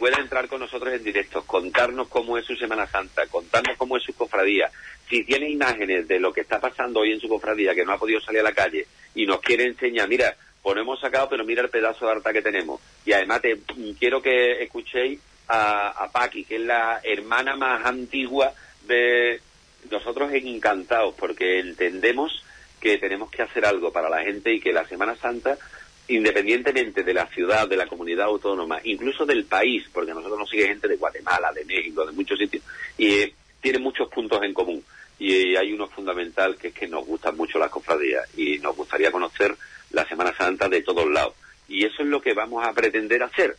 pueda 0.00 0.16
entrar 0.16 0.48
con 0.48 0.60
nosotros 0.60 0.94
en 0.94 1.04
directo, 1.04 1.44
contarnos 1.46 2.08
cómo 2.08 2.38
es 2.38 2.46
su 2.46 2.56
Semana 2.56 2.86
Santa, 2.86 3.26
contarnos 3.26 3.76
cómo 3.76 3.98
es 3.98 4.02
su 4.02 4.14
cofradía. 4.14 4.70
Si 5.10 5.24
tiene 5.24 5.50
imágenes 5.50 6.08
de 6.08 6.18
lo 6.18 6.32
que 6.32 6.40
está 6.40 6.58
pasando 6.58 7.00
hoy 7.00 7.12
en 7.12 7.20
su 7.20 7.28
cofradía, 7.28 7.74
que 7.74 7.84
no 7.84 7.92
ha 7.92 7.98
podido 7.98 8.18
salir 8.18 8.40
a 8.40 8.44
la 8.44 8.54
calle, 8.54 8.86
y 9.14 9.26
nos 9.26 9.40
quiere 9.40 9.64
enseñar, 9.64 10.08
mira, 10.08 10.34
pues 10.62 10.74
no 10.74 10.80
hemos 10.80 11.00
sacado, 11.00 11.28
pero 11.28 11.44
mira 11.44 11.62
el 11.62 11.68
pedazo 11.68 12.06
de 12.06 12.12
harta 12.12 12.32
que 12.32 12.40
tenemos. 12.40 12.80
Y 13.04 13.12
además 13.12 13.42
te, 13.42 13.58
quiero 13.98 14.22
que 14.22 14.62
escuchéis 14.62 15.20
a, 15.48 15.88
a 15.90 16.10
Paqui, 16.10 16.44
que 16.44 16.56
es 16.56 16.62
la 16.62 17.00
hermana 17.04 17.54
más 17.56 17.84
antigua 17.84 18.54
de 18.86 19.42
nosotros 19.90 20.32
encantados, 20.32 21.14
porque 21.14 21.60
entendemos 21.60 22.42
que 22.80 22.96
tenemos 22.96 23.30
que 23.30 23.42
hacer 23.42 23.66
algo 23.66 23.92
para 23.92 24.08
la 24.08 24.22
gente 24.22 24.50
y 24.50 24.60
que 24.60 24.72
la 24.72 24.88
Semana 24.88 25.14
Santa 25.16 25.58
independientemente 26.10 27.04
de 27.04 27.14
la 27.14 27.26
ciudad, 27.28 27.68
de 27.68 27.76
la 27.76 27.86
comunidad 27.86 28.26
autónoma, 28.26 28.80
incluso 28.84 29.24
del 29.24 29.44
país, 29.44 29.84
porque 29.92 30.12
nosotros 30.12 30.38
nos 30.38 30.50
sigue 30.50 30.66
gente 30.66 30.88
de 30.88 30.96
Guatemala, 30.96 31.52
de 31.52 31.64
México, 31.64 32.04
de 32.04 32.12
muchos 32.12 32.38
sitios, 32.38 32.62
y 32.98 33.12
eh, 33.12 33.34
tiene 33.60 33.78
muchos 33.78 34.08
puntos 34.08 34.42
en 34.42 34.52
común. 34.52 34.84
Y 35.18 35.54
hay 35.54 35.72
uno 35.72 35.86
fundamental 35.86 36.56
que 36.56 36.68
es 36.68 36.74
que 36.74 36.88
nos 36.88 37.06
gustan 37.06 37.36
mucho 37.36 37.58
las 37.58 37.70
cofradías 37.70 38.26
y 38.36 38.58
nos 38.58 38.74
gustaría 38.74 39.12
conocer 39.12 39.54
la 39.90 40.06
Semana 40.06 40.34
Santa 40.36 40.68
de 40.68 40.82
todos 40.82 41.08
lados. 41.08 41.34
Y 41.68 41.84
eso 41.84 42.02
es 42.02 42.08
lo 42.08 42.20
que 42.20 42.34
vamos 42.34 42.66
a 42.66 42.72
pretender 42.72 43.22
hacer. 43.22 43.56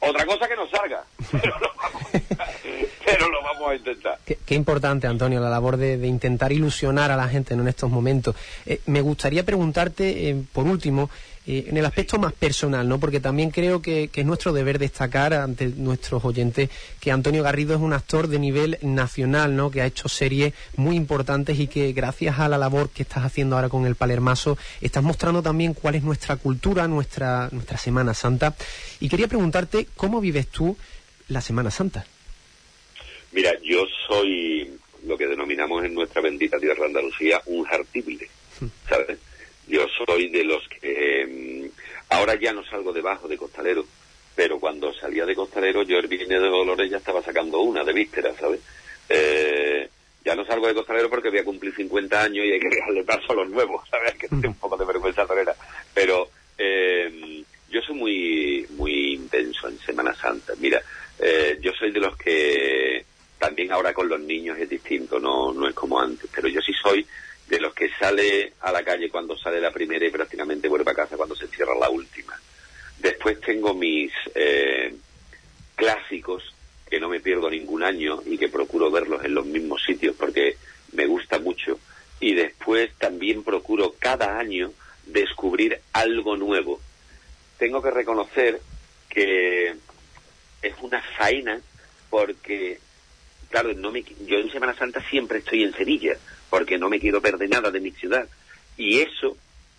Otra 0.00 0.24
cosa 0.26 0.48
que 0.48 0.56
nos 0.56 0.70
salga, 0.70 1.04
pero 1.30 1.58
lo 1.58 1.68
vamos, 1.76 2.02
pero 3.04 3.28
lo 3.28 3.42
vamos 3.42 3.70
a 3.70 3.74
intentar. 3.74 4.18
Qué, 4.24 4.54
importante, 4.54 5.06
Antonio, 5.06 5.40
la 5.40 5.50
labor 5.50 5.76
de, 5.76 5.94
intentar 6.06 6.52
ilusionar 6.52 7.10
a 7.10 7.16
la 7.16 7.28
gente 7.28 7.52
en 7.52 7.68
estos 7.68 7.90
momentos. 7.90 8.34
Eh, 8.64 8.80
me 8.86 9.02
gustaría 9.02 9.44
preguntarte, 9.44 10.30
eh, 10.30 10.42
por 10.54 10.66
último, 10.66 11.10
eh, 11.46 11.64
en 11.68 11.76
el 11.78 11.86
aspecto 11.86 12.18
más 12.18 12.34
personal, 12.34 12.86
¿no? 12.86 13.00
Porque 13.00 13.18
también 13.18 13.50
creo 13.50 13.80
que, 13.80 14.10
es 14.12 14.26
nuestro 14.26 14.52
deber 14.52 14.78
destacar 14.78 15.32
ante 15.32 15.68
nuestros 15.68 16.22
oyentes 16.22 16.68
que 17.00 17.10
Antonio 17.10 17.42
Garrido 17.42 17.74
es 17.74 17.80
un 17.80 17.94
actor 17.94 18.28
de 18.28 18.38
nivel 18.38 18.78
nacional, 18.82 19.56
¿no? 19.56 19.70
Que 19.70 19.80
ha 19.80 19.86
hecho 19.86 20.08
series 20.08 20.52
muy 20.76 20.96
importantes 20.96 21.58
y 21.58 21.66
que 21.66 21.92
gracias 21.92 22.38
a 22.38 22.48
la 22.48 22.58
labor 22.58 22.90
que 22.90 23.02
estás 23.02 23.24
haciendo 23.24 23.56
ahora 23.56 23.70
con 23.70 23.86
el 23.86 23.94
Palermaso 23.94 24.58
estás 24.82 25.02
mostrando 25.02 25.42
también 25.42 25.72
cuál 25.72 25.94
es 25.94 26.02
nuestra 26.02 26.36
cultura, 26.36 26.86
nuestra, 26.88 27.48
nuestra 27.52 27.78
Semana 27.78 28.12
Santa. 28.12 28.54
Y 29.00 29.08
quería 29.08 29.26
preguntarte, 29.26 29.88
¿cómo 29.96 30.20
vives 30.20 30.48
tú 30.48 30.76
la 31.28 31.40
Semana 31.40 31.70
Santa? 31.70 32.04
Mira, 33.32 33.52
yo 33.62 33.86
soy 34.06 34.70
lo 35.06 35.16
que 35.16 35.26
denominamos 35.26 35.84
en 35.84 35.94
nuestra 35.94 36.20
bendita 36.20 36.58
tierra 36.58 36.84
Andalucía 36.84 37.40
un 37.46 37.64
jartible, 37.64 38.28
hmm. 38.60 38.66
¿sabes? 38.86 39.18
Yo 39.70 39.86
soy 40.04 40.28
de 40.28 40.42
los 40.42 40.66
que 40.68 41.22
em, 41.22 41.70
ahora 42.08 42.34
ya 42.34 42.52
no 42.52 42.64
salgo 42.64 42.92
debajo 42.92 43.28
de 43.28 43.36
costalero, 43.36 43.84
pero 44.34 44.58
cuando 44.58 44.92
salía 44.92 45.24
de 45.24 45.36
costalero 45.36 45.82
yo 45.84 45.98
el 45.98 46.08
viernes 46.08 46.40
de 46.42 46.48
Dolores 46.48 46.90
ya 46.90 46.96
estaba 46.96 47.22
sacando 47.22 47.60
una 47.60 47.84
de 47.84 47.92
vísperas, 47.92 48.36
¿sabes? 48.36 48.60
Eh, 49.08 49.88
ya 50.24 50.34
no 50.34 50.44
salgo 50.44 50.66
de 50.66 50.74
costalero 50.74 51.08
porque 51.08 51.30
voy 51.30 51.38
a 51.38 51.44
cumplir 51.44 51.72
50 51.72 52.20
años 52.20 52.44
y 52.44 52.52
hay 52.52 52.58
que 52.58 52.68
dejarle 52.68 53.04
paso 53.04 53.32
a 53.32 53.36
los 53.36 53.48
nuevos, 53.48 53.88
¿sabes? 53.88 54.14
Que 54.18 54.26
tengo 54.26 54.48
un 54.48 54.54
poco 54.54 54.76
de 54.76 54.86
vergüenza 54.86 55.24
torera. 55.24 55.54
Pero 55.94 56.28
eh, 56.58 57.44
yo 57.70 57.80
soy 57.80 57.94
muy, 57.94 58.66
muy 58.70 59.14
intenso 59.14 59.68
en 59.68 59.78
Semana 59.78 60.12
Santa. 60.16 60.52
Mira, 60.58 60.82
eh, 61.20 61.58
yo 61.60 61.70
soy 61.78 61.92
de 61.92 62.00
los 62.00 62.16
que 62.16 63.04
también 63.38 63.70
ahora 63.70 63.94
con 63.94 64.08
los 64.08 64.20
niños 64.20 64.58
es 64.58 64.68
distinto, 64.68 65.20
no, 65.20 65.52
no 65.52 65.68
es 65.68 65.74
como 65.74 66.00
antes, 66.00 66.28
pero 66.34 66.48
yo 66.48 66.60
sí 66.60 66.72
soy 66.72 67.06
de 67.50 67.60
los 67.60 67.74
que 67.74 67.90
sale 67.98 68.54
a 68.60 68.70
la 68.70 68.84
calle 68.84 69.10
cuando 69.10 69.36
sale 69.36 69.60
la 69.60 69.72
primera 69.72 70.06
y 70.06 70.10
prácticamente 70.10 70.68
vuelve 70.68 70.92
a 70.92 70.94
casa 70.94 71.16
cuando 71.16 71.34
se 71.34 71.48
cierra 71.48 71.74
la 71.78 71.90
última. 71.90 72.40
Después 72.98 73.40
tengo 73.40 73.74
mis 73.74 74.12
eh, 74.34 74.94
clásicos 75.74 76.54
que 76.88 77.00
no 77.00 77.08
me 77.08 77.20
pierdo 77.20 77.50
ningún 77.50 77.82
año 77.82 78.22
y 78.24 78.38
que 78.38 78.48
procuro 78.48 78.90
verlos 78.90 79.24
en 79.24 79.34
los 79.34 79.46
mismos 79.46 79.82
sitios 79.84 80.14
porque 80.16 80.56
me 80.92 81.06
gusta 81.06 81.40
mucho. 81.40 81.78
Y 82.20 82.34
después 82.34 82.94
también 82.98 83.42
procuro 83.42 83.94
cada 83.98 84.38
año 84.38 84.72
descubrir 85.06 85.80
algo 85.92 86.36
nuevo. 86.36 86.80
Tengo 87.58 87.82
que 87.82 87.90
reconocer 87.90 88.60
que 89.08 89.74
faena 91.16 91.60
porque, 92.08 92.78
claro, 93.50 93.72
no 93.74 93.90
me, 93.92 94.02
yo 94.02 94.38
en 94.38 94.50
Semana 94.50 94.74
Santa 94.74 95.02
siempre 95.10 95.38
estoy 95.38 95.64
en 95.64 95.74
Sevilla 95.74 96.16
porque 96.50 96.76
no 96.76 96.88
me 96.88 97.00
quiero 97.00 97.22
perder 97.22 97.48
nada 97.48 97.70
de 97.70 97.80
mi 97.80 97.92
ciudad. 97.92 98.28
Y 98.76 99.00
eso 99.00 99.36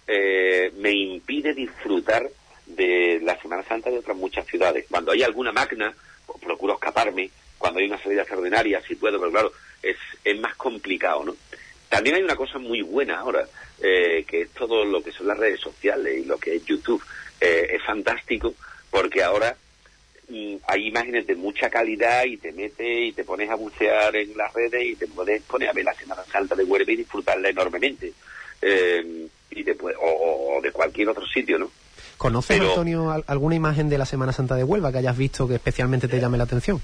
eh, 0.07 0.71
me 0.77 0.91
impide 0.91 1.53
disfrutar 1.53 2.27
de 2.65 3.19
la 3.21 3.39
Semana 3.41 3.63
Santa 3.63 3.89
de 3.89 3.99
otras 3.99 4.17
muchas 4.17 4.47
ciudades. 4.47 4.85
Cuando 4.89 5.11
hay 5.11 5.23
alguna 5.23 5.51
magna, 5.51 5.93
pues 6.25 6.39
procuro 6.41 6.75
escaparme. 6.75 7.29
Cuando 7.57 7.79
hay 7.79 7.85
una 7.85 8.01
salida 8.01 8.21
extraordinaria, 8.21 8.81
si 8.81 8.95
puedo, 8.95 9.19
pero 9.19 9.31
claro, 9.31 9.51
es, 9.83 9.97
es 10.23 10.39
más 10.39 10.55
complicado, 10.55 11.23
¿no? 11.23 11.35
También 11.89 12.15
hay 12.15 12.23
una 12.23 12.35
cosa 12.35 12.57
muy 12.57 12.81
buena 12.81 13.19
ahora, 13.19 13.45
eh, 13.83 14.23
que 14.25 14.43
es 14.43 14.49
todo 14.51 14.85
lo 14.85 15.03
que 15.03 15.11
son 15.11 15.27
las 15.27 15.37
redes 15.37 15.59
sociales 15.59 16.19
y 16.23 16.25
lo 16.25 16.37
que 16.37 16.55
es 16.55 16.65
YouTube. 16.65 17.03
Eh, 17.39 17.67
es 17.71 17.83
fantástico 17.83 18.53
porque 18.89 19.23
ahora 19.23 19.55
hay 20.67 20.87
imágenes 20.87 21.27
de 21.27 21.35
mucha 21.35 21.69
calidad 21.69 22.23
y 22.25 22.37
te 22.37 22.51
metes 22.51 22.79
y 23.09 23.11
te 23.11 23.23
pones 23.23 23.49
a 23.49 23.55
bucear 23.55 24.15
en 24.15 24.35
las 24.37 24.53
redes 24.53 24.83
y 24.85 24.95
te 24.95 25.07
puedes 25.07 25.41
poner 25.43 25.69
a 25.69 25.73
ver 25.73 25.85
la 25.85 25.93
Semana 25.93 26.23
Santa 26.31 26.55
de 26.55 26.63
Huelva 26.63 26.91
y 26.91 26.95
disfrutarla 26.97 27.49
enormemente. 27.49 28.13
Eh, 28.61 29.27
y 29.49 29.63
te 29.63 29.75
puede, 29.75 29.95
o, 29.97 30.57
o 30.57 30.61
de 30.61 30.71
cualquier 30.71 31.09
otro 31.09 31.25
sitio, 31.27 31.57
¿no? 31.57 31.69
¿Conoces, 32.17 32.57
Pero- 32.57 32.69
Antonio, 32.69 33.11
al- 33.11 33.23
alguna 33.27 33.55
imagen 33.55 33.89
de 33.89 33.97
la 33.97 34.05
Semana 34.05 34.31
Santa 34.31 34.55
de 34.55 34.63
Huelva 34.63 34.91
que 34.91 34.99
hayas 34.99 35.17
visto 35.17 35.47
que 35.47 35.55
especialmente 35.55 36.07
te 36.07 36.19
llame 36.19 36.37
la 36.37 36.43
atención? 36.45 36.79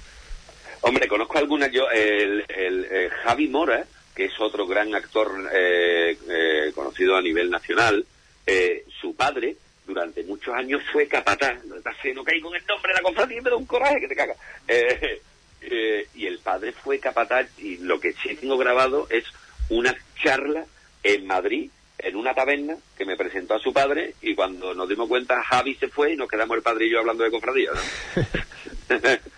Hombre, 0.81 1.07
conozco 1.07 1.37
algunas 1.37 1.71
yo. 1.71 1.89
El, 1.91 2.43
el, 2.49 2.85
eh, 2.89 3.09
Javi 3.23 3.47
Mora, 3.47 3.85
que 4.15 4.25
es 4.25 4.33
otro 4.39 4.65
gran 4.67 4.93
actor 4.95 5.29
eh, 5.53 6.17
eh, 6.29 6.71
conocido 6.73 7.15
a 7.15 7.21
nivel 7.21 7.49
nacional, 7.51 8.05
eh, 8.45 8.83
su 8.99 9.15
padre 9.15 9.55
durante 9.87 10.23
muchos 10.23 10.53
años 10.53 10.83
fue 10.91 11.07
capataz. 11.07 11.57
Que 12.01 12.13
no 12.13 12.23
caigo 12.23 12.53
en 12.53 12.61
el 12.61 12.67
nombre 12.67 12.93
de 12.93 12.97
la 12.99 13.01
cofradía 13.01 13.41
me 13.41 13.49
da 13.49 13.55
un 13.55 13.65
coraje 13.65 13.99
que 13.99 14.07
te 14.07 14.15
caga. 14.15 14.35
Eh, 14.69 15.21
eh, 15.61 16.07
y 16.13 16.27
el 16.27 16.39
padre 16.39 16.71
fue 16.71 16.99
capataz 16.99 17.47
y 17.57 17.77
lo 17.77 17.99
que 17.99 18.13
sí 18.13 18.35
tengo 18.35 18.57
grabado 18.57 19.07
es 19.09 19.23
una 19.69 19.95
charla 20.21 20.65
en 21.03 21.25
Madrid 21.25 21.71
en 21.97 22.15
una 22.15 22.33
taberna 22.33 22.77
que 22.95 23.05
me 23.05 23.17
presentó 23.17 23.55
a 23.55 23.59
su 23.59 23.73
padre 23.73 24.13
y 24.21 24.35
cuando 24.35 24.73
nos 24.75 24.87
dimos 24.87 25.07
cuenta 25.07 25.41
Javi 25.41 25.73
se 25.75 25.87
fue 25.87 26.13
y 26.13 26.15
nos 26.15 26.29
quedamos 26.29 26.57
el 26.57 26.63
padre 26.63 26.85
y 26.85 26.91
yo 26.91 26.99
hablando 26.99 27.23
de 27.23 27.31
cofradía. 27.31 27.71
¿no? 27.71 28.97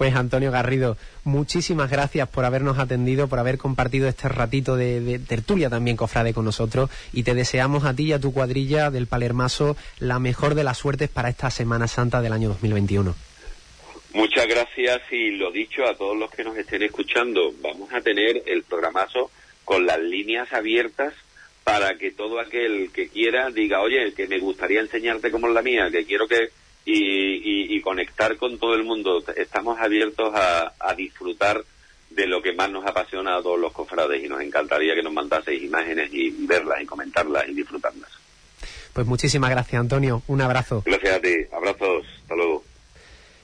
Pues 0.00 0.16
Antonio 0.16 0.50
Garrido, 0.50 0.96
muchísimas 1.24 1.90
gracias 1.90 2.26
por 2.26 2.46
habernos 2.46 2.78
atendido, 2.78 3.28
por 3.28 3.38
haber 3.38 3.58
compartido 3.58 4.08
este 4.08 4.30
ratito 4.30 4.74
de, 4.74 5.20
tertulia 5.28 5.68
también, 5.68 5.98
cofrade, 5.98 6.32
con 6.32 6.46
nosotros. 6.46 6.88
Y 7.12 7.22
te 7.22 7.34
deseamos 7.34 7.84
a 7.84 7.94
ti 7.94 8.04
y 8.04 8.12
a 8.14 8.18
tu 8.18 8.32
cuadrilla 8.32 8.90
del 8.90 9.08
Palermaso 9.08 9.76
la 9.98 10.18
mejor 10.18 10.54
de 10.54 10.64
las 10.64 10.78
suertes 10.78 11.10
para 11.10 11.28
esta 11.28 11.50
Semana 11.50 11.86
Santa 11.86 12.22
del 12.22 12.32
año 12.32 12.48
2021. 12.48 13.14
Muchas 14.14 14.46
gracias 14.46 15.02
y 15.10 15.32
lo 15.32 15.50
dicho 15.52 15.84
a 15.84 15.94
todos 15.94 16.16
los 16.16 16.30
que 16.30 16.44
nos 16.44 16.56
estén 16.56 16.82
escuchando. 16.82 17.52
Vamos 17.60 17.92
a 17.92 18.00
tener 18.00 18.42
el 18.46 18.62
programazo 18.62 19.30
con 19.66 19.84
las 19.84 20.00
líneas 20.00 20.50
abiertas 20.54 21.12
para 21.62 21.98
que 21.98 22.12
todo 22.12 22.40
aquel 22.40 22.90
que 22.90 23.10
quiera 23.10 23.50
diga, 23.50 23.82
oye, 23.82 24.14
que 24.14 24.26
me 24.26 24.38
gustaría 24.38 24.80
enseñarte 24.80 25.30
como 25.30 25.48
es 25.48 25.52
la 25.52 25.60
mía, 25.60 25.90
que 25.92 26.06
quiero 26.06 26.26
que... 26.26 26.48
Y, 26.84 26.94
y- 26.94 27.76
y 27.76 27.80
conectar 27.82 28.36
con 28.36 28.58
todo 28.58 28.74
el 28.74 28.84
mundo. 28.84 29.22
Estamos 29.36 29.78
abiertos 29.78 30.32
a, 30.34 30.72
a 30.80 30.94
disfrutar 30.94 31.62
de 32.10 32.26
lo 32.26 32.42
que 32.42 32.52
más 32.52 32.70
nos 32.70 32.84
apasiona 32.86 33.36
a 33.36 33.42
todos 33.42 33.58
los 33.60 33.72
cofrades 33.72 34.24
y 34.24 34.28
nos 34.28 34.40
encantaría 34.40 34.94
que 34.94 35.02
nos 35.02 35.12
mandaseis 35.12 35.62
imágenes 35.62 36.10
y 36.12 36.30
verlas 36.46 36.80
y 36.82 36.86
comentarlas 36.86 37.48
y 37.48 37.54
disfrutarlas. 37.54 38.10
Pues 38.92 39.06
muchísimas 39.06 39.50
gracias, 39.50 39.80
Antonio. 39.80 40.22
Un 40.26 40.40
abrazo. 40.40 40.82
Gracias 40.84 41.16
a 41.16 41.20
ti. 41.20 41.34
Abrazos. 41.52 41.99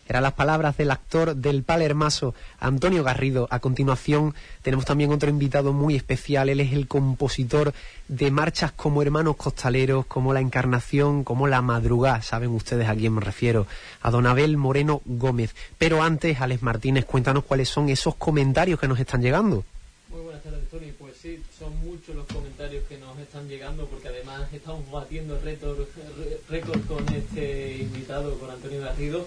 Eran 0.08 0.22
las 0.22 0.34
palabras 0.34 0.76
del 0.76 0.90
actor 0.92 1.34
del 1.34 1.64
Palermaso, 1.64 2.34
Antonio 2.60 3.02
Garrido. 3.02 3.48
A 3.50 3.58
continuación 3.58 4.34
tenemos 4.62 4.84
también 4.84 5.12
otro 5.12 5.28
invitado 5.28 5.72
muy 5.72 5.96
especial. 5.96 6.48
Él 6.48 6.60
es 6.60 6.72
el 6.72 6.86
compositor 6.86 7.74
de 8.06 8.30
marchas 8.30 8.70
como 8.70 9.02
Hermanos 9.02 9.36
Costaleros, 9.36 10.06
como 10.06 10.32
La 10.32 10.40
Encarnación, 10.40 11.24
como 11.24 11.48
La 11.48 11.60
Madrugada. 11.60 12.22
Saben 12.22 12.50
ustedes 12.50 12.88
a 12.88 12.94
quién 12.94 13.14
me 13.14 13.20
refiero. 13.20 13.66
A 14.02 14.10
Don 14.10 14.26
Abel 14.26 14.56
Moreno 14.56 15.02
Gómez. 15.04 15.54
Pero 15.76 16.02
antes, 16.02 16.40
Alex 16.40 16.62
Martínez, 16.62 17.04
cuéntanos 17.04 17.44
cuáles 17.44 17.68
son 17.68 17.88
esos 17.88 18.14
comentarios 18.14 18.78
que 18.78 18.86
nos 18.86 19.00
están 19.00 19.22
llegando. 19.22 19.64
Muy 20.08 20.20
buenas 20.20 20.42
tardes, 20.42 20.68
Tony. 20.70 20.92
Pues 20.96 21.16
sí, 21.20 21.42
son 21.58 21.76
muchos 21.80 22.14
los 22.14 22.26
comentarios 22.26 22.84
que 22.88 22.96
nos 22.98 23.18
están 23.18 23.48
llegando 23.48 23.86
porque 23.86 24.08
además 24.08 24.42
estamos 24.52 24.88
batiendo 24.90 25.40
récord 25.42 26.80
con 26.86 27.12
este 27.12 27.78
invitado, 27.78 28.38
con 28.38 28.50
Antonio 28.50 28.80
Garrido. 28.82 29.26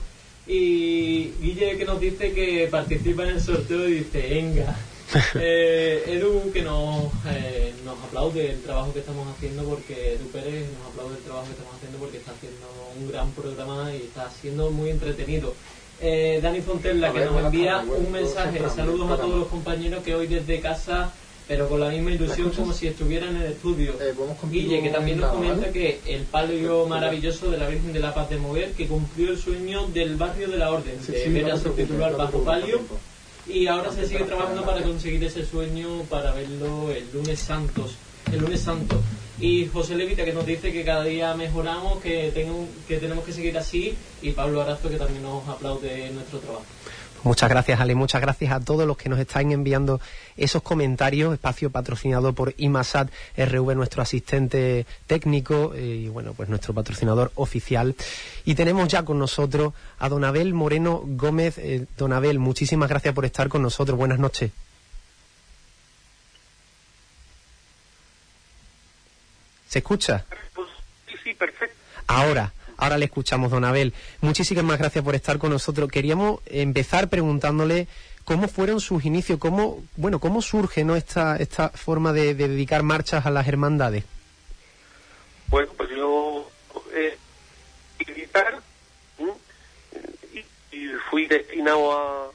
Y 0.51 1.31
Guille 1.39 1.77
que 1.77 1.85
nos 1.85 1.99
dice 1.99 2.33
que 2.33 2.67
participa 2.71 3.21
en 3.21 3.29
el 3.29 3.41
sorteo 3.41 3.87
y 3.87 3.99
dice, 3.99 4.21
venga. 4.29 4.75
Eh, 5.33 6.03
Edu 6.05 6.51
que 6.51 6.61
nos, 6.61 7.05
eh, 7.31 7.73
nos 7.83 7.97
aplaude 7.97 8.51
el 8.51 8.61
trabajo 8.61 8.93
que 8.93 8.99
estamos 8.99 9.27
haciendo 9.27 9.63
porque 9.63 10.13
Edu 10.13 10.27
Pérez 10.27 10.67
nos 10.77 10.91
aplaude 10.91 11.17
el 11.17 11.23
trabajo 11.23 11.45
que 11.45 11.53
estamos 11.53 11.73
haciendo 11.75 11.97
porque 11.97 12.17
está 12.17 12.31
haciendo 12.31 12.67
un 12.95 13.11
gran 13.11 13.31
programa 13.31 13.91
y 13.91 14.03
está 14.03 14.29
siendo 14.29 14.69
muy 14.69 14.91
entretenido. 14.91 15.55
Eh, 15.99 16.39
Dani 16.43 16.61
Fontella 16.61 17.11
que 17.11 17.25
nos 17.25 17.43
envía 17.43 17.79
un 17.79 18.11
mensaje, 18.11 18.59
saludos 18.69 19.09
a 19.11 19.17
todos 19.17 19.39
los 19.39 19.47
compañeros 19.47 20.03
que 20.03 20.13
hoy 20.13 20.27
desde 20.27 20.59
casa, 20.59 21.11
pero 21.49 21.67
con 21.67 21.79
la 21.79 21.89
misma 21.89 22.11
ilusión 22.11 22.51
como 22.51 22.71
si 22.73 22.85
estuvieran 22.85 23.35
en 23.35 23.41
el 23.41 23.51
estudio. 23.53 23.95
Guille 24.51 24.83
que 24.83 24.89
también 24.89 25.19
nos 25.19 25.31
comenta 25.31 25.71
que 25.71 25.99
el 26.05 26.21
palio 26.21 26.85
maravilloso 26.85 27.49
de 27.49 27.57
la 27.57 27.67
Virgen 27.67 27.91
de 27.91 27.99
la 27.99 28.13
Paz 28.13 28.29
de 28.29 28.37
Mover 28.37 28.73
que 28.73 28.85
cumplió 28.85 29.31
el 29.31 29.37
sueño 29.39 29.87
del 29.87 30.15
barrio 30.15 30.47
de 30.47 30.57
la 30.57 30.69
Orden, 30.71 31.03
de 31.07 31.29
ver 31.29 31.51
a 31.51 31.57
su 31.57 31.71
titular 31.71 32.15
bajo 32.15 32.43
palio 32.43 32.79
y 33.47 33.65
ahora 33.65 33.91
se 33.91 34.05
sigue 34.07 34.25
trabajando 34.25 34.63
para 34.63 34.83
conseguir 34.83 35.23
ese 35.23 35.43
sueño 35.43 36.03
para 36.03 36.33
verlo 36.33 36.91
el 36.91 37.11
lunes 37.11 37.39
santos 37.39 37.95
el 38.31 38.41
lunes 38.41 38.61
santo. 38.61 39.01
Y 39.41 39.65
José 39.67 39.95
Levita 39.95 40.23
que 40.23 40.33
nos 40.33 40.45
dice 40.45 40.71
que 40.71 40.83
cada 40.83 41.03
día 41.03 41.33
mejoramos 41.33 41.99
que, 41.99 42.29
tengo, 42.31 42.67
que 42.87 42.97
tenemos 42.97 43.23
que 43.25 43.33
seguir 43.33 43.57
así 43.57 43.95
y 44.21 44.31
Pablo 44.33 44.61
Arazo 44.61 44.87
que 44.87 44.97
también 44.97 45.23
nos 45.23 45.47
aplaude 45.47 46.11
nuestro 46.11 46.37
trabajo 46.39 46.65
Muchas 47.23 47.49
gracias, 47.49 47.79
Ale. 47.79 47.95
Muchas 47.95 48.21
gracias 48.21 48.51
a 48.51 48.59
todos 48.59 48.87
los 48.87 48.97
que 48.97 49.09
nos 49.09 49.19
están 49.19 49.51
enviando 49.51 49.99
esos 50.37 50.61
comentarios. 50.61 51.33
Espacio 51.33 51.69
patrocinado 51.69 52.33
por 52.33 52.53
IMASAT 52.57 53.09
RV, 53.37 53.75
nuestro 53.75 54.01
asistente 54.01 54.85
técnico 55.05 55.73
eh, 55.75 56.03
y, 56.05 56.07
bueno, 56.07 56.33
pues 56.33 56.47
nuestro 56.49 56.73
patrocinador 56.73 57.31
oficial. 57.35 57.95
Y 58.45 58.55
tenemos 58.55 58.87
ya 58.87 59.03
con 59.03 59.19
nosotros 59.19 59.73
a 59.99 60.07
Don 60.07 60.23
Abel 60.23 60.53
Moreno 60.53 61.01
Gómez. 61.05 61.57
Eh, 61.57 61.85
don 61.97 62.13
Abel, 62.13 62.39
muchísimas 62.39 62.89
gracias 62.89 63.13
por 63.13 63.25
estar 63.25 63.49
con 63.49 63.61
nosotros. 63.61 63.97
Buenas 63.97 64.19
noches. 64.19 64.51
¿Se 69.67 69.79
escucha? 69.79 70.25
Sí, 71.07 71.15
sí, 71.23 71.33
perfecto. 71.33 71.75
Ahora, 72.07 72.53
ahora 72.79 72.97
le 72.97 73.05
escuchamos, 73.05 73.51
don 73.51 73.65
Abel. 73.65 73.93
Muchísimas 74.21 74.79
gracias 74.79 75.03
por 75.03 75.15
estar 75.15 75.37
con 75.37 75.51
nosotros. 75.51 75.89
Queríamos 75.89 76.41
empezar 76.45 77.09
preguntándole 77.09 77.87
cómo 78.25 78.47
fueron 78.47 78.79
sus 78.79 79.05
inicios, 79.05 79.39
cómo, 79.39 79.83
bueno, 79.95 80.19
cómo 80.19 80.41
surge 80.41 80.83
¿no? 80.83 80.95
esta, 80.95 81.37
esta 81.37 81.69
forma 81.69 82.13
de, 82.13 82.35
de 82.35 82.47
dedicar 82.47 82.83
marchas 82.83 83.25
a 83.25 83.31
las 83.31 83.47
hermandades. 83.47 84.03
Bueno, 85.47 85.71
pues 85.75 85.89
yo 85.89 86.49
eh, 86.93 87.17
militar 87.99 88.59
y, 90.31 90.39
y 90.75 90.87
fui 91.09 91.25
destinado 91.25 91.91
a, 91.91 92.31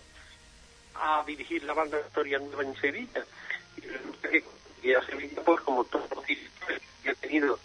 a 0.96 1.24
dirigir 1.24 1.62
la 1.64 1.74
banda 1.74 1.98
de 1.98 2.06
Historia 2.06 2.38
Nueva 2.38 2.64
en 2.64 2.74
Sevilla. 2.76 3.24
Y 4.82 4.92
a 4.92 5.02
Sevilla, 5.06 5.42
pues 5.44 5.60
como 5.62 5.84
todos 5.84 6.10
los 6.14 6.24
que 6.24 6.38
he 7.04 7.14
tenido 7.14 7.58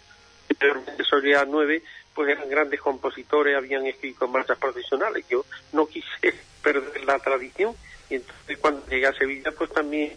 anteriormente 0.48 1.04
Soria 1.04 1.44
9, 1.46 1.82
pues 2.14 2.28
eran 2.30 2.48
grandes 2.50 2.80
compositores, 2.80 3.56
habían 3.56 3.86
escrito 3.86 4.26
marchas 4.28 4.58
profesionales. 4.58 5.24
Yo 5.30 5.44
no 5.72 5.86
quise 5.86 6.06
perder 6.62 7.04
la 7.04 7.18
tradición 7.18 7.74
y 8.08 8.16
entonces 8.16 8.58
cuando 8.58 8.86
llegué 8.86 9.06
a 9.06 9.12
Sevilla, 9.12 9.52
pues 9.56 9.70
también 9.72 10.16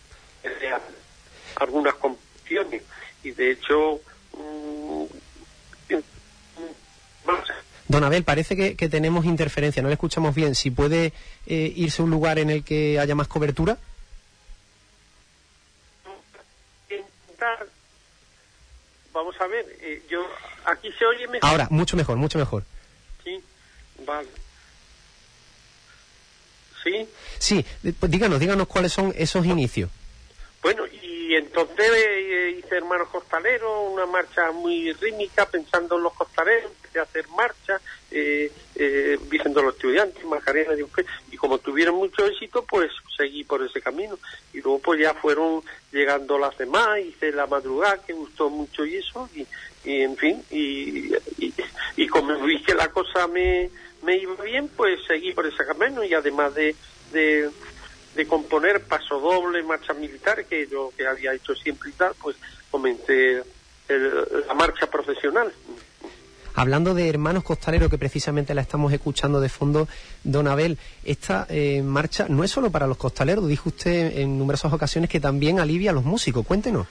a- 0.71 1.61
algunas 1.63 1.93
composiciones 1.95 2.81
y 3.23 3.31
de 3.31 3.51
hecho 3.51 4.01
mm, 4.37 5.03
marchas 7.25 7.57
Don 7.87 8.03
Abel, 8.03 8.23
parece 8.23 8.55
que, 8.55 8.75
que 8.75 8.89
tenemos 8.89 9.25
interferencia, 9.25 9.81
no 9.83 9.87
le 9.89 9.93
escuchamos 9.93 10.33
bien. 10.33 10.55
Si 10.55 10.71
puede 10.71 11.13
eh, 11.45 11.73
irse 11.75 12.01
a 12.01 12.05
un 12.05 12.11
lugar 12.11 12.39
en 12.39 12.49
el 12.49 12.63
que 12.63 12.97
haya 12.99 13.13
más 13.13 13.27
cobertura. 13.27 13.77
vamos 19.13 19.39
a 19.39 19.47
ver 19.47 19.65
eh, 19.81 20.01
yo 20.09 20.25
aquí 20.65 20.91
se 20.93 21.05
oye 21.05 21.27
mejor 21.27 21.49
Ahora, 21.49 21.67
mucho 21.69 21.95
mejor, 21.97 22.17
mucho 22.17 22.37
mejor. 22.39 22.63
sí 23.23 23.41
vale 24.05 24.27
sí 26.83 27.07
Sí, 27.39 27.65
pues 27.99 28.11
díganos, 28.11 28.39
díganos 28.39 28.67
cuáles 28.67 28.93
son 28.93 29.13
esos 29.17 29.45
inicios. 29.45 29.89
bueno 30.61 30.85
y 30.87 31.35
entonces 31.35 31.89
eh, 31.95 32.55
hice 32.59 32.77
Hermanos 32.77 33.09
Costaleros, 33.09 33.91
una 33.91 34.05
marcha 34.05 34.51
muy 34.51 34.91
rítmica, 34.93 35.45
pensando 35.47 35.97
en 35.97 36.03
los 36.03 36.13
costaleros, 36.13 36.71
empecé 36.71 36.99
a 36.99 37.03
hacer 37.03 37.27
marcha, 37.29 37.81
eh, 38.11 38.51
eh, 38.75 39.17
Vicente 39.29 39.61
los 39.61 39.73
Estudiantes, 39.73 40.23
Macarena, 40.25 40.73
y 41.31 41.37
como 41.37 41.57
tuvieron 41.57 41.95
mucho 41.95 42.25
éxito, 42.25 42.63
pues 42.63 42.91
seguí 43.17 43.43
por 43.45 43.63
ese 43.63 43.81
camino. 43.81 44.19
Y 44.53 44.61
luego 44.61 44.79
pues 44.79 44.99
ya 44.99 45.13
fueron 45.15 45.63
llegando 45.91 46.37
las 46.37 46.55
demás, 46.57 46.99
hice 46.99 47.31
La 47.31 47.47
Madrugada, 47.47 47.97
que 48.05 48.13
gustó 48.13 48.49
mucho 48.49 48.85
y 48.85 48.97
eso, 48.97 49.27
y, 49.35 49.47
en 49.85 50.15
fin, 50.17 50.43
y, 50.51 51.11
y, 51.97 52.07
como 52.07 52.39
vi 52.43 52.61
que 52.61 52.73
la 52.73 52.89
cosa 52.89 53.27
me, 53.27 53.69
me 54.03 54.17
iba 54.17 54.35
bien, 54.43 54.69
pues 54.75 54.99
seguí 55.07 55.33
por 55.33 55.45
ese 55.45 55.65
camino, 55.65 56.03
y 56.03 56.13
además 56.13 56.53
de 56.55 56.75
de 58.15 58.27
componer 58.27 58.81
paso 58.81 59.19
doble, 59.19 59.63
marcha 59.63 59.93
militar, 59.93 60.45
que 60.45 60.67
yo 60.67 60.91
que 60.95 61.07
había 61.07 61.33
hecho 61.33 61.55
siempre 61.55 61.89
y 61.89 61.93
tal, 61.93 62.13
pues 62.21 62.35
comencé 62.69 63.43
la 64.47 64.53
marcha 64.53 64.87
profesional. 64.87 65.51
Hablando 66.55 66.93
de 66.93 67.09
Hermanos 67.09 67.43
Costaleros, 67.43 67.89
que 67.89 67.97
precisamente 67.97 68.53
la 68.53 68.61
estamos 68.61 68.93
escuchando 68.93 69.41
de 69.41 69.49
fondo, 69.49 69.87
don 70.23 70.47
Abel, 70.47 70.77
esta 71.03 71.47
eh, 71.49 71.81
marcha 71.81 72.27
no 72.29 72.43
es 72.43 72.51
solo 72.51 72.69
para 72.69 72.85
los 72.85 72.97
costaleros, 72.97 73.47
dijo 73.47 73.69
usted 73.69 74.19
en 74.19 74.37
numerosas 74.37 74.71
ocasiones 74.71 75.09
que 75.09 75.19
también 75.19 75.59
alivia 75.59 75.89
a 75.89 75.93
los 75.93 76.05
músicos. 76.05 76.45
Cuéntenos. 76.45 76.85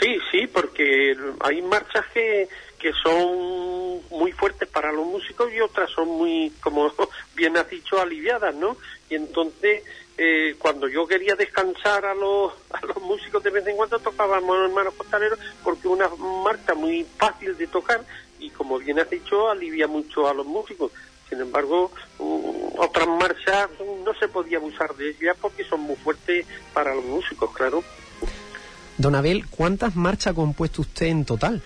Sí, 0.00 0.18
sí, 0.30 0.46
porque 0.46 1.16
hay 1.40 1.62
marchas 1.62 2.04
que, 2.12 2.48
que 2.78 2.92
son 3.02 4.00
muy 4.10 4.32
fuertes 4.32 4.68
para 4.68 4.92
los 4.92 5.06
músicos 5.06 5.52
y 5.52 5.60
otras 5.60 5.90
son 5.90 6.08
muy, 6.08 6.52
como 6.60 6.92
bien 7.34 7.56
has 7.56 7.68
dicho, 7.70 8.00
aliviadas, 8.00 8.54
¿no? 8.54 8.76
Y 9.08 9.14
entonces 9.14 9.82
eh, 10.18 10.56
cuando 10.58 10.88
yo 10.88 11.06
quería 11.06 11.34
descansar 11.34 12.06
a 12.06 12.14
los, 12.14 12.52
a 12.70 12.86
los 12.86 13.02
músicos 13.02 13.42
de 13.42 13.50
vez 13.50 13.66
en 13.66 13.76
cuando 13.76 13.98
tocábamos 13.98 14.56
hermanos 14.58 14.94
costaleros 14.94 15.38
porque 15.62 15.88
una 15.88 16.08
marcha 16.42 16.74
muy 16.74 17.04
fácil 17.18 17.54
de 17.56 17.66
tocar 17.66 18.02
y 18.38 18.48
como 18.48 18.78
bien 18.78 18.98
has 18.98 19.10
dicho 19.10 19.50
alivia 19.50 19.86
mucho 19.86 20.26
a 20.26 20.32
los 20.32 20.46
músicos 20.46 20.90
sin 21.28 21.42
embargo 21.42 21.90
mm, 22.18 22.78
otras 22.78 23.06
marchas 23.08 23.68
no 24.04 24.14
se 24.14 24.28
podía 24.28 24.58
usar 24.58 24.94
de 24.96 25.10
ellas 25.10 25.36
porque 25.38 25.64
son 25.64 25.80
muy 25.80 25.96
fuertes 25.96 26.46
para 26.72 26.94
los 26.94 27.04
músicos 27.04 27.52
claro 27.52 27.84
Don 28.98 29.14
Abel, 29.14 29.46
¿cuántas 29.48 29.94
marchas 29.96 30.28
ha 30.28 30.34
compuesto 30.34 30.82
usted 30.82 31.06
en 31.06 31.24
total? 31.24 31.62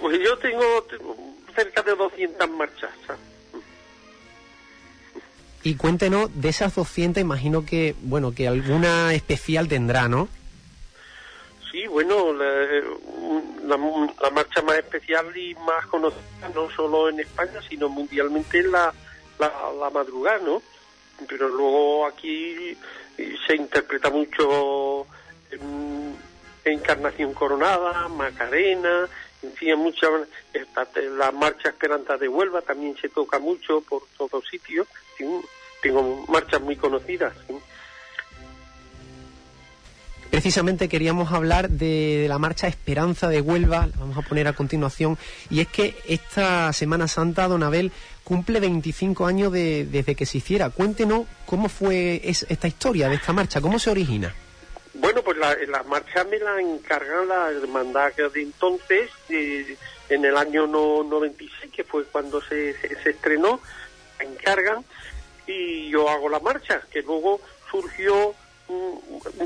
Pues 0.00 0.18
yo 0.20 0.36
tengo, 0.38 0.86
cerca 1.54 1.82
de 1.82 1.94
200 1.94 2.50
marchas. 2.50 2.90
Y 5.62 5.76
cuéntenos, 5.76 6.28
de 6.34 6.50
esas 6.50 6.74
200 6.74 7.20
imagino 7.20 7.64
que, 7.64 7.94
bueno, 8.02 8.34
que 8.34 8.46
alguna 8.46 9.14
especial 9.14 9.66
tendrá, 9.66 10.08
¿no? 10.08 10.28
Sí, 11.70 11.86
bueno, 11.86 12.32
la, 12.34 13.76
marcha 14.30 14.62
más 14.62 14.76
especial 14.76 15.36
y 15.36 15.54
más 15.54 15.86
conocida 15.86 16.20
no 16.54 16.70
solo 16.70 17.08
en 17.08 17.20
España, 17.20 17.60
sino 17.68 17.88
mundialmente 17.88 18.60
es 18.60 18.66
la, 18.66 18.92
la, 19.38 19.90
madrugada, 19.90 20.38
¿no? 20.38 20.62
Pero 21.26 21.48
luego 21.48 22.06
aquí 22.06 22.76
se 23.46 23.56
interpreta 23.56 24.10
mucho 24.10 25.06
Encarnación 26.64 27.34
Coronada, 27.34 28.08
Macarena, 28.08 29.08
en 29.42 29.52
fin, 29.52 29.76
muchas, 29.76 30.10
la 31.18 31.30
marcha 31.32 31.68
Esperanza 31.68 32.16
de 32.16 32.28
Huelva 32.28 32.62
también 32.62 32.96
se 32.96 33.10
toca 33.10 33.38
mucho 33.38 33.82
por 33.82 34.02
todos 34.16 34.48
sitios 34.48 34.86
tengo 35.84 36.24
marchas 36.28 36.62
muy 36.62 36.76
conocidas. 36.76 37.34
Precisamente 40.30 40.88
queríamos 40.88 41.30
hablar 41.30 41.68
de 41.68 42.26
la 42.28 42.38
marcha 42.38 42.66
Esperanza 42.66 43.28
de 43.28 43.40
Huelva, 43.40 43.86
la 43.86 43.96
vamos 43.98 44.16
a 44.16 44.22
poner 44.22 44.48
a 44.48 44.54
continuación, 44.54 45.16
y 45.50 45.60
es 45.60 45.68
que 45.68 45.94
esta 46.08 46.72
Semana 46.72 47.06
Santa, 47.06 47.46
Don 47.46 47.62
Abel, 47.62 47.92
cumple 48.24 48.58
25 48.58 49.26
años 49.26 49.52
desde 49.52 50.14
que 50.16 50.26
se 50.26 50.38
hiciera. 50.38 50.70
Cuéntenos 50.70 51.26
cómo 51.46 51.68
fue 51.68 52.22
esta 52.24 52.66
historia 52.66 53.08
de 53.08 53.16
esta 53.16 53.32
marcha, 53.32 53.60
cómo 53.60 53.78
se 53.78 53.90
origina. 53.90 54.34
Bueno, 54.94 55.22
pues 55.22 55.36
la, 55.36 55.82
marcha 55.84 56.22
me 56.24 56.38
la 56.38 56.60
encargan 56.60 57.26
la 57.28 57.50
hermandad 57.50 58.12
de 58.14 58.42
entonces, 58.42 59.10
eh, 59.28 59.76
en 60.08 60.24
el 60.24 60.36
año 60.36 60.66
96, 60.68 61.72
que 61.72 61.82
fue 61.82 62.04
cuando 62.04 62.40
se, 62.40 62.74
se, 62.78 63.10
estrenó, 63.10 63.60
la 64.18 64.24
encargan 64.24 64.84
y 65.46 65.90
yo 65.90 66.08
hago 66.08 66.28
la 66.28 66.38
marcha, 66.38 66.80
que 66.92 67.02
luego 67.02 67.40
surgió 67.70 68.34
un, 68.68 69.00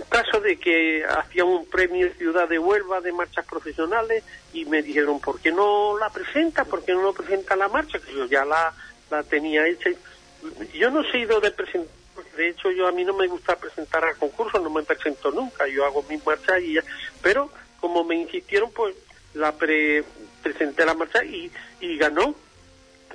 caso 0.09 0.41
de 0.41 0.59
que 0.59 1.05
hacía 1.05 1.45
un 1.45 1.67
premio 1.67 2.13
Ciudad 2.15 2.49
de 2.49 2.59
Huelva 2.59 3.01
de 3.01 3.13
marchas 3.13 3.47
profesionales 3.47 4.23
y 4.53 4.65
me 4.67 4.83
dijeron, 4.83 5.19
¿por 5.19 5.41
qué 5.41 5.51
no 5.51 5.99
la 5.99 6.11
presenta? 6.11 6.65
¿Por 6.65 6.85
qué 6.85 6.93
no 6.93 7.03
lo 7.03 7.15
presenta 7.15 7.57
la 7.57 7.69
marcha? 7.69 7.99
Que 7.99 8.13
yo 8.13 8.27
ya 8.27 8.45
la, 8.45 8.73
la 9.11 9.23
tenía 9.23 9.67
hecha. 9.67 9.91
Yo 10.75 10.91
no 10.91 11.03
he 11.03 11.19
ido 11.19 11.41
de 11.41 11.51
presentar, 11.51 11.98
de 12.37 12.49
hecho 12.49 12.71
yo 12.71 12.87
a 12.87 12.93
mí 12.93 13.05
no 13.05 13.15
me 13.15 13.27
gusta 13.27 13.57
presentar 13.57 14.05
a 14.05 14.15
concursos, 14.15 14.63
no 14.63 14.71
me 14.71 14.83
presento 14.83 15.31
nunca, 15.31 15.67
yo 15.67 15.85
hago 15.85 16.05
mi 16.09 16.19
marcha 16.19 16.59
y 16.59 16.75
ya, 16.75 16.83
pero 17.23 17.51
como 17.81 18.05
me 18.05 18.17
insistieron, 18.17 18.71
pues 18.73 18.95
la 19.35 19.53
presenté 19.53 20.85
la 20.85 20.95
marcha 20.95 21.25
y, 21.25 21.51
y 21.81 21.97
ganó. 21.97 22.35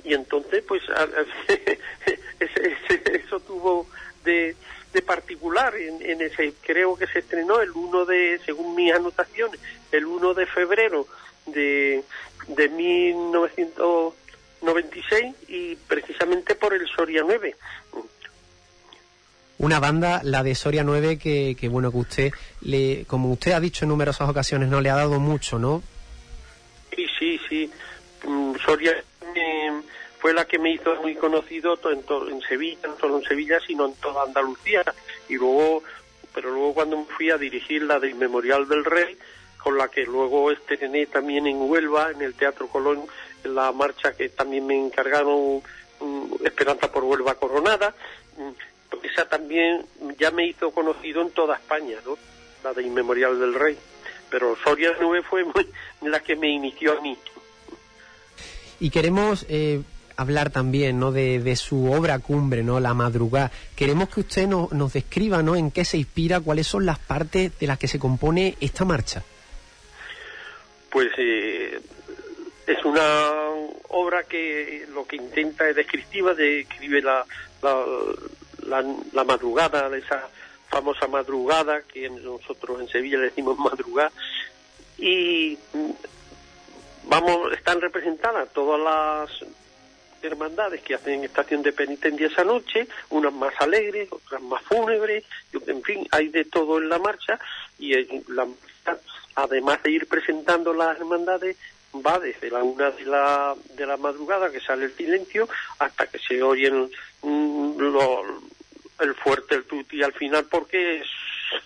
Y 0.02 0.14
entonces 0.14 0.64
pues 0.66 0.82
eso 2.40 3.40
tuvo 3.40 3.86
de, 4.24 4.56
de 4.92 5.02
particular 5.02 5.76
en, 5.76 6.20
ese 6.20 6.54
creo 6.62 6.96
que 6.96 7.06
se 7.06 7.20
estrenó 7.20 7.60
el 7.60 7.70
1 7.70 8.06
de 8.06 8.40
según 8.44 8.74
mis 8.74 8.92
anotaciones 8.92 9.60
el 9.92 10.06
1 10.06 10.34
de 10.34 10.46
febrero 10.46 11.06
de, 11.46 12.02
de 12.48 12.68
1996 12.68 15.34
y 15.48 15.76
precisamente 15.76 16.54
por 16.54 16.74
el 16.74 16.86
Soria 16.88 17.22
9 17.26 17.56
una 19.58 19.80
banda, 19.80 20.20
la 20.24 20.42
de 20.42 20.54
Soria 20.54 20.84
9, 20.84 21.18
que, 21.18 21.56
que 21.58 21.68
bueno, 21.68 21.90
que 21.90 21.98
usted, 21.98 22.32
le, 22.62 23.04
como 23.06 23.30
usted 23.32 23.52
ha 23.52 23.60
dicho 23.60 23.84
en 23.84 23.90
numerosas 23.90 24.28
ocasiones, 24.28 24.68
no 24.68 24.80
le 24.80 24.90
ha 24.90 24.96
dado 24.96 25.20
mucho, 25.20 25.58
¿no? 25.58 25.82
Sí, 26.94 27.06
sí, 27.18 27.40
sí. 27.48 27.70
Mm, 28.26 28.54
Soria 28.64 28.94
fue 30.24 30.32
la 30.32 30.46
que 30.46 30.58
me 30.58 30.72
hizo 30.72 30.94
muy 31.02 31.14
conocido 31.16 31.78
en, 31.92 32.02
en 32.32 32.40
Sevilla, 32.40 32.88
no 32.88 32.96
solo 32.98 33.18
en 33.18 33.24
Sevilla, 33.24 33.60
sino 33.66 33.84
en 33.86 33.94
toda 33.96 34.24
Andalucía. 34.24 34.82
Y 35.28 35.34
luego, 35.34 35.82
pero 36.34 36.50
luego 36.50 36.72
cuando 36.72 36.96
me 36.96 37.04
fui 37.04 37.30
a 37.30 37.36
dirigir 37.36 37.82
la 37.82 38.00
del 38.00 38.14
Memorial 38.14 38.66
del 38.66 38.86
Rey, 38.86 39.18
con 39.58 39.76
la 39.76 39.88
que 39.88 40.04
luego 40.04 40.50
estrené 40.50 41.06
también 41.06 41.46
en 41.46 41.60
Huelva, 41.60 42.10
en 42.10 42.22
el 42.22 42.34
Teatro 42.34 42.68
Colón, 42.68 43.02
en 43.44 43.54
la 43.54 43.70
marcha 43.72 44.14
que 44.14 44.30
también 44.30 44.66
me 44.66 44.78
encargaron 44.78 45.62
Esperanza 46.42 46.90
por 46.90 47.04
Huelva 47.04 47.34
Coronada, 47.34 47.94
mm, 48.38 48.50
esa 49.02 49.28
también 49.28 49.84
ya 50.18 50.30
me 50.30 50.46
hizo 50.46 50.70
conocido 50.70 51.22
en 51.22 51.30
toda 51.30 51.56
España, 51.56 51.96
¿no? 52.04 52.16
La 52.62 52.72
del 52.72 52.90
Memorial 52.90 53.38
del 53.38 53.54
Rey. 53.54 53.76
Pero 54.30 54.56
Soria 54.62 54.94
9 55.00 55.22
fue 55.28 55.44
la 56.02 56.20
que 56.20 56.36
me 56.36 56.48
inició 56.48 56.98
a 56.98 57.00
mí. 57.00 57.16
Y 58.80 58.90
queremos 58.90 59.46
eh, 59.48 59.82
hablar 60.16 60.50
también 60.50 60.98
¿no? 60.98 61.12
de, 61.12 61.56
su 61.56 61.90
obra 61.92 62.18
cumbre, 62.18 62.62
¿no? 62.62 62.80
La 62.80 62.94
madrugada. 62.94 63.50
Queremos 63.76 64.08
que 64.08 64.20
usted 64.20 64.46
nos 64.46 64.92
describa 64.92 65.42
¿no? 65.42 65.56
en 65.56 65.70
qué 65.70 65.84
se 65.84 65.98
inspira, 65.98 66.40
cuáles 66.40 66.66
son 66.66 66.86
las 66.86 66.98
partes 66.98 67.58
de 67.58 67.66
las 67.66 67.78
que 67.78 67.88
se 67.88 67.98
compone 67.98 68.56
esta 68.60 68.84
marcha. 68.84 69.22
Pues 70.90 71.08
eh, 71.18 71.80
es 72.66 72.84
una 72.84 73.30
obra 73.88 74.24
que 74.24 74.86
lo 74.92 75.06
que 75.06 75.16
intenta 75.16 75.68
es 75.68 75.76
descriptiva, 75.76 76.34
describe 76.34 77.02
la, 77.02 77.24
la, 77.62 77.84
la, 78.66 79.24
madrugada, 79.24 79.94
esa 79.96 80.28
famosa 80.68 81.06
madrugada 81.06 81.82
que 81.82 82.08
nosotros 82.10 82.80
en 82.80 82.88
Sevilla 82.88 83.18
le 83.18 83.24
decimos 83.24 83.58
madrugada. 83.58 84.12
Y 84.98 85.58
mm, 85.72 85.90
vamos, 87.04 87.52
están 87.52 87.80
representadas 87.80 88.52
todas 88.52 88.80
las 88.80 89.48
hermandades 90.22 90.80
que 90.82 90.94
hacen 90.94 91.24
estación 91.24 91.62
de 91.62 91.72
penitencia 91.72 92.26
esa 92.26 92.44
noche, 92.44 92.88
unas 93.10 93.32
más 93.32 93.52
alegres, 93.60 94.10
otras 94.10 94.40
más 94.40 94.62
fúnebres, 94.62 95.24
en 95.66 95.82
fin, 95.82 96.06
hay 96.10 96.28
de 96.28 96.46
todo 96.46 96.78
en 96.78 96.88
la 96.88 96.98
marcha 96.98 97.38
y 97.78 97.94
la 98.32 98.46
además 99.36 99.82
de 99.82 99.90
ir 99.90 100.06
presentando 100.06 100.72
las 100.72 100.96
hermandades, 100.98 101.56
va 101.94 102.18
desde 102.18 102.50
la 102.50 102.62
una 102.62 102.90
de 102.90 103.04
la, 103.04 103.54
de 103.76 103.86
la 103.86 103.96
madrugada 103.96 104.50
que 104.50 104.60
sale 104.60 104.86
el 104.86 104.94
silencio 104.94 105.48
hasta 105.78 106.06
que 106.06 106.18
se 106.18 106.42
oyen 106.42 106.90
mm, 107.22 107.76
el 109.00 109.14
fuerte, 109.14 109.56
el 109.56 109.64
tuti 109.64 110.02
al 110.02 110.12
final 110.12 110.44
porque 110.50 111.02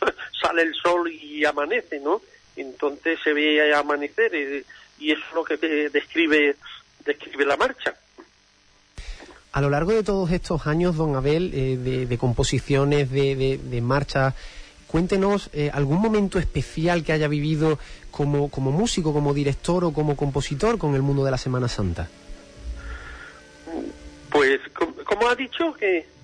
sale 0.41 0.63
el 0.63 0.75
sol 0.75 1.11
y 1.11 1.45
amanece, 1.45 2.01
¿no? 2.01 2.23
Entonces 2.57 3.19
se 3.23 3.33
ve 3.33 3.75
amanecer 3.75 4.35
eh, 4.35 4.65
y 4.99 5.13
eso 5.13 5.23
es 5.29 5.35
lo 5.35 5.45
que 5.45 5.57
describe 5.91 6.57
describe 7.05 7.47
la 7.47 7.57
marcha. 7.57 7.95
A 9.53 9.61
lo 9.61 9.71
largo 9.71 9.93
de 9.93 10.03
todos 10.03 10.31
estos 10.31 10.67
años, 10.67 10.97
don 10.97 11.17
Abel, 11.17 11.53
eh, 11.55 11.77
de, 12.07 12.19
composiciones, 12.19 13.11
de, 13.11 13.59
de, 13.63 13.81
marchas, 13.81 14.35
cuéntenos 14.87 15.51
eh, 15.53 15.71
algún 15.73 16.01
momento 16.01 16.39
especial 16.39 17.03
que 17.03 17.13
haya 17.13 17.29
vivido 17.29 17.79
como, 18.11 18.51
como 18.51 18.71
músico, 18.71 19.13
como 19.13 19.33
director 19.33 19.85
o 19.85 19.93
como 19.93 20.17
compositor 20.17 20.79
con 20.79 20.95
el 20.95 21.03
mundo 21.03 21.25
de 21.25 21.31
la 21.31 21.39
Semana 21.39 21.67
Santa. 21.67 22.09
Pues, 24.31 24.61
¿cómo 25.05 25.29
ha 25.29 25.35
dicho 25.35 25.73
que...? 25.75 26.18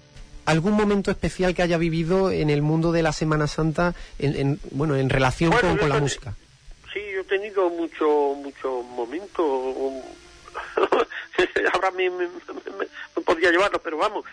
Algún 0.46 0.74
momento 0.74 1.10
especial 1.10 1.54
que 1.54 1.62
haya 1.62 1.78
vivido 1.78 2.30
en 2.30 2.50
el 2.50 2.62
mundo 2.62 2.92
de 2.92 3.02
la 3.02 3.12
Semana 3.12 3.46
Santa, 3.46 3.94
en, 4.18 4.60
bueno, 4.70 4.96
en 4.96 5.10
relación 5.10 5.52
con, 5.52 5.88
la 5.88 6.00
música. 6.00 6.34
Sí, 6.92 7.00
yo 7.12 7.20
he 7.20 7.24
tenido 7.24 7.70
muchos 7.70 8.36
mucho 8.36 8.82
momentos. 8.82 9.44
Ahora 11.72 11.90
me, 11.90 12.10
me, 12.10 12.28
podría 13.24 13.50
llevarlo, 13.50 13.80
pero 13.82 13.98
vamos, 13.98 14.24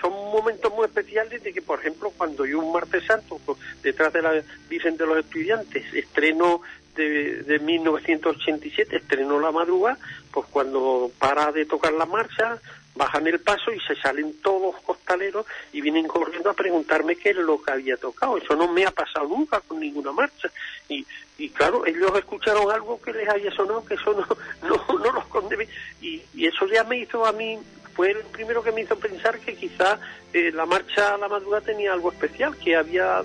son 0.00 0.12
momentos 0.12 0.72
muy 0.72 0.86
especiales 0.86 1.42
de 1.42 1.52
que, 1.52 1.60
por 1.60 1.80
ejemplo, 1.80 2.10
cuando 2.16 2.46
yo 2.46 2.58
un 2.58 2.72
martes 2.72 3.04
santo, 3.04 3.38
pues, 3.44 3.58
detrás 3.82 4.12
de 4.12 4.22
la 4.22 4.42
Virgen 4.68 4.96
de 4.96 5.06
los 5.06 5.18
Estudiantes, 5.18 5.92
estreno 5.92 6.62
de, 6.96 7.42
de 7.42 7.58
1987, 7.58 8.96
estreno 8.96 9.38
La 9.38 9.52
Madruga, 9.52 9.98
pues 10.32 10.46
cuando 10.50 11.10
para 11.18 11.52
de 11.52 11.66
tocar 11.66 11.92
la 11.92 12.06
marcha, 12.06 12.58
bajan 12.98 13.26
el 13.26 13.40
paso 13.40 13.72
y 13.72 13.80
se 13.80 13.94
salen 13.96 14.34
todos 14.42 14.76
costaleros 14.82 15.46
y 15.72 15.80
vienen 15.80 16.06
corriendo 16.06 16.50
a 16.50 16.54
preguntarme 16.54 17.16
qué 17.16 17.30
es 17.30 17.36
lo 17.36 17.62
que 17.62 17.72
había 17.72 17.96
tocado. 17.96 18.36
Eso 18.36 18.54
no 18.54 18.70
me 18.70 18.84
ha 18.84 18.90
pasado 18.90 19.26
nunca 19.28 19.60
con 19.60 19.80
ninguna 19.80 20.12
marcha. 20.12 20.50
Y, 20.88 21.06
y 21.38 21.48
claro, 21.50 21.86
ellos 21.86 22.10
escucharon 22.18 22.70
algo 22.70 23.00
que 23.00 23.12
les 23.12 23.28
había 23.28 23.50
sonado, 23.52 23.84
que 23.84 23.94
eso 23.94 24.12
no, 24.12 24.68
no, 24.68 24.98
no 24.98 25.12
los 25.12 25.26
condebe. 25.26 25.68
Y, 26.02 26.22
eso 26.44 26.66
ya 26.66 26.84
me 26.84 26.98
hizo 26.98 27.24
a 27.24 27.32
mí, 27.32 27.58
fue 27.94 28.10
el 28.10 28.18
primero 28.24 28.62
que 28.62 28.72
me 28.72 28.82
hizo 28.82 28.98
pensar 28.98 29.38
que 29.38 29.54
quizá 29.54 29.98
eh, 30.32 30.50
la 30.52 30.66
marcha 30.66 31.14
a 31.14 31.18
la 31.18 31.28
madrugada 31.28 31.64
tenía 31.64 31.92
algo 31.92 32.10
especial, 32.10 32.56
que 32.56 32.76
había, 32.76 33.22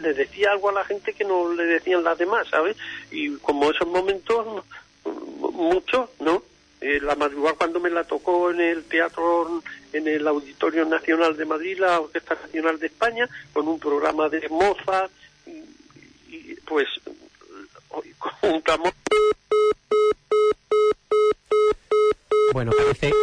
le 0.00 0.14
decía 0.14 0.50
algo 0.50 0.70
a 0.70 0.72
la 0.72 0.84
gente 0.84 1.12
que 1.12 1.24
no 1.24 1.52
le 1.52 1.64
decían 1.64 2.02
las 2.02 2.18
demás, 2.18 2.48
¿sabes? 2.48 2.76
Y 3.10 3.36
como 3.36 3.70
esos 3.70 3.86
momentos, 3.86 4.64
muchos, 5.52 6.10
¿no? 6.20 6.42
Eh, 6.86 7.00
la 7.00 7.14
madrugada 7.14 7.56
cuando 7.56 7.80
me 7.80 7.88
la 7.88 8.04
tocó 8.04 8.50
en 8.50 8.60
el 8.60 8.84
teatro, 8.84 9.62
en 9.90 10.06
el 10.06 10.28
Auditorio 10.28 10.84
Nacional 10.84 11.34
de 11.34 11.46
Madrid, 11.46 11.78
la 11.78 11.98
Orquesta 11.98 12.34
Nacional 12.34 12.78
de 12.78 12.88
España, 12.88 13.26
con 13.54 13.66
un 13.66 13.80
programa 13.80 14.28
de 14.28 14.46
Mozart, 14.50 15.10
y, 16.28 16.56
pues 16.66 16.86
juntamos. 18.18 18.92
Bueno, 22.52 22.72
parece 22.76 23.14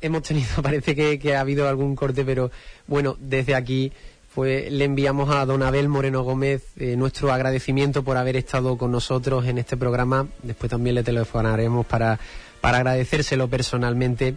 hemos 0.00 0.22
tenido, 0.22 0.46
parece 0.62 1.18
que, 1.18 1.34
ha 1.34 1.40
habido 1.40 1.68
algún 1.68 1.96
corte, 1.96 2.24
pero 2.24 2.52
bueno, 2.86 3.16
desde 3.18 3.56
aquí 3.56 3.92
pues 4.32 4.70
le 4.70 4.84
enviamos 4.84 5.28
a 5.34 5.44
don 5.44 5.64
Abel 5.64 5.88
Moreno 5.88 6.22
Gómez 6.22 6.62
eh, 6.76 6.94
nuestro 6.94 7.32
agradecimiento 7.32 8.04
por 8.04 8.16
haber 8.16 8.36
estado 8.36 8.78
con 8.78 8.92
nosotros 8.92 9.44
en 9.46 9.58
este 9.58 9.76
programa. 9.76 10.28
Después 10.44 10.70
también 10.70 10.94
le 10.94 11.02
telefonaremos 11.02 11.84
para 11.84 12.20
para 12.60 12.78
agradecérselo 12.78 13.48
personalmente. 13.48 14.36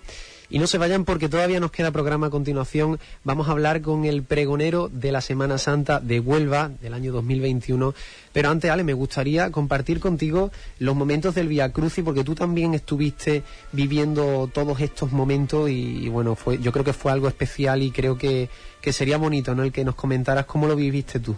Y 0.50 0.60
no 0.60 0.68
se 0.68 0.78
vayan 0.78 1.04
porque 1.04 1.30
todavía 1.30 1.60
nos 1.60 1.72
queda 1.72 1.90
programa 1.90 2.28
a 2.28 2.30
continuación. 2.30 3.00
Vamos 3.24 3.48
a 3.48 3.54
hablar 3.54 3.82
con 3.82 4.06
el 4.06 4.22
pregonero 4.22 4.88
de 4.88 5.12
la 5.12 5.20
Semana 5.20 5.58
Santa 5.58 6.00
de 6.00 6.20
Huelva 6.20 6.70
del 6.80 6.94
año 6.94 7.12
2021. 7.12 7.96
Pero 8.32 8.50
antes, 8.52 8.70
Ale, 8.70 8.84
me 8.84 8.94
gustaría 8.94 9.52
compartir 9.52 10.00
contigo 10.00 10.52
los 10.78 10.96
momentos 10.96 11.34
del 11.34 11.48
Via 11.48 11.72
Crucis 11.72 12.04
porque 12.04 12.24
tú 12.24 12.36
también 12.36 12.76
estuviste 12.76 13.42
viviendo 13.72 14.48
todos 14.54 14.80
estos 14.80 15.12
momentos 15.12 15.72
y, 15.72 16.08
bueno, 16.10 16.36
fue, 16.36 16.60
yo 16.60 16.72
creo 16.72 16.86
que 16.86 16.94
fue 16.94 17.12
algo 17.12 17.28
especial 17.28 17.82
y 17.82 17.90
creo 17.90 18.20
que, 18.20 18.48
que 18.80 18.94
sería 18.94 19.18
bonito, 19.18 19.56
¿no? 19.56 19.64
El 19.64 19.72
que 19.72 19.84
nos 19.84 19.96
comentaras 19.96 20.46
cómo 20.46 20.68
lo 20.68 20.76
viviste 20.76 21.20
tú. 21.20 21.36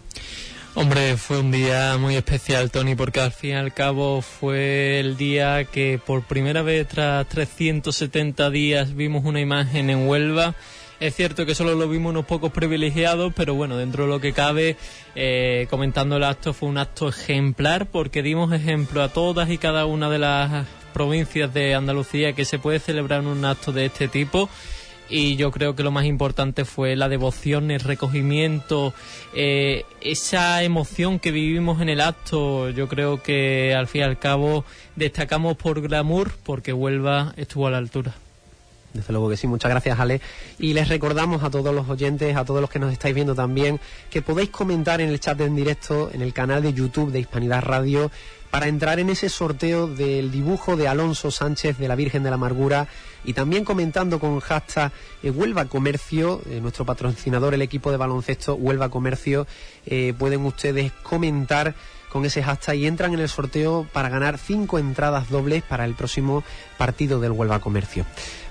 Hombre, 0.77 1.15
fue 1.15 1.39
un 1.39 1.51
día 1.51 1.97
muy 1.97 2.17
especial, 2.17 2.69
Tony, 2.69 2.95
porque 2.95 3.21
al 3.21 3.31
fin 3.31 3.51
y 3.51 3.53
al 3.53 3.73
cabo 3.73 4.21
fue 4.21 4.99
el 4.99 5.15
día 5.15 5.63
que 5.63 6.01
por 6.05 6.23
primera 6.23 6.63
vez 6.63 6.85
tras 6.89 7.25
370 7.29 8.49
días 8.49 8.93
vimos 8.93 9.23
una 9.23 9.39
imagen 9.39 9.89
en 9.89 10.05
Huelva. 10.05 10.53
Es 10.99 11.15
cierto 11.15 11.45
que 11.45 11.55
solo 11.55 11.75
lo 11.75 11.87
vimos 11.87 12.09
unos 12.09 12.25
pocos 12.25 12.51
privilegiados, 12.51 13.31
pero 13.33 13.55
bueno, 13.55 13.77
dentro 13.77 14.03
de 14.03 14.09
lo 14.09 14.19
que 14.19 14.33
cabe, 14.33 14.75
eh, 15.15 15.65
comentando 15.69 16.17
el 16.17 16.25
acto, 16.25 16.53
fue 16.53 16.67
un 16.67 16.77
acto 16.77 17.07
ejemplar 17.07 17.85
porque 17.85 18.21
dimos 18.21 18.51
ejemplo 18.51 19.01
a 19.01 19.07
todas 19.07 19.49
y 19.49 19.57
cada 19.57 19.85
una 19.85 20.09
de 20.09 20.19
las 20.19 20.67
provincias 20.93 21.53
de 21.53 21.73
Andalucía 21.73 22.33
que 22.33 22.43
se 22.43 22.59
puede 22.59 22.79
celebrar 22.79 23.21
un 23.21 23.45
acto 23.45 23.71
de 23.71 23.85
este 23.85 24.09
tipo 24.09 24.49
y 25.09 25.35
yo 25.35 25.51
creo 25.51 25.75
que 25.75 25.83
lo 25.83 25.91
más 25.91 26.05
importante 26.05 26.65
fue 26.65 26.95
la 26.95 27.09
devoción, 27.09 27.71
el 27.71 27.79
recogimiento, 27.79 28.93
eh, 29.35 29.85
esa 30.01 30.63
emoción 30.63 31.19
que 31.19 31.31
vivimos 31.31 31.81
en 31.81 31.89
el 31.89 32.01
acto. 32.01 32.69
Yo 32.69 32.87
creo 32.87 33.21
que 33.21 33.75
al 33.75 33.87
fin 33.87 34.01
y 34.01 34.03
al 34.03 34.17
cabo 34.17 34.65
destacamos 34.95 35.57
por 35.57 35.81
glamour 35.81 36.31
porque 36.43 36.73
Huelva 36.73 37.33
estuvo 37.37 37.67
a 37.67 37.71
la 37.71 37.77
altura. 37.77 38.15
Desde 38.93 39.11
luego 39.11 39.29
que 39.29 39.35
sí, 39.35 39.45
muchas 39.45 39.69
gracias 39.69 39.99
Ale. 39.99 40.21
Y 40.57 40.73
les 40.73 40.87
recordamos 40.87 41.43
a 41.43 41.49
todos 41.49 41.75
los 41.75 41.89
oyentes, 41.89 42.35
a 42.37 42.45
todos 42.45 42.61
los 42.61 42.69
que 42.69 42.79
nos 42.79 42.93
estáis 42.93 43.13
viendo 43.13 43.35
también, 43.35 43.79
que 44.09 44.21
podéis 44.21 44.49
comentar 44.49 45.01
en 45.01 45.09
el 45.09 45.19
chat 45.19 45.39
en 45.41 45.55
directo, 45.55 46.09
en 46.13 46.21
el 46.21 46.33
canal 46.33 46.63
de 46.63 46.73
YouTube 46.73 47.11
de 47.11 47.19
Hispanidad 47.19 47.61
Radio, 47.61 48.09
para 48.51 48.67
entrar 48.67 48.99
en 48.99 49.09
ese 49.09 49.27
sorteo 49.27 49.87
del 49.87 50.31
dibujo 50.31 50.77
de 50.77 50.87
Alonso 50.87 51.29
Sánchez 51.29 51.77
de 51.77 51.89
la 51.89 51.95
Virgen 51.95 52.23
de 52.23 52.29
la 52.29 52.35
Amargura 52.35 52.87
y 53.25 53.33
también 53.33 53.65
comentando 53.65 54.19
con 54.19 54.39
hashtag 54.39 54.91
eh, 55.23 55.29
Huelva 55.29 55.65
Comercio, 55.65 56.41
eh, 56.49 56.59
nuestro 56.61 56.85
patrocinador, 56.85 57.53
el 57.53 57.61
equipo 57.61 57.91
de 57.91 57.97
baloncesto 57.97 58.55
Huelva 58.55 58.89
Comercio, 58.89 59.47
eh, 59.85 60.13
pueden 60.17 60.45
ustedes 60.45 60.91
comentar 61.03 61.75
con 62.09 62.23
ese 62.23 62.43
hashtag 62.43 62.75
y 62.75 62.87
entran 62.87 63.13
en 63.13 63.19
el 63.19 63.27
sorteo 63.27 63.85
para 63.91 64.07
ganar 64.07 64.37
cinco 64.37 64.79
entradas 64.79 65.29
dobles 65.29 65.63
para 65.63 65.83
el 65.83 65.95
próximo 65.95 66.43
partido 66.77 67.19
del 67.19 67.33
Huelva 67.33 67.59
Comercio. 67.59 68.05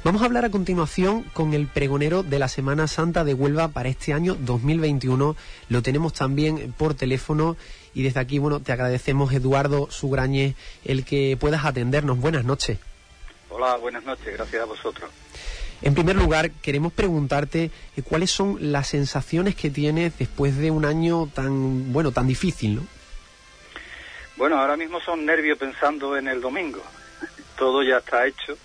Vamos 0.05 0.21
a 0.21 0.27
hablar 0.27 0.45
a 0.45 0.51
continuación 0.51 1.23
con 1.33 1.55
el 1.55 1.67
pregonero 1.67 2.23
de 2.23 2.39
la 2.39 2.49
Semana 2.49 2.87
Santa 2.89 3.25
de 3.25 3.33
Huelva 3.33 3.69
para 3.69 3.89
este 3.89 4.13
año 4.13 4.37
2021. 4.39 5.35
Lo 5.71 5.83
tenemos 5.83 6.13
también 6.13 6.75
por 6.77 6.93
teléfono 6.93 7.57
y 7.95 8.03
desde 8.03 8.21
aquí, 8.21 8.39
bueno, 8.39 8.61
te 8.61 8.73
agradecemos, 8.73 9.33
Eduardo 9.33 9.89
Sugrañez, 9.91 10.57
el 10.85 11.07
que 11.07 11.39
puedas 11.41 11.65
atendernos. 11.65 12.21
Buenas 12.21 12.45
noches. 12.45 12.79
Hola, 13.57 13.77
buenas 13.77 14.03
noches, 14.03 14.35
gracias 14.35 14.63
a 14.63 14.65
vosotros. 14.65 15.09
En 15.81 15.95
primer 15.95 16.17
lugar, 16.17 16.51
queremos 16.51 16.93
preguntarte 16.93 17.71
eh, 17.97 18.03
cuáles 18.03 18.33
son 18.33 18.73
las 18.73 18.89
sensaciones 18.89 19.55
que 19.55 19.71
tienes 19.71 20.19
después 20.19 20.57
de 20.57 20.73
un 20.73 20.85
año 20.85 21.29
tan, 21.33 21.93
bueno, 21.93 22.11
tan 22.11 22.27
difícil, 22.27 22.75
¿no? 22.75 22.83
Bueno, 24.37 24.59
ahora 24.59 24.77
mismo 24.77 25.01
son 25.01 25.25
nervios 25.25 25.57
pensando 25.57 26.17
en 26.17 26.27
el 26.27 26.41
domingo. 26.41 26.83
Todo 27.57 27.85
ya 27.85 27.99
está 27.99 28.27
hecho. 28.27 28.59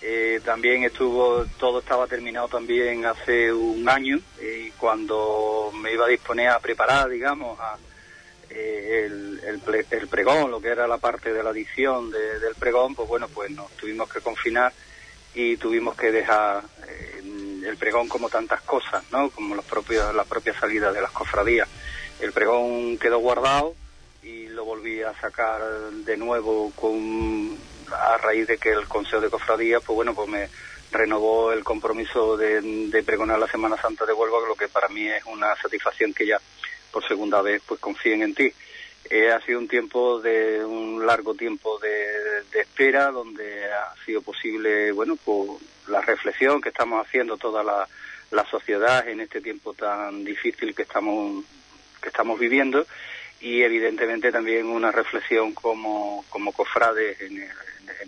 Eh, 0.00 0.40
también 0.44 0.84
estuvo, 0.84 1.44
todo 1.58 1.80
estaba 1.80 2.06
terminado 2.06 2.46
también 2.46 3.06
hace 3.06 3.50
un 3.50 3.88
año 3.88 4.20
y 4.38 4.70
cuando 4.72 5.72
me 5.80 5.94
iba 5.94 6.04
a 6.04 6.08
disponer 6.08 6.50
a 6.50 6.60
preparar, 6.60 7.08
digamos, 7.08 7.58
a, 7.58 7.78
eh, 8.54 9.06
el, 9.06 9.40
el, 9.90 10.08
pregón, 10.08 10.50
lo 10.50 10.60
que 10.60 10.68
era 10.68 10.86
la 10.86 10.98
parte 10.98 11.32
de 11.32 11.42
la 11.42 11.50
edición 11.50 12.10
del 12.10 12.54
pregón, 12.58 12.94
pues 12.94 13.08
bueno, 13.08 13.28
pues 13.28 13.50
nos 13.50 13.70
tuvimos 13.72 14.08
que 14.08 14.20
confinar 14.20 14.72
y 15.34 15.56
tuvimos 15.56 15.96
que 15.96 16.12
dejar 16.12 16.62
eh, 16.86 17.22
el 17.66 17.76
pregón 17.76 18.08
como 18.08 18.28
tantas 18.28 18.60
cosas, 18.62 19.02
¿no? 19.10 19.30
Como 19.30 19.54
los 19.54 19.64
propios, 19.64 20.14
la 20.14 20.24
propia 20.24 20.58
salida 20.58 20.92
de 20.92 21.00
las 21.00 21.10
cofradías. 21.10 21.68
El 22.20 22.32
pregón 22.32 22.96
quedó 22.98 23.18
guardado 23.18 23.74
y 24.22 24.46
lo 24.46 24.64
volví 24.64 25.02
a 25.02 25.12
sacar 25.20 25.60
de 25.90 26.16
nuevo 26.16 26.72
con 26.76 27.58
a 27.92 28.16
raíz 28.18 28.46
de 28.46 28.58
que 28.58 28.70
el 28.70 28.86
Consejo 28.86 29.20
de 29.20 29.30
Cofradías, 29.30 29.82
pues 29.84 29.94
bueno, 29.94 30.14
pues 30.14 30.28
me 30.28 30.48
renovó 30.90 31.52
el 31.52 31.64
compromiso 31.64 32.36
de, 32.36 32.60
de 32.62 33.02
pregonar 33.02 33.38
la 33.38 33.48
Semana 33.48 33.76
Santa 33.76 34.06
de 34.06 34.12
Huelva, 34.12 34.38
lo 34.46 34.54
que 34.54 34.68
para 34.68 34.88
mí 34.88 35.06
es 35.08 35.24
una 35.24 35.54
satisfacción 35.56 36.14
que 36.14 36.26
ya 36.26 36.40
por 36.94 37.06
segunda 37.08 37.42
vez 37.42 37.60
pues 37.66 37.80
confíen 37.80 38.22
en 38.22 38.34
ti. 38.36 38.52
Eh, 39.10 39.32
ha 39.32 39.40
sido 39.44 39.58
un 39.58 39.66
tiempo 39.66 40.20
de 40.20 40.64
un 40.64 41.04
largo 41.04 41.34
tiempo 41.34 41.78
de, 41.80 42.60
espera 42.60 43.10
donde 43.10 43.64
ha 43.70 43.94
sido 44.06 44.22
posible 44.22 44.92
bueno 44.92 45.16
pues 45.16 45.60
la 45.88 46.00
reflexión 46.00 46.60
que 46.60 46.68
estamos 46.68 47.04
haciendo 47.04 47.36
toda 47.36 47.64
la, 47.64 47.88
sociedad 48.50 49.06
en 49.08 49.20
este 49.20 49.40
tiempo 49.40 49.74
tan 49.74 50.24
difícil 50.24 50.74
que 50.74 50.82
estamos 50.82 51.44
que 52.00 52.08
estamos 52.08 52.38
viviendo 52.38 52.86
y 53.40 53.62
evidentemente 53.62 54.32
también 54.32 54.66
una 54.66 54.90
reflexión 54.90 55.52
como, 55.52 56.24
como 56.28 56.52
cofrades 56.52 57.20
en, 57.20 57.42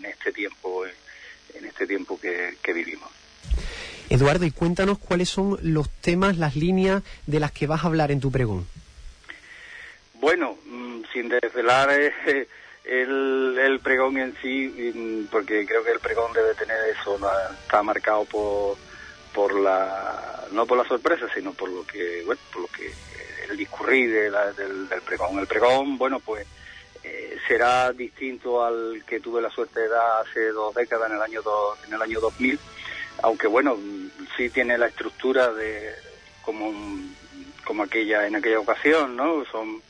este 0.05 0.31
tiempo 0.31 0.85
en 0.85 1.65
este 1.65 1.85
tiempo 1.87 2.19
que 2.19 2.73
vivimos. 2.73 3.09
Eduardo, 4.09 4.45
y 4.45 4.51
cuéntanos 4.51 4.97
cuáles 4.97 5.29
son 5.29 5.57
los 5.61 5.89
temas, 5.89 6.37
las 6.37 6.55
líneas 6.55 7.03
de 7.25 7.39
las 7.39 7.51
que 7.51 7.67
vas 7.67 7.83
a 7.83 7.87
hablar 7.87 8.11
en 8.11 8.19
tu 8.19 8.31
pregón. 8.31 8.67
Bueno, 10.15 10.57
mm, 10.65 11.01
sin 11.13 11.29
desvelar 11.29 11.89
eh, 11.91 12.47
el, 12.85 13.79
pregón 13.83 14.17
en 14.17 14.35
sí, 14.41 14.93
mm, 14.95 15.25
porque 15.31 15.65
creo 15.65 15.83
que 15.83 15.91
el 15.91 15.99
pregón 15.99 16.33
debe 16.33 16.53
tener 16.55 16.77
eso, 16.89 17.19
está 17.61 17.83
marcado 17.83 18.25
por, 18.25 18.77
por 19.33 19.59
la, 19.59 20.45
no 20.51 20.65
por 20.65 20.77
la 20.77 20.87
sorpresa, 20.87 21.27
sino 21.33 21.53
por 21.53 21.69
lo 21.69 21.85
que, 21.85 22.23
bueno, 22.25 22.41
por 22.51 22.61
lo 22.63 22.67
que 22.67 22.91
el 23.49 23.57
discurrir 23.57 24.11
del, 24.11 24.89
del 24.89 25.01
pregón. 25.01 25.39
El 25.39 25.47
pregón, 25.47 25.97
bueno, 25.97 26.19
pues 26.19 26.45
eh, 27.03 27.37
será 27.47 27.91
distinto 27.93 28.63
al 28.63 29.03
que 29.05 29.19
tuve 29.19 29.41
la 29.41 29.49
suerte 29.49 29.81
de 29.81 29.89
dar 29.89 30.21
hace 30.21 30.49
dos 30.49 30.73
décadas 30.75 31.09
en 31.09 31.15
el 31.15 31.21
año 31.21 31.41
en 31.87 31.93
el 31.93 32.01
año 32.01 32.19
2000, 32.19 32.59
aunque 33.23 33.47
bueno, 33.47 33.77
sí 34.35 34.49
tiene 34.49 34.77
la 34.77 34.87
estructura 34.87 35.51
de 35.51 35.93
como 36.43 36.73
como 37.65 37.83
aquella 37.83 38.27
en 38.27 38.35
aquella 38.35 38.59
ocasión, 38.59 39.15
¿no? 39.15 39.43
Son 39.45 39.81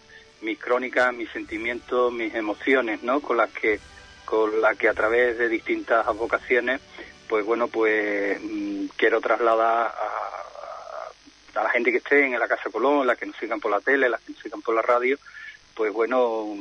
mis 0.41 0.57
crónicas, 0.59 1.13
mis 1.13 1.29
sentimientos, 1.29 2.11
mis 2.11 2.33
emociones, 2.33 3.03
¿no? 3.03 3.21
Con 3.21 3.37
las 3.37 3.51
que 3.51 3.79
con 4.25 4.61
las 4.61 4.77
que 4.77 4.89
a 4.89 4.93
través 4.93 5.37
de 5.37 5.47
distintas 5.47 6.05
vocaciones, 6.15 6.81
pues 7.29 7.45
bueno, 7.45 7.67
pues 7.67 8.39
mm, 8.41 8.87
quiero 8.97 9.21
trasladar 9.21 9.93
a, 11.55 11.59
a, 11.59 11.63
la 11.63 11.69
gente 11.69 11.91
que 11.91 11.97
esté 11.97 12.25
en 12.25 12.37
la 12.37 12.47
Casa 12.47 12.69
Colón, 12.69 13.07
las 13.07 13.17
que 13.17 13.25
nos 13.25 13.37
sigan 13.37 13.59
por 13.59 13.71
la 13.71 13.79
tele, 13.79 14.09
las 14.09 14.21
que 14.21 14.33
nos 14.33 14.41
sigan 14.41 14.61
por 14.61 14.75
la 14.75 14.81
radio, 14.81 15.17
pues 15.75 15.93
bueno, 15.93 16.57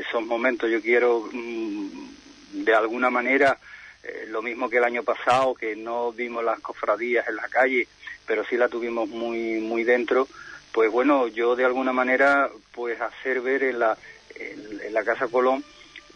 esos 0.00 0.22
momentos 0.22 0.70
yo 0.70 0.80
quiero 0.80 1.28
mm, 1.30 2.64
de 2.64 2.74
alguna 2.74 3.10
manera 3.10 3.58
eh, 4.04 4.26
lo 4.28 4.42
mismo 4.42 4.68
que 4.68 4.76
el 4.76 4.84
año 4.84 5.02
pasado 5.02 5.54
que 5.54 5.74
no 5.74 6.12
vimos 6.12 6.44
las 6.44 6.60
cofradías 6.60 7.26
en 7.28 7.36
la 7.36 7.48
calle 7.48 7.88
pero 8.26 8.44
sí 8.44 8.56
la 8.56 8.68
tuvimos 8.68 9.08
muy 9.08 9.60
muy 9.60 9.82
dentro 9.84 10.28
pues 10.72 10.90
bueno 10.90 11.26
yo 11.28 11.56
de 11.56 11.64
alguna 11.64 11.92
manera 11.92 12.50
pues 12.72 13.00
hacer 13.00 13.40
ver 13.40 13.62
en 13.62 13.78
la 13.78 13.96
en, 14.34 14.92
la 14.92 15.04
casa 15.04 15.28
Colón 15.28 15.64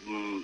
mm, 0.05 0.39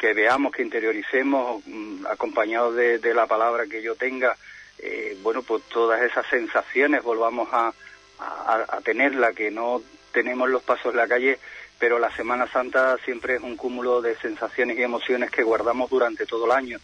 que 0.00 0.14
veamos 0.14 0.52
que 0.52 0.62
interioricemos 0.62 1.62
mm, 1.66 2.06
acompañados 2.06 2.74
de, 2.74 3.14
la 3.14 3.26
palabra 3.26 3.66
que 3.66 3.82
yo 3.82 3.94
tenga 3.94 4.36
eh, 4.78 5.18
bueno 5.22 5.42
pues 5.42 5.64
todas 5.64 6.00
esas 6.02 6.26
sensaciones 6.28 7.02
volvamos 7.02 7.48
a, 7.52 7.74
a, 8.18 8.64
a 8.68 8.80
tenerla 8.80 9.32
que 9.32 9.50
no 9.50 9.82
tenemos 10.12 10.48
los 10.48 10.62
pasos 10.62 10.92
en 10.92 10.96
la 10.96 11.08
calle 11.08 11.38
pero 11.78 11.98
la 11.98 12.10
Semana 12.14 12.46
Santa 12.46 12.96
siempre 13.04 13.36
es 13.36 13.42
un 13.42 13.56
cúmulo 13.56 14.00
de 14.00 14.16
sensaciones 14.16 14.78
y 14.78 14.82
emociones 14.82 15.30
que 15.30 15.42
guardamos 15.42 15.90
durante 15.90 16.26
todo 16.26 16.46
el 16.46 16.52
año 16.52 16.78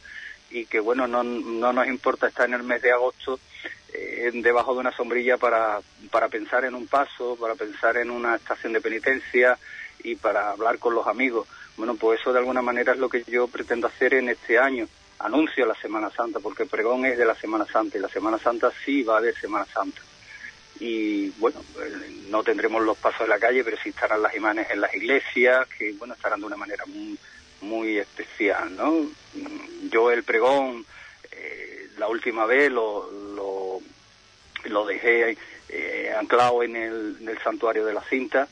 y 0.51 0.67
que 0.67 0.81
bueno, 0.81 1.07
no, 1.07 1.23
no 1.25 1.73
nos 1.73 1.87
importa 1.87 2.29
estar 2.29 2.47
en 2.47 2.55
el 2.55 2.63
mes 2.63 2.83
de 2.83 2.93
agosto 2.93 3.41
eh, 3.95 4.31
debajo 4.35 4.75
de 4.75 4.81
una 4.81 4.93
sombrilla 4.93 5.39
para, 5.39 5.81
para 6.11 6.29
pensar 6.29 6.65
en 6.65 6.75
un 6.75 6.87
paso, 6.87 7.37
para 7.37 7.55
pensar 7.55 7.97
en 7.97 8.11
una 8.11 8.37
estación 8.37 8.75
de 8.75 8.81
penitencia 8.81 9.59
y 10.05 10.17
para 10.17 10.51
hablar 10.51 10.79
con 10.79 10.95
los 10.95 11.07
amigos. 11.07 11.49
Bueno, 11.77 11.95
pues 11.95 12.21
eso 12.21 12.33
de 12.33 12.41
alguna 12.41 12.61
manera 12.61 12.93
es 12.93 12.99
lo 12.99 13.09
que 13.09 13.25
yo 13.27 13.49
pretendo 13.49 13.87
hacer 13.87 14.15
en 14.15 14.29
este 14.29 14.59
año. 14.59 14.87
Anuncio 15.19 15.65
la 15.65 15.75
Semana 15.75 16.11
Santa, 16.11 16.41
porque 16.41 16.65
el 16.65 16.69
pregón 16.69 17.07
es 17.07 17.17
de 17.17 17.25
la 17.25 17.35
Semana 17.35 17.65
Santa 17.65 17.97
y 17.97 18.01
la 18.01 18.09
Semana 18.09 18.39
Santa 18.39 18.71
sí 18.85 19.03
va 19.03 19.21
de 19.21 19.33
Semana 19.33 19.65
Santa 19.65 20.03
y 20.81 21.31
bueno, 21.39 21.63
eh, 21.81 22.23
no 22.29 22.43
tendremos 22.43 22.83
los 22.83 22.97
pasos 22.97 23.21
de 23.21 23.29
la 23.29 23.39
calle, 23.39 23.65
pero 23.65 23.77
sí 23.83 23.91
estarán 23.91 24.23
las 24.23 24.35
imanes 24.35 24.71
en 24.71 24.81
las 24.81 24.95
iglesias, 24.95 25.67
que 25.69 25.93
bueno, 25.93 26.15
estarán 26.15 26.41
de 26.41 26.47
una 26.47 26.57
manera 26.57 26.85
muy, 26.87 27.19
muy 27.61 27.99
especial, 27.99 28.75
¿no? 28.75 29.07
Yo 29.91 30.11
el 30.11 30.25
pregón, 30.25 30.85
eh, 31.31 31.89
la 31.99 32.09
última 32.09 32.47
vez 32.47 32.71
lo, 32.71 33.11
lo, 34.65 34.87
dejé 34.87 35.37
eh, 35.69 36.13
anclado 36.19 36.63
en 36.63 36.77
el, 36.77 37.17
en 37.21 37.39
santuario 37.43 37.85
de 37.85 37.93
la 37.93 38.03
cinta, 38.03 38.49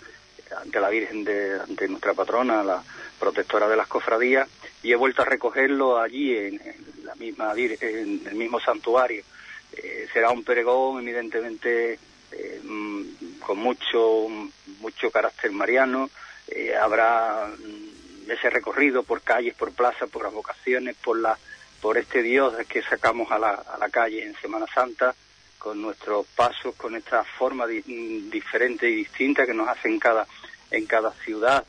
ante 0.61 0.81
la 0.81 0.89
Virgen 0.89 1.25
de, 1.25 1.61
ante 1.61 1.89
nuestra 1.89 2.15
patrona, 2.15 2.63
la 2.63 2.83
protectora 3.19 3.69
de 3.69 3.77
las 3.77 3.89
cofradías, 3.89 4.49
y 4.83 4.93
he 4.93 4.97
vuelto 4.97 5.23
a 5.23 5.25
recogerlo 5.25 6.01
allí 6.01 6.37
en, 6.37 6.61
la 7.05 7.15
misma 7.15 7.53
en 7.57 8.23
el 8.27 8.35
mismo 8.35 8.61
santuario. 8.61 9.25
será 10.13 10.31
un 10.31 10.45
pregón 10.45 11.03
evidentemente 11.03 11.99
eh, 12.33 12.61
mm, 12.63 13.41
con 13.41 13.59
mucho, 13.59 14.29
mucho 14.81 15.11
carácter 15.11 15.51
mariano. 15.53 16.11
Eh, 16.49 16.75
habrá 16.75 17.49
mm, 17.49 18.31
ese 18.31 18.51
recorrido 18.51 19.03
por 19.03 19.23
calles, 19.23 19.55
por 19.55 19.73
plazas, 19.73 20.09
por 20.09 20.23
las 20.23 20.33
vocaciones, 20.33 20.97
por, 20.97 21.19
la, 21.19 21.37
por 21.81 21.99
este 21.99 22.23
Dios 22.23 22.55
que 22.69 22.83
sacamos 22.83 23.31
a 23.31 23.39
la, 23.39 23.51
a 23.51 23.79
la 23.79 23.89
calle 23.89 24.25
en 24.25 24.35
Semana 24.37 24.67
Santa, 24.73 25.15
con 25.59 25.81
nuestros 25.81 26.27
pasos, 26.29 26.75
con 26.75 26.97
esta 26.97 27.23
forma 27.25 27.67
mm, 27.67 28.31
diferente 28.31 28.89
y 28.89 28.97
distinta 28.97 29.47
que 29.47 29.55
nos 29.55 29.69
hace 29.69 29.89
en 29.89 29.99
cada, 29.99 30.27
en 30.71 30.87
cada 30.87 31.13
ciudad, 31.13 31.65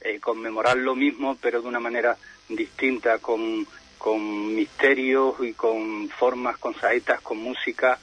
eh, 0.00 0.20
conmemorar 0.20 0.76
lo 0.76 0.94
mismo, 0.94 1.36
pero 1.40 1.60
de 1.60 1.68
una 1.68 1.80
manera 1.80 2.16
distinta, 2.48 3.18
con, 3.18 3.66
con 3.98 4.54
misterios 4.54 5.34
y 5.40 5.52
con 5.54 6.08
formas, 6.08 6.56
con 6.58 6.74
saetas, 6.74 7.20
con 7.20 7.38
música. 7.38 7.98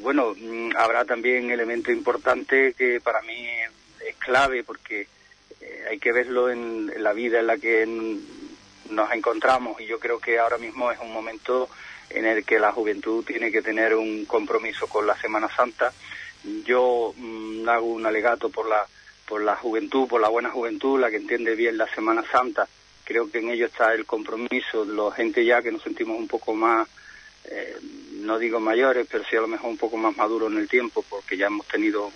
Bueno, 0.00 0.34
mm, 0.36 0.70
habrá 0.76 1.04
también 1.04 1.50
elemento 1.50 1.92
importante 1.92 2.74
que 2.74 3.00
para 3.00 3.22
mí 3.22 3.46
es 4.06 4.16
clave 4.16 4.64
porque 4.64 5.06
eh, 5.60 5.84
hay 5.90 5.98
que 5.98 6.12
verlo 6.12 6.50
en, 6.50 6.92
la 7.02 7.12
vida 7.12 7.40
en 7.40 7.46
la 7.46 7.58
que 7.58 7.86
nos 8.90 9.12
encontramos 9.12 9.80
y 9.80 9.86
yo 9.86 9.98
creo 9.98 10.18
que 10.18 10.38
ahora 10.38 10.58
mismo 10.58 10.90
es 10.90 10.98
un 11.00 11.12
momento 11.12 11.68
en 12.08 12.26
el 12.26 12.44
que 12.44 12.58
la 12.58 12.72
juventud 12.72 13.24
tiene 13.24 13.52
que 13.52 13.62
tener 13.62 13.94
un 13.94 14.24
compromiso 14.24 14.86
con 14.86 15.06
la 15.06 15.16
Semana 15.20 15.48
Santa. 15.54 15.92
Yo 16.64 17.14
mm, 17.16 17.68
hago 17.68 17.86
un 17.86 18.06
alegato 18.06 18.48
por 18.50 18.68
la 18.68 18.86
por 19.26 19.42
la 19.42 19.54
juventud, 19.54 20.08
por 20.08 20.20
la 20.20 20.28
buena 20.28 20.50
juventud, 20.50 20.98
la 20.98 21.08
que 21.08 21.18
entiende 21.18 21.54
bien 21.54 21.78
la 21.78 21.86
Semana 21.94 22.24
Santa. 22.32 22.66
Creo 23.04 23.30
que 23.30 23.38
en 23.38 23.50
ello 23.50 23.66
está 23.66 23.94
el 23.94 24.04
compromiso, 24.04 24.84
la 24.84 25.12
gente 25.12 25.44
ya 25.44 25.62
que 25.62 25.70
nos 25.70 25.82
sentimos 25.82 26.18
un 26.18 26.26
poco 26.26 26.52
más 26.52 26.88
eh, 27.44 27.76
no 28.20 28.38
digo 28.38 28.60
mayores, 28.60 29.06
pero 29.10 29.24
sí 29.24 29.36
a 29.36 29.40
lo 29.40 29.48
mejor 29.48 29.70
un 29.70 29.78
poco 29.78 29.96
más 29.96 30.16
maduros 30.16 30.50
en 30.52 30.58
el 30.58 30.68
tiempo, 30.68 31.04
porque 31.08 31.36
ya 31.36 31.46
hemos 31.46 31.66
tenido 31.66 32.10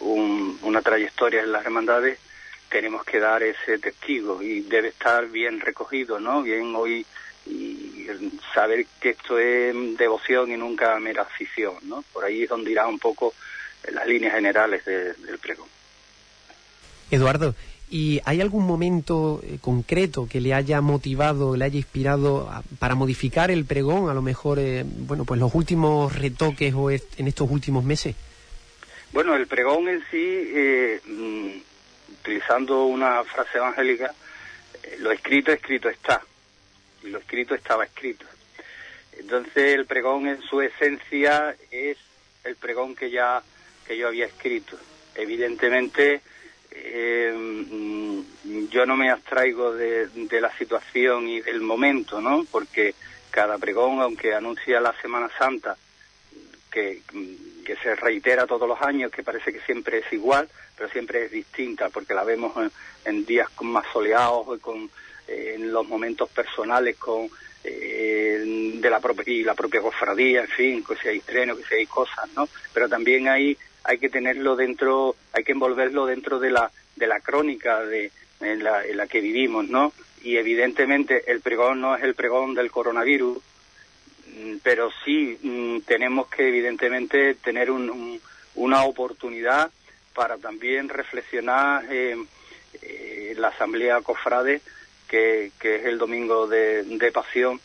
una 0.00 0.82
trayectoria 0.82 1.42
en 1.42 1.52
las 1.52 1.64
hermandades, 1.64 2.18
tenemos 2.68 3.04
que 3.04 3.18
dar 3.18 3.42
ese 3.42 3.78
testigo 3.78 4.42
y 4.42 4.60
debe 4.60 4.88
estar 4.88 5.26
bien 5.26 5.60
recogido, 5.60 6.20
¿no? 6.20 6.42
Bien 6.42 6.74
hoy 6.76 7.04
y 7.46 8.06
saber 8.54 8.86
que 9.00 9.10
esto 9.10 9.38
es 9.38 9.74
devoción 9.96 10.52
y 10.52 10.56
nunca 10.56 10.98
mera 11.00 11.22
afición, 11.22 11.76
¿no? 11.82 12.04
Por 12.12 12.24
ahí 12.24 12.42
es 12.42 12.48
donde 12.48 12.70
irá 12.70 12.86
un 12.86 12.98
poco 12.98 13.34
las 13.90 14.06
líneas 14.06 14.34
generales 14.34 14.84
del 14.84 15.38
pregón. 15.40 15.68
Eduardo, 17.10 17.54
¿Y 17.90 18.20
hay 18.24 18.40
algún 18.42 18.66
momento 18.66 19.40
eh, 19.42 19.58
concreto 19.60 20.28
que 20.30 20.40
le 20.40 20.52
haya 20.52 20.80
motivado, 20.82 21.56
le 21.56 21.64
haya 21.64 21.78
inspirado 21.78 22.50
para 22.78 22.94
modificar 22.94 23.50
el 23.50 23.64
pregón, 23.64 24.10
a 24.10 24.14
lo 24.14 24.20
mejor, 24.20 24.58
eh, 24.58 24.84
bueno, 24.84 25.24
pues 25.24 25.40
los 25.40 25.54
últimos 25.54 26.14
retoques 26.14 26.74
o 26.74 26.90
en 26.90 27.26
estos 27.26 27.50
últimos 27.50 27.84
meses? 27.84 28.14
Bueno, 29.12 29.34
el 29.34 29.46
pregón 29.46 29.88
en 29.88 30.00
sí, 30.10 30.16
eh, 30.54 31.00
mm, 31.06 31.48
utilizando 32.20 32.84
una 32.84 33.24
frase 33.24 33.56
evangélica, 33.56 34.14
lo 34.98 35.10
escrito, 35.10 35.50
escrito 35.50 35.88
está. 35.88 36.22
Y 37.02 37.08
lo 37.08 37.18
escrito 37.18 37.54
estaba 37.54 37.84
escrito. 37.84 38.26
Entonces 39.18 39.74
el 39.74 39.86
pregón 39.86 40.26
en 40.28 40.42
su 40.42 40.60
esencia 40.60 41.56
es 41.70 41.96
el 42.44 42.56
pregón 42.56 42.94
que 42.94 43.10
ya 43.10 43.42
que 43.86 43.96
yo 43.96 44.08
había 44.08 44.26
escrito. 44.26 44.76
Evidentemente 45.14 46.20
eh, 46.84 48.22
yo 48.70 48.86
no 48.86 48.96
me 48.96 49.10
abstraigo 49.10 49.74
de, 49.74 50.08
la 50.40 50.56
situación 50.56 51.28
y 51.28 51.40
del 51.40 51.60
momento, 51.60 52.20
¿no? 52.20 52.46
Porque 52.50 52.94
cada 53.30 53.58
pregón, 53.58 54.00
aunque 54.00 54.34
anuncia 54.34 54.80
la 54.80 54.94
Semana 55.00 55.30
Santa, 55.38 55.76
que, 56.70 57.02
se 57.82 57.94
reitera 57.96 58.46
todos 58.46 58.66
los 58.66 58.80
años, 58.80 59.12
que 59.12 59.22
parece 59.22 59.52
que 59.52 59.60
siempre 59.60 59.98
es 59.98 60.12
igual, 60.12 60.48
pero 60.76 60.88
siempre 60.88 61.26
es 61.26 61.30
distinta, 61.30 61.90
porque 61.90 62.14
la 62.14 62.24
vemos 62.24 62.54
en, 63.04 63.26
días 63.26 63.48
más 63.60 63.84
soleados, 63.92 64.58
con, 64.60 64.90
eh, 65.26 65.52
en 65.56 65.70
los 65.70 65.86
momentos 65.86 66.30
personales, 66.30 66.96
con 66.96 67.28
eh, 67.64 68.72
de 68.80 68.90
la 68.90 69.00
propia, 69.00 69.34
y 69.34 69.44
la 69.44 69.54
propia 69.54 69.82
cofradía, 69.82 70.40
en 70.40 70.48
fin, 70.48 70.84
que 70.84 70.96
si 70.96 71.08
hay 71.08 71.18
estreno, 71.18 71.56
que 71.56 71.64
si 71.64 71.74
hay 71.74 71.86
cosas, 71.86 72.28
¿no? 72.34 72.48
Pero 72.72 72.88
también 72.88 73.28
hay 73.28 73.56
hay 73.88 73.98
que 73.98 74.10
tenerlo 74.10 74.54
dentro, 74.54 75.16
hay 75.32 75.44
que 75.44 75.52
envolverlo 75.52 76.04
dentro 76.04 76.38
de 76.38 76.50
la, 76.50 76.70
de 76.94 77.06
la 77.06 77.20
crónica 77.20 77.82
de, 77.86 78.12
en, 78.38 78.62
la, 78.62 78.84
en 78.84 78.98
la 78.98 79.06
que 79.06 79.22
vivimos, 79.22 79.66
¿no? 79.70 79.94
Y 80.22 80.36
evidentemente 80.36 81.24
el 81.26 81.40
pregón 81.40 81.80
no 81.80 81.96
es 81.96 82.02
el 82.02 82.14
pregón 82.14 82.54
del 82.54 82.70
coronavirus, 82.70 83.38
mm, 84.26 84.56
pero 84.62 84.90
sí 85.06 85.38
mm, 85.40 85.78
tenemos 85.86 86.28
que 86.28 86.48
evidentemente 86.48 87.34
tener 87.36 87.70
un, 87.70 88.20
una 88.56 88.84
oportunidad 88.84 89.70
para 90.14 90.36
también 90.36 90.90
reflexionar 90.90 91.86
eh, 91.88 92.14
en 92.82 93.40
la 93.40 93.48
asamblea 93.48 94.02
cofrade 94.02 94.60
que, 95.08 95.50
que 95.58 95.76
es 95.76 95.86
el 95.86 95.96
domingo 95.96 96.46
de, 96.46 96.82
de, 96.82 97.10
pasión 97.10 97.58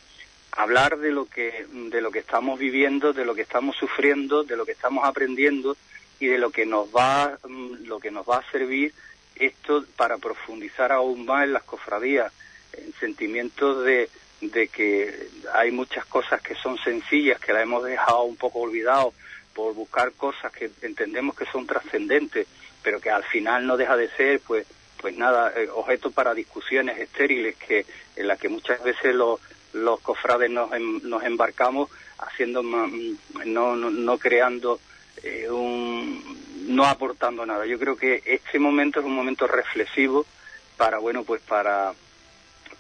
hablar 0.54 0.98
de 1.00 1.12
lo 1.12 1.26
que 1.26 1.66
de 1.70 2.00
lo 2.00 2.12
que 2.12 2.20
estamos 2.20 2.58
viviendo 2.60 3.12
de 3.12 3.26
lo 3.26 3.36
que 3.36 3.42
estamos 3.42 3.76
sufriendo 3.76 4.44
de 4.44 4.56
lo 4.56 4.66
que 4.66 4.72
estamos 4.72 5.04
aprendiendo 5.04 5.76
y 6.24 6.28
de 6.28 6.38
lo 6.38 6.52
que 6.52 6.66
nos 6.66 6.88
va 6.88 7.38
mm, 7.46 7.86
lo 7.86 8.00
que 8.00 8.10
nos 8.10 8.26
va 8.26 8.38
a 8.38 8.52
servir 8.52 8.94
esto 9.36 9.84
para 9.98 10.18
profundizar 10.18 10.94
aún 10.94 11.26
más 11.26 11.44
en 11.44 11.52
las 11.52 11.64
cofradías 11.64 12.32
en 12.72 12.94
sentimientos 12.94 13.84
de, 13.84 14.10
de 14.40 14.70
que 14.70 15.28
hay 15.54 15.72
muchas 15.72 16.06
cosas 16.06 16.42
que 16.42 16.56
son 16.56 16.78
sencillas, 16.78 17.42
que 17.42 17.52
las 17.52 17.64
hemos 17.64 17.84
dejado 17.84 18.24
un 18.24 18.38
poco 18.38 18.60
olvidado 18.60 19.14
por 19.54 19.74
buscar 19.74 20.14
cosas 20.14 20.54
que 20.54 20.72
entendemos 20.82 21.36
que 21.36 21.46
son 21.46 21.68
trascendentes, 21.68 22.48
pero 22.82 23.02
que 23.02 23.10
al 23.10 23.26
final 23.26 23.68
no 23.68 23.76
deja 23.76 23.98
de 23.98 24.10
ser, 24.12 24.40
pues, 24.40 24.66
pues 25.02 25.18
nada, 25.18 25.52
eh, 25.58 25.68
objeto 25.74 26.10
para 26.12 26.34
discusiones 26.34 26.98
estériles 27.00 27.58
que 27.58 27.86
en 28.16 28.28
las 28.28 28.40
que 28.40 28.48
muchas 28.48 28.82
veces 28.82 29.14
los, 29.14 29.42
los 29.74 30.00
cofrades 30.00 30.50
nos, 30.50 30.70
nos 31.04 31.24
embarcamos 31.24 31.90
haciendo, 32.18 32.64
mm, 32.64 33.18
no, 33.46 33.76
no, 33.76 33.92
no 33.92 34.18
creando 34.18 34.80
eh, 35.24 35.50
un, 35.50 36.76
no 36.76 36.86
aportando 36.86 37.46
nada. 37.46 37.66
Yo 37.66 37.80
creo 37.80 37.96
que 37.96 38.22
este 38.26 38.60
momento 38.60 39.00
es 39.00 39.06
un 39.06 39.16
momento 39.16 39.48
reflexivo 39.48 40.26
para, 40.78 41.00
bueno, 41.00 41.24
pues 41.24 41.42
para, 41.42 41.94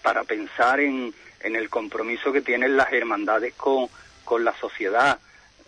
para 0.01 0.23
pensar 0.23 0.79
en, 0.79 1.13
en 1.41 1.55
el 1.55 1.69
compromiso 1.69 2.31
que 2.31 2.41
tienen 2.41 2.77
las 2.77 2.91
hermandades 2.93 3.53
con, 3.55 3.87
con 4.23 4.43
la 4.43 4.53
sociedad. 4.57 5.19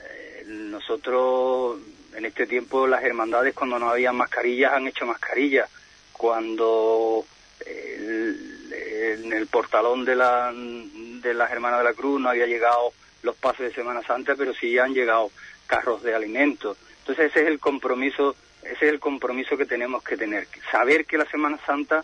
Eh, 0.01 0.43
nosotros, 0.47 1.79
en 2.13 2.25
este 2.25 2.45
tiempo, 2.45 2.87
las 2.87 3.03
hermandades, 3.03 3.53
cuando 3.53 3.79
no 3.79 3.89
había 3.89 4.11
mascarillas, 4.11 4.73
han 4.73 4.87
hecho 4.87 5.05
mascarillas. 5.05 5.69
Cuando 6.11 7.25
en 7.65 9.33
el 9.33 9.47
portalón 9.47 10.05
de, 10.05 10.15
la, 10.15 10.51
de 10.53 11.33
las 11.33 11.51
Hermanas 11.51 11.79
de 11.79 11.85
la 11.85 11.93
Cruz 11.93 12.21
no 12.21 12.29
había 12.29 12.45
llegado 12.45 12.93
los 13.23 13.35
pasos 13.35 13.61
de 13.61 13.73
Semana 13.73 14.03
Santa, 14.03 14.35
pero 14.35 14.53
sí 14.53 14.77
han 14.77 14.93
llegado 14.93 15.31
carros 15.65 16.03
de 16.03 16.15
alimentos. 16.15 16.77
Entonces 16.99 17.31
ese 17.31 17.41
es 17.41 17.47
el 17.47 17.59
compromiso, 17.59 18.35
ese 18.63 18.85
es 18.85 18.91
el 18.93 18.99
compromiso 18.99 19.57
que 19.57 19.65
tenemos 19.65 20.03
que 20.03 20.17
tener, 20.17 20.47
saber 20.71 21.05
que 21.05 21.17
la 21.17 21.25
Semana 21.25 21.59
Santa, 21.65 22.03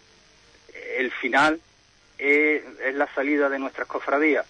el 0.97 1.11
final 1.11 1.59
es, 2.17 2.63
la 2.93 3.11
salida 3.13 3.49
de 3.49 3.59
nuestras 3.59 3.87
cofradías, 3.87 4.45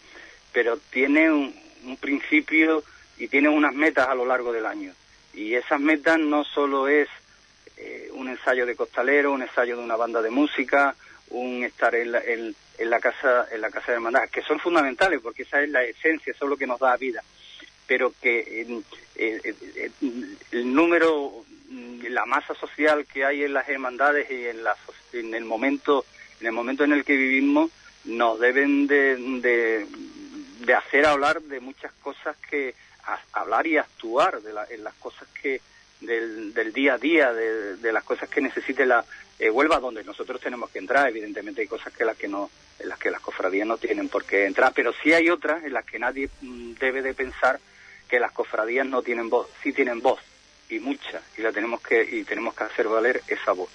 pero 0.52 0.78
tiene 0.78 1.32
un, 1.32 1.62
principio 2.00 2.84
y 3.18 3.28
tiene 3.28 3.50
unas 3.50 3.74
metas 3.74 4.08
a 4.08 4.14
lo 4.14 4.26
largo 4.26 4.52
del 4.52 4.66
año. 4.66 4.94
Y 5.34 5.56
esas 5.56 5.80
metas 5.80 6.20
no 6.20 6.44
solo 6.44 6.88
es 6.88 7.08
eh, 7.78 8.10
un 8.14 8.30
ensayo 8.30 8.66
de 8.66 8.76
costalero, 8.76 9.32
un 9.32 9.42
ensayo 9.42 9.78
de 9.78 9.84
una 9.84 9.96
banda 9.96 10.22
de 10.22 10.30
música, 10.30 10.96
un 11.30 11.64
estar 11.64 11.96
en 11.96 12.12
la, 12.12 12.20
en, 12.20 12.56
la 12.80 13.00
casa 13.00 13.48
en 13.52 13.62
la 13.62 13.72
casa 13.72 13.88
de 13.88 13.94
hermandad, 13.94 14.30
que 14.30 14.42
son 14.42 14.60
fundamentales 14.60 15.22
porque 15.22 15.44
esa 15.44 15.62
es 15.62 15.70
la 15.70 15.84
esencia, 15.84 16.32
eso 16.32 16.46
es 16.46 16.50
lo 16.50 16.58
que 16.58 16.68
nos 16.68 16.80
da 16.80 16.96
vida, 16.98 17.24
pero 17.92 18.14
que 18.22 18.66
el 20.54 20.74
número, 20.74 21.44
la 22.08 22.26
masa 22.26 22.56
social 22.56 23.06
que 23.06 23.26
hay 23.26 23.44
en 23.44 23.52
las 23.52 23.68
hermandades 23.68 24.32
y 24.32 24.48
en, 24.48 24.64
la, 24.64 24.78
en 25.12 25.36
el 25.36 25.44
momento 25.44 26.06
en 26.40 26.48
el 26.48 26.54
momento 26.54 26.86
en 26.86 26.94
el 26.94 27.04
que 27.04 27.18
vivimos 27.18 27.70
nos 28.06 28.40
deben 28.40 28.88
de, 28.88 29.18
de, 30.62 30.74
hacer 30.74 31.06
hablar 31.06 31.42
de 31.42 31.60
muchas 31.60 31.92
cosas 32.02 32.38
que 32.50 32.76
hablar 33.34 33.68
y 33.68 33.76
actuar 33.76 34.42
de 34.42 34.54
en 34.70 34.86
las 34.86 34.94
cosas 34.94 35.28
que 35.42 35.60
del, 36.00 36.54
del 36.54 36.72
día 36.72 36.94
a 36.94 36.98
día, 36.98 37.34
de, 37.34 37.92
las 37.92 38.06
cosas 38.06 38.30
que 38.30 38.40
necesite 38.40 38.86
la 38.86 39.04
eh, 39.38 39.50
Huelva, 39.50 39.80
donde 39.80 40.06
nosotros 40.06 40.40
tenemos 40.40 40.70
que 40.70 40.80
entrar. 40.80 41.10
Evidentemente 41.10 41.60
hay 41.60 41.68
cosas 41.68 41.92
que 41.92 42.06
las 42.06 42.16
que 42.16 42.30
no, 42.30 42.50
en 42.80 42.88
las 42.88 42.98
que 42.98 43.12
las 43.12 43.20
cofradías 43.20 43.68
no 43.68 43.78
tienen 43.78 44.08
por 44.08 44.24
qué 44.24 44.46
entrar, 44.46 44.72
pero 44.74 44.94
sí 45.04 45.12
hay 45.12 45.30
otras 45.30 45.66
en 45.66 45.74
las 45.74 45.84
que 45.84 46.00
nadie 46.00 46.30
mm, 46.40 46.76
debe 46.80 47.02
de 47.02 47.14
pensar 47.14 47.60
que 48.12 48.20
las 48.20 48.34
cofradías 48.34 48.86
no 48.86 49.02
tienen 49.02 49.30
voz, 49.30 49.48
sí 49.64 49.72
tienen 49.72 50.02
voz 50.02 50.20
y 50.70 50.80
mucha, 50.80 51.22
y 51.38 51.42
la 51.42 51.54
tenemos 51.54 51.80
que 51.80 52.04
y 52.04 52.26
tenemos 52.26 52.54
que 52.54 52.66
hacer 52.66 52.90
valer 52.90 53.22
esa 53.26 53.54
voz. 53.54 53.70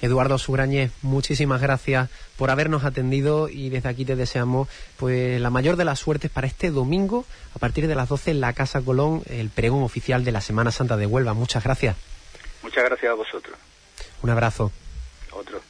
Eduardo 0.00 0.38
Sugrañez, 0.38 0.90
muchísimas 1.02 1.60
gracias 1.60 2.08
por 2.38 2.50
habernos 2.50 2.84
atendido 2.84 3.50
y 3.50 3.68
desde 3.68 3.90
aquí 3.90 4.06
te 4.06 4.16
deseamos 4.16 4.68
pues 4.96 5.38
la 5.38 5.50
mayor 5.50 5.76
de 5.76 5.84
las 5.84 5.98
suertes 5.98 6.30
para 6.30 6.46
este 6.46 6.70
domingo 6.70 7.26
a 7.54 7.58
partir 7.58 7.88
de 7.88 7.94
las 7.94 8.08
12 8.08 8.30
en 8.30 8.40
la 8.40 8.54
Casa 8.54 8.80
Colón, 8.80 9.22
el 9.28 9.50
pregón 9.50 9.82
oficial 9.82 10.24
de 10.24 10.32
la 10.32 10.40
Semana 10.40 10.72
Santa 10.72 10.96
de 10.96 11.04
Huelva. 11.04 11.34
Muchas 11.34 11.62
gracias. 11.62 11.96
Muchas 12.62 12.84
gracias 12.84 13.12
a 13.12 13.14
vosotros. 13.14 13.58
Un 14.22 14.30
abrazo. 14.30 14.72
Otro. 15.30 15.60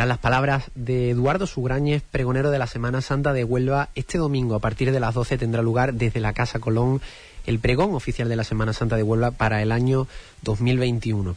Eran 0.00 0.08
las 0.08 0.16
palabras 0.16 0.70
de 0.74 1.10
Eduardo 1.10 1.46
Sugrañez, 1.46 2.02
pregonero 2.10 2.50
de 2.50 2.58
la 2.58 2.66
Semana 2.66 3.02
Santa 3.02 3.34
de 3.34 3.44
Huelva. 3.44 3.90
Este 3.94 4.16
domingo 4.16 4.54
a 4.54 4.58
partir 4.58 4.92
de 4.92 4.98
las 4.98 5.12
12 5.12 5.36
tendrá 5.36 5.60
lugar 5.60 5.92
desde 5.92 6.20
la 6.20 6.32
Casa 6.32 6.58
Colón 6.58 7.02
el 7.44 7.58
pregón 7.58 7.94
oficial 7.94 8.26
de 8.30 8.36
la 8.36 8.44
Semana 8.44 8.72
Santa 8.72 8.96
de 8.96 9.02
Huelva 9.02 9.30
para 9.30 9.60
el 9.60 9.70
año 9.70 10.08
2021 10.40 11.36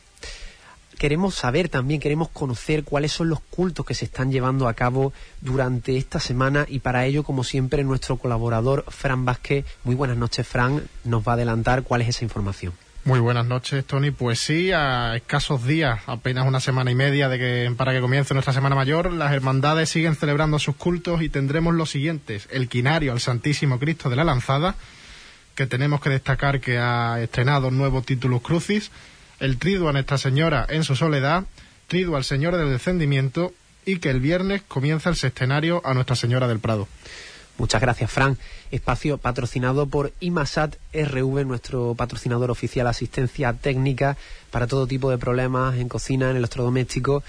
queremos 0.98 1.36
saber 1.36 1.68
también, 1.68 2.00
queremos 2.00 2.30
conocer 2.30 2.86
cuáles 2.86 3.12
son 3.12 3.28
los 3.28 3.42
cultos 3.42 3.86
que 3.86 3.96
se 3.96 4.06
están 4.06 4.32
llevando 4.32 4.70
a 4.70 4.74
cabo 4.74 5.12
durante 5.42 5.98
esta 5.98 6.22
semana 6.22 6.66
y 6.70 6.80
para 6.80 7.06
ello, 7.06 7.26
como 7.26 7.44
siempre, 7.44 7.84
nuestro 7.84 8.16
colaborador 8.16 8.86
Fran 8.88 9.26
Vázquez. 9.26 9.66
Muy 9.84 9.96
buenas 9.96 10.16
noches, 10.16 10.48
Fran. 10.48 10.88
Nos 11.04 11.28
va 11.28 11.34
a 11.34 11.36
adelantar 11.36 11.84
cuál 11.84 12.04
es 12.04 12.08
esa 12.08 12.24
información. 12.24 12.72
Muy 13.06 13.20
buenas 13.20 13.46
noches, 13.46 13.84
Tony. 13.84 14.12
Pues 14.12 14.40
sí, 14.40 14.72
a 14.72 15.18
escasos 15.18 15.68
días, 15.68 16.00
apenas 16.08 16.48
una 16.48 16.62
semana 16.62 16.90
y 16.90 16.96
media 16.96 17.28
de 17.28 17.38
que, 17.38 17.74
para 17.76 17.92
que 17.92 18.00
comience 18.00 18.34
nuestra 18.34 18.54
Semana 18.54 18.78
Mayor, 18.78 19.12
las 19.12 19.34
hermandades 19.34 19.90
siguen 19.90 20.16
celebrando 20.16 20.58
sus 20.58 20.78
cultos 20.78 21.22
y 21.22 21.28
tendremos 21.28 21.74
los 21.76 21.90
siguientes. 21.90 22.48
El 22.50 22.70
quinario 22.70 23.12
al 23.12 23.20
Santísimo 23.20 23.78
Cristo 23.78 24.10
de 24.10 24.16
la 24.16 24.24
Lanzada, 24.24 24.76
que 25.54 25.68
tenemos 25.68 26.00
que 26.00 26.12
destacar 26.12 26.62
que 26.62 26.78
ha 26.78 27.22
estrenado 27.22 27.72
nuevo 27.72 28.04
título 28.04 28.40
Crucis, 28.40 28.90
el 29.42 29.58
triduo 29.58 29.90
a 29.90 29.92
Nuestra 29.92 30.18
Señora 30.18 30.66
en 30.70 30.86
su 30.86 30.96
soledad, 30.96 31.44
triduo 31.88 32.16
al 32.16 32.24
Señor 32.24 32.56
del 32.56 32.70
Descendimiento 32.70 33.54
y 33.86 33.98
que 33.98 34.12
el 34.12 34.22
viernes 34.22 34.62
comienza 34.66 35.10
el 35.10 35.18
sextenario 35.18 35.82
a 35.84 35.94
Nuestra 35.94 36.16
Señora 36.16 36.48
del 36.48 36.60
Prado. 36.60 36.88
Muchas 37.58 37.82
gracias, 37.82 38.12
Fran. 38.12 38.38
Espacio 38.72 39.20
patrocinado 39.20 39.86
por 39.86 40.12
IMASAT 40.20 40.76
RV, 40.94 41.46
nuestro 41.46 41.94
patrocinador 41.96 42.50
oficial 42.50 42.88
asistencia 42.88 43.54
técnica 43.54 44.18
para 44.50 44.66
todo 44.66 44.88
tipo 44.88 45.12
de 45.12 45.20
problemas 45.20 45.76
en 45.78 45.88
cocina, 45.88 46.32
en 46.32 46.38
electrodomésticos 46.38 47.24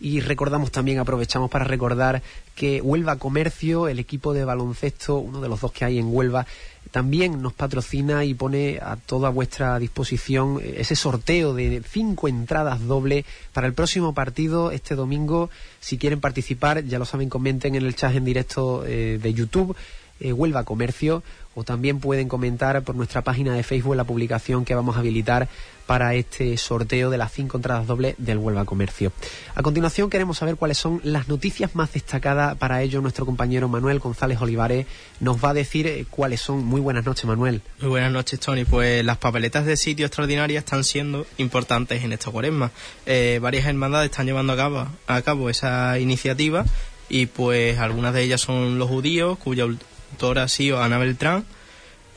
y 0.00 0.20
recordamos 0.20 0.72
también, 0.72 0.98
aprovechamos 0.98 1.50
para 1.50 1.64
recordar 1.64 2.22
que 2.54 2.80
Huelva 2.80 3.16
Comercio, 3.16 3.86
el 3.86 3.98
equipo 3.98 4.32
de 4.32 4.44
baloncesto, 4.44 5.18
uno 5.18 5.40
de 5.40 5.48
los 5.48 5.60
dos 5.60 5.72
que 5.72 5.84
hay 5.84 5.98
en 5.98 6.14
Huelva, 6.14 6.46
también 6.90 7.42
nos 7.42 7.52
patrocina 7.52 8.24
y 8.24 8.34
pone 8.34 8.78
a 8.82 8.96
toda 8.96 9.28
vuestra 9.28 9.78
disposición 9.78 10.60
ese 10.64 10.96
sorteo 10.96 11.54
de 11.54 11.82
cinco 11.86 12.26
entradas 12.26 12.86
doble 12.86 13.24
para 13.52 13.66
el 13.66 13.74
próximo 13.74 14.14
partido 14.14 14.70
este 14.70 14.94
domingo. 14.94 15.50
Si 15.78 15.98
quieren 15.98 16.20
participar, 16.20 16.84
ya 16.84 16.98
lo 16.98 17.04
saben, 17.04 17.28
comenten 17.28 17.74
en 17.74 17.84
el 17.84 17.94
chat 17.94 18.14
en 18.14 18.24
directo 18.24 18.84
eh, 18.86 19.18
de 19.22 19.34
YouTube. 19.34 19.76
Eh, 20.20 20.32
Huelva 20.32 20.64
Comercio 20.64 21.22
o 21.54 21.64
también 21.64 21.98
pueden 21.98 22.28
comentar 22.28 22.82
por 22.82 22.94
nuestra 22.94 23.22
página 23.22 23.54
de 23.54 23.62
Facebook 23.62 23.96
la 23.96 24.04
publicación 24.04 24.64
que 24.64 24.74
vamos 24.74 24.96
a 24.96 25.00
habilitar 25.00 25.48
para 25.86 26.14
este 26.14 26.56
sorteo 26.56 27.10
de 27.10 27.18
las 27.18 27.32
cinco 27.32 27.56
entradas 27.56 27.84
dobles 27.88 28.14
del 28.18 28.38
Huelva 28.38 28.64
Comercio. 28.64 29.10
A 29.56 29.62
continuación 29.62 30.08
queremos 30.08 30.38
saber 30.38 30.54
cuáles 30.54 30.78
son 30.78 31.00
las 31.02 31.26
noticias 31.26 31.74
más 31.74 31.92
destacadas. 31.92 32.56
Para 32.58 32.82
ello 32.82 33.00
nuestro 33.00 33.26
compañero 33.26 33.68
Manuel 33.68 33.98
González 33.98 34.40
Olivares 34.40 34.86
nos 35.18 35.44
va 35.44 35.50
a 35.50 35.54
decir 35.54 35.88
eh, 35.88 36.06
cuáles 36.08 36.40
son. 36.40 36.64
Muy 36.64 36.80
buenas 36.80 37.04
noches, 37.04 37.24
Manuel. 37.24 37.60
Muy 37.80 37.90
buenas 37.90 38.12
noches, 38.12 38.38
Tony. 38.38 38.64
Pues 38.64 39.04
las 39.04 39.18
papeletas 39.18 39.66
de 39.66 39.76
sitio 39.76 40.06
extraordinarias 40.06 40.62
están 40.62 40.84
siendo 40.84 41.26
importantes 41.38 42.04
en 42.04 42.12
esta 42.12 42.30
cuaresma. 42.30 42.70
Eh, 43.06 43.40
varias 43.42 43.66
hermandades 43.66 44.12
están 44.12 44.26
llevando 44.26 44.52
a 44.52 44.56
cabo, 44.56 44.86
a 45.08 45.22
cabo 45.22 45.50
esa 45.50 45.98
iniciativa 45.98 46.64
y 47.08 47.26
pues 47.26 47.78
algunas 47.80 48.14
de 48.14 48.22
ellas 48.22 48.40
son 48.40 48.78
los 48.78 48.88
judíos, 48.88 49.36
cuya 49.38 49.66
autora 50.12 50.44
ha 50.44 50.48
sido 50.48 50.82
Ana 50.82 50.98
Beltrán, 50.98 51.44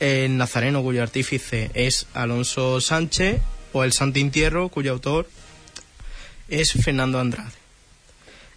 el 0.00 0.36
nazareno 0.36 0.82
cuyo 0.82 1.02
artífice 1.02 1.70
es 1.74 2.06
Alonso 2.14 2.80
Sánchez 2.80 3.40
o 3.72 3.84
el 3.84 3.92
Santo 3.92 4.18
Entierro, 4.18 4.68
cuyo 4.68 4.92
autor 4.92 5.28
es 6.48 6.72
Fernando 6.72 7.18
Andrade. 7.18 7.52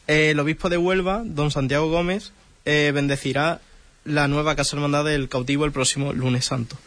El 0.07 0.39
obispo 0.39 0.69
de 0.69 0.77
Huelva, 0.77 1.23
don 1.25 1.51
Santiago 1.51 1.89
Gómez, 1.89 2.31
eh, 2.65 2.91
bendecirá 2.93 3.61
la 4.05 4.27
nueva 4.27 4.55
Casa 4.55 4.75
Hermandad 4.75 5.05
del 5.05 5.29
Cautivo 5.29 5.65
el 5.65 5.71
próximo 5.71 6.13
lunes 6.13 6.45
santo. 6.45 6.77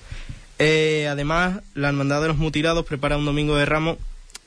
Eh, 0.58 1.06
además, 1.08 1.60
la 1.74 1.88
Hermandad 1.88 2.22
de 2.22 2.28
los 2.28 2.38
Mutilados 2.38 2.84
prepara 2.84 3.16
un 3.16 3.24
domingo 3.24 3.56
de 3.56 3.66
ramos 3.66 3.98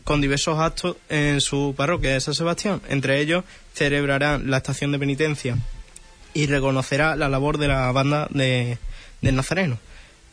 con 0.04 0.22
diversos 0.22 0.60
actos 0.60 0.98
en 1.10 1.40
su 1.42 1.74
parroquia 1.78 2.14
de 2.14 2.22
San 2.22 2.34
Sebastián. 2.34 2.82
Entre 2.90 3.20
ellos, 3.20 3.44
celebrará 3.74 4.38
la 4.38 4.58
estación 4.58 4.92
de 4.92 5.00
penitencia 5.00 5.58
y 6.34 6.48
reconocerá 6.48 7.16
la 7.16 7.30
labor 7.30 7.58
de 7.58 7.68
la 7.68 7.92
banda 7.92 8.28
de, 8.32 8.78
del 9.22 9.36
Nazareno. 9.36 9.80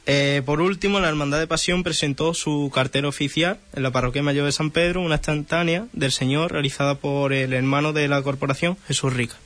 Eh, 0.07 0.43
por 0.45 0.61
último, 0.61 0.99
la 0.99 1.09
Hermandad 1.09 1.39
de 1.39 1.47
Pasión 1.47 1.83
presentó 1.83 2.35
su 2.35 2.71
cartera 2.75 3.09
oficial 3.09 3.59
en 3.75 3.83
la 3.83 3.91
Parroquia 3.91 4.23
Mayor 4.23 4.47
de 4.47 4.53
San 4.53 4.71
Pedro, 4.71 5.03
una 5.03 5.17
instantánea 5.17 5.87
del 5.93 6.11
Señor 6.11 6.53
realizada 6.53 6.97
por 6.97 7.33
el 7.33 7.53
hermano 7.53 7.93
de 7.93 8.09
la 8.09 8.23
corporación, 8.23 8.77
Jesús 8.89 9.13
Rica. 9.13 9.37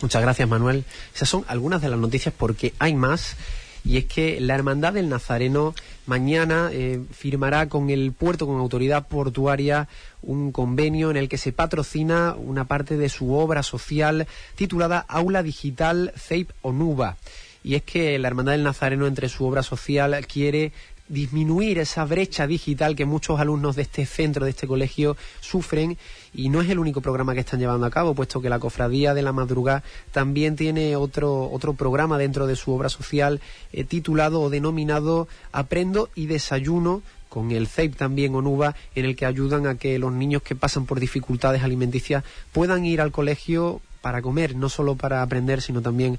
Muchas 0.00 0.22
gracias, 0.22 0.48
Manuel. 0.48 0.84
Esas 1.14 1.28
son 1.28 1.44
algunas 1.48 1.82
de 1.82 1.88
las 1.88 1.98
noticias 1.98 2.34
porque 2.36 2.72
hay 2.78 2.94
más. 2.94 3.36
y 3.84 3.96
es 3.96 4.04
que 4.04 4.40
la 4.40 4.54
Hermandad 4.54 4.92
del 4.92 5.08
Nazareno 5.08 5.74
mañana 6.08 6.70
eh, 6.72 7.00
firmará 7.12 7.68
con 7.68 7.90
el 7.90 8.12
puerto, 8.12 8.46
con 8.46 8.58
autoridad 8.58 9.06
portuaria, 9.06 9.88
un 10.22 10.52
convenio 10.52 11.10
en 11.10 11.18
el 11.18 11.28
que 11.28 11.36
se 11.38 11.52
patrocina 11.52 12.34
una 12.34 12.64
parte 12.64 12.96
de 12.96 13.08
su 13.10 13.34
obra 13.34 13.62
social 13.62 14.26
titulada 14.56 15.04
Aula 15.06 15.42
Digital 15.42 16.12
CEIP 16.16 16.50
Onuba. 16.62 17.16
Y 17.62 17.74
es 17.74 17.82
que 17.82 18.18
la 18.18 18.28
Hermandad 18.28 18.52
del 18.52 18.62
Nazareno, 18.62 19.06
entre 19.06 19.28
su 19.28 19.44
obra 19.44 19.62
social, 19.62 20.26
quiere 20.26 20.72
disminuir 21.08 21.78
esa 21.78 22.04
brecha 22.04 22.46
digital 22.46 22.96
que 22.96 23.04
muchos 23.04 23.40
alumnos 23.40 23.76
de 23.76 23.82
este 23.82 24.06
centro, 24.06 24.44
de 24.44 24.52
este 24.52 24.66
colegio, 24.66 25.16
sufren. 25.40 25.98
Y 26.34 26.48
no 26.48 26.60
es 26.60 26.68
el 26.70 26.78
único 26.78 27.00
programa 27.00 27.34
que 27.34 27.40
están 27.40 27.60
llevando 27.60 27.86
a 27.86 27.90
cabo, 27.90 28.14
puesto 28.14 28.40
que 28.40 28.48
la 28.48 28.58
Cofradía 28.58 29.14
de 29.14 29.22
la 29.22 29.32
Madrugada 29.32 29.82
también 30.12 30.56
tiene 30.56 30.96
otro, 30.96 31.50
otro 31.50 31.74
programa 31.74 32.18
dentro 32.18 32.46
de 32.46 32.56
su 32.56 32.72
obra 32.72 32.88
social 32.88 33.40
eh, 33.72 33.84
titulado 33.84 34.40
o 34.40 34.50
denominado 34.50 35.28
Aprendo 35.52 36.10
y 36.14 36.26
Desayuno 36.26 37.02
con 37.28 37.50
el 37.50 37.66
CEIP 37.66 37.96
también 37.96 38.34
ONUBA, 38.34 38.74
en 38.94 39.04
el 39.04 39.14
que 39.14 39.26
ayudan 39.26 39.66
a 39.66 39.76
que 39.76 39.98
los 39.98 40.12
niños 40.12 40.42
que 40.42 40.56
pasan 40.56 40.86
por 40.86 40.98
dificultades 40.98 41.62
alimenticias 41.62 42.24
puedan 42.52 42.84
ir 42.84 43.00
al 43.00 43.12
colegio 43.12 43.80
para 44.00 44.22
comer, 44.22 44.56
no 44.56 44.68
solo 44.68 44.96
para 44.96 45.22
aprender, 45.22 45.60
sino 45.60 45.82
también 45.82 46.18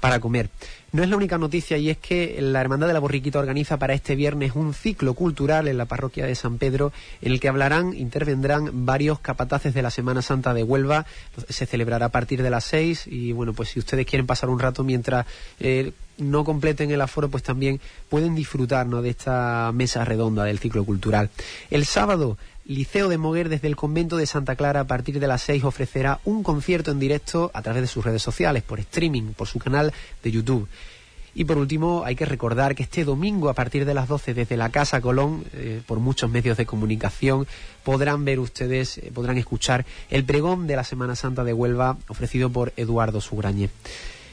para 0.00 0.20
comer. 0.20 0.50
No 0.92 1.04
es 1.04 1.08
la 1.08 1.16
única 1.16 1.38
noticia 1.38 1.76
y 1.78 1.88
es 1.88 1.98
que 1.98 2.38
la 2.40 2.60
Hermandad 2.60 2.88
de 2.88 2.94
la 2.94 2.98
Borriquita 2.98 3.38
organiza 3.38 3.78
para 3.78 3.94
este 3.94 4.16
viernes 4.16 4.56
un 4.56 4.74
ciclo 4.74 5.14
cultural 5.14 5.68
en 5.68 5.78
la 5.78 5.84
parroquia 5.84 6.26
de 6.26 6.34
San 6.34 6.58
Pedro 6.58 6.92
en 7.22 7.32
el 7.32 7.38
que 7.38 7.48
hablarán, 7.48 7.94
intervendrán 7.94 8.86
varios 8.86 9.20
capataces 9.20 9.72
de 9.72 9.82
la 9.82 9.90
Semana 9.90 10.20
Santa 10.20 10.52
de 10.52 10.64
Huelva. 10.64 11.06
Se 11.48 11.66
celebrará 11.66 12.06
a 12.06 12.10
partir 12.10 12.42
de 12.42 12.50
las 12.50 12.64
seis 12.64 13.06
y 13.06 13.30
bueno, 13.30 13.52
pues 13.52 13.68
si 13.68 13.78
ustedes 13.78 14.04
quieren 14.04 14.26
pasar 14.26 14.48
un 14.48 14.58
rato 14.58 14.82
mientras 14.82 15.26
eh, 15.60 15.92
no 16.18 16.44
completen 16.44 16.90
el 16.90 17.00
aforo, 17.00 17.28
pues 17.28 17.44
también 17.44 17.80
pueden 18.08 18.34
disfrutar 18.34 18.88
de 18.88 19.10
esta 19.10 19.70
mesa 19.72 20.04
redonda 20.04 20.44
del 20.44 20.58
ciclo 20.58 20.84
cultural. 20.84 21.30
El 21.70 21.86
sábado 21.86 22.36
Liceo 22.64 23.08
de 23.08 23.18
Moguer 23.18 23.48
desde 23.48 23.68
el 23.68 23.76
convento 23.76 24.16
de 24.16 24.26
Santa 24.26 24.54
Clara 24.54 24.80
a 24.80 24.86
partir 24.86 25.18
de 25.18 25.26
las 25.26 25.42
6 25.42 25.64
ofrecerá 25.64 26.20
un 26.24 26.42
concierto 26.42 26.90
en 26.90 27.00
directo 27.00 27.50
a 27.54 27.62
través 27.62 27.82
de 27.82 27.88
sus 27.88 28.04
redes 28.04 28.22
sociales, 28.22 28.62
por 28.62 28.80
streaming, 28.80 29.32
por 29.32 29.48
su 29.48 29.58
canal 29.58 29.92
de 30.22 30.30
YouTube. 30.30 30.68
Y 31.34 31.44
por 31.44 31.58
último, 31.58 32.02
hay 32.04 32.16
que 32.16 32.24
recordar 32.24 32.74
que 32.74 32.82
este 32.82 33.04
domingo 33.04 33.48
a 33.48 33.54
partir 33.54 33.84
de 33.84 33.94
las 33.94 34.08
12 34.08 34.34
desde 34.34 34.56
la 34.56 34.70
Casa 34.70 35.00
Colón, 35.00 35.44
eh, 35.52 35.80
por 35.86 36.00
muchos 36.00 36.30
medios 36.30 36.56
de 36.56 36.66
comunicación, 36.66 37.46
podrán 37.84 38.24
ver 38.24 38.40
ustedes, 38.40 38.98
eh, 38.98 39.10
podrán 39.14 39.38
escuchar 39.38 39.86
el 40.10 40.24
pregón 40.24 40.66
de 40.66 40.76
la 40.76 40.84
Semana 40.84 41.14
Santa 41.14 41.44
de 41.44 41.52
Huelva 41.52 41.98
ofrecido 42.08 42.50
por 42.50 42.72
Eduardo 42.76 43.20
Sugrañe. 43.20 43.70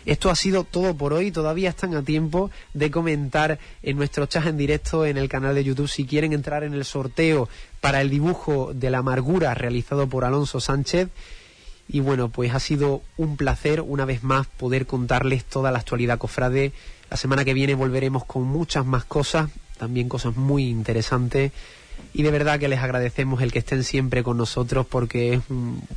Esto 0.08 0.30
ha 0.30 0.38
sido 0.38 0.64
todo 0.64 0.95
por 0.95 1.12
hoy. 1.12 1.32
Todavía 1.32 1.70
están 1.70 1.93
a 1.93 2.01
tiempo 2.01 2.49
de 2.74 2.89
comentar 2.89 3.60
en 3.84 3.97
nuestro 3.97 4.26
chat 4.26 4.45
en 4.45 4.55
directo 4.55 5.05
en 5.05 5.18
el 5.18 5.28
canal 5.28 5.53
de 5.53 5.66
YouTube 5.66 5.89
si 5.89 6.05
quieren 6.05 6.32
entrar 6.32 6.64
en 6.64 6.74
el 6.74 6.86
sorteo 6.86 7.49
para 7.82 7.99
el 7.99 8.10
dibujo 8.10 8.72
de 8.74 8.89
la 8.89 8.99
amargura 8.99 9.53
realizado 9.53 10.08
por 10.08 10.24
Alonso 10.24 10.62
Sánchez. 10.62 11.10
Y 11.89 11.99
bueno, 11.99 12.30
pues 12.30 12.53
ha 12.53 12.62
sido 12.62 13.01
un 13.18 13.36
placer 13.36 13.82
una 13.82 14.05
vez 14.05 14.24
más 14.24 14.47
poder 14.47 14.86
contarles 14.86 15.43
toda 15.43 15.72
la 15.72 15.80
actualidad 15.80 16.18
cofrade. 16.18 16.72
La 17.10 17.18
semana 17.18 17.43
que 17.43 17.53
viene 17.53 17.76
volveremos 17.76 18.24
con 18.24 18.43
muchas 18.43 18.86
más 18.86 19.03
cosas, 19.03 19.49
también 19.78 20.08
cosas 20.08 20.38
muy 20.38 20.70
interesantes 20.70 21.51
y 22.18 22.24
de 22.24 22.32
verdad 22.32 22.59
que 22.59 22.68
les 22.68 22.80
agradecemos 22.80 23.43
el 23.43 23.51
que 23.51 23.59
estén 23.59 23.84
siempre 23.84 24.24
con 24.24 24.38
nosotros 24.38 24.88
porque 24.88 25.36
es 25.36 25.41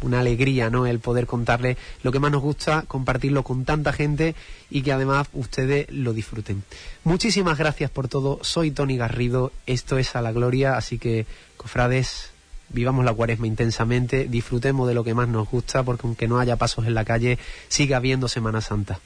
una 0.02 0.20
alegría, 0.20 0.68
¿no? 0.68 0.86
El 0.86 1.00
poder 1.00 1.26
contarles 1.26 1.78
lo 2.02 2.12
que 2.12 2.18
más 2.18 2.30
nos 2.30 2.42
gusta, 2.42 2.84
compartirlo 2.86 3.42
con 3.42 3.64
tanta 3.64 3.94
gente 3.94 4.34
y 4.68 4.82
que 4.82 4.92
además 4.92 5.28
ustedes 5.32 5.88
lo 5.88 6.12
disfruten. 6.12 6.62
Muchísimas 7.04 7.56
gracias 7.56 7.90
por 7.90 8.08
todo. 8.08 8.38
Soy 8.42 8.70
Tony 8.70 8.98
Garrido, 8.98 9.50
esto 9.64 9.96
es 9.96 10.14
a 10.14 10.20
la 10.20 10.30
gloria, 10.30 10.76
así 10.76 10.98
que 10.98 11.24
cofrades, 11.56 12.32
vivamos 12.68 13.06
la 13.06 13.14
cuaresma 13.14 13.46
intensamente, 13.46 14.26
disfrutemos 14.28 14.86
de 14.86 14.92
lo 14.92 15.04
que 15.04 15.14
más 15.14 15.26
nos 15.26 15.48
gusta 15.48 15.82
porque 15.84 16.06
aunque 16.06 16.28
no 16.28 16.38
haya 16.38 16.56
pasos 16.56 16.86
en 16.86 16.92
la 16.92 17.06
calle, 17.06 17.38
siga 17.68 17.96
habiendo 17.96 18.28
Semana 18.28 18.60
Santa. 18.60 19.00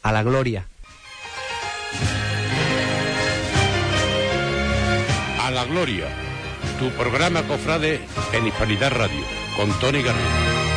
A 0.00 0.12
la 0.12 0.22
gloria. 0.22 0.66
A 5.42 5.50
la 5.50 5.66
gloria 5.66 6.33
tu 6.78 6.90
programa 6.90 7.42
Cofrade 7.42 8.00
en 8.32 8.46
Hispanidad 8.46 8.92
Radio, 8.92 9.22
con 9.56 9.70
Tony 9.80 10.02
Garrido. 10.02 10.73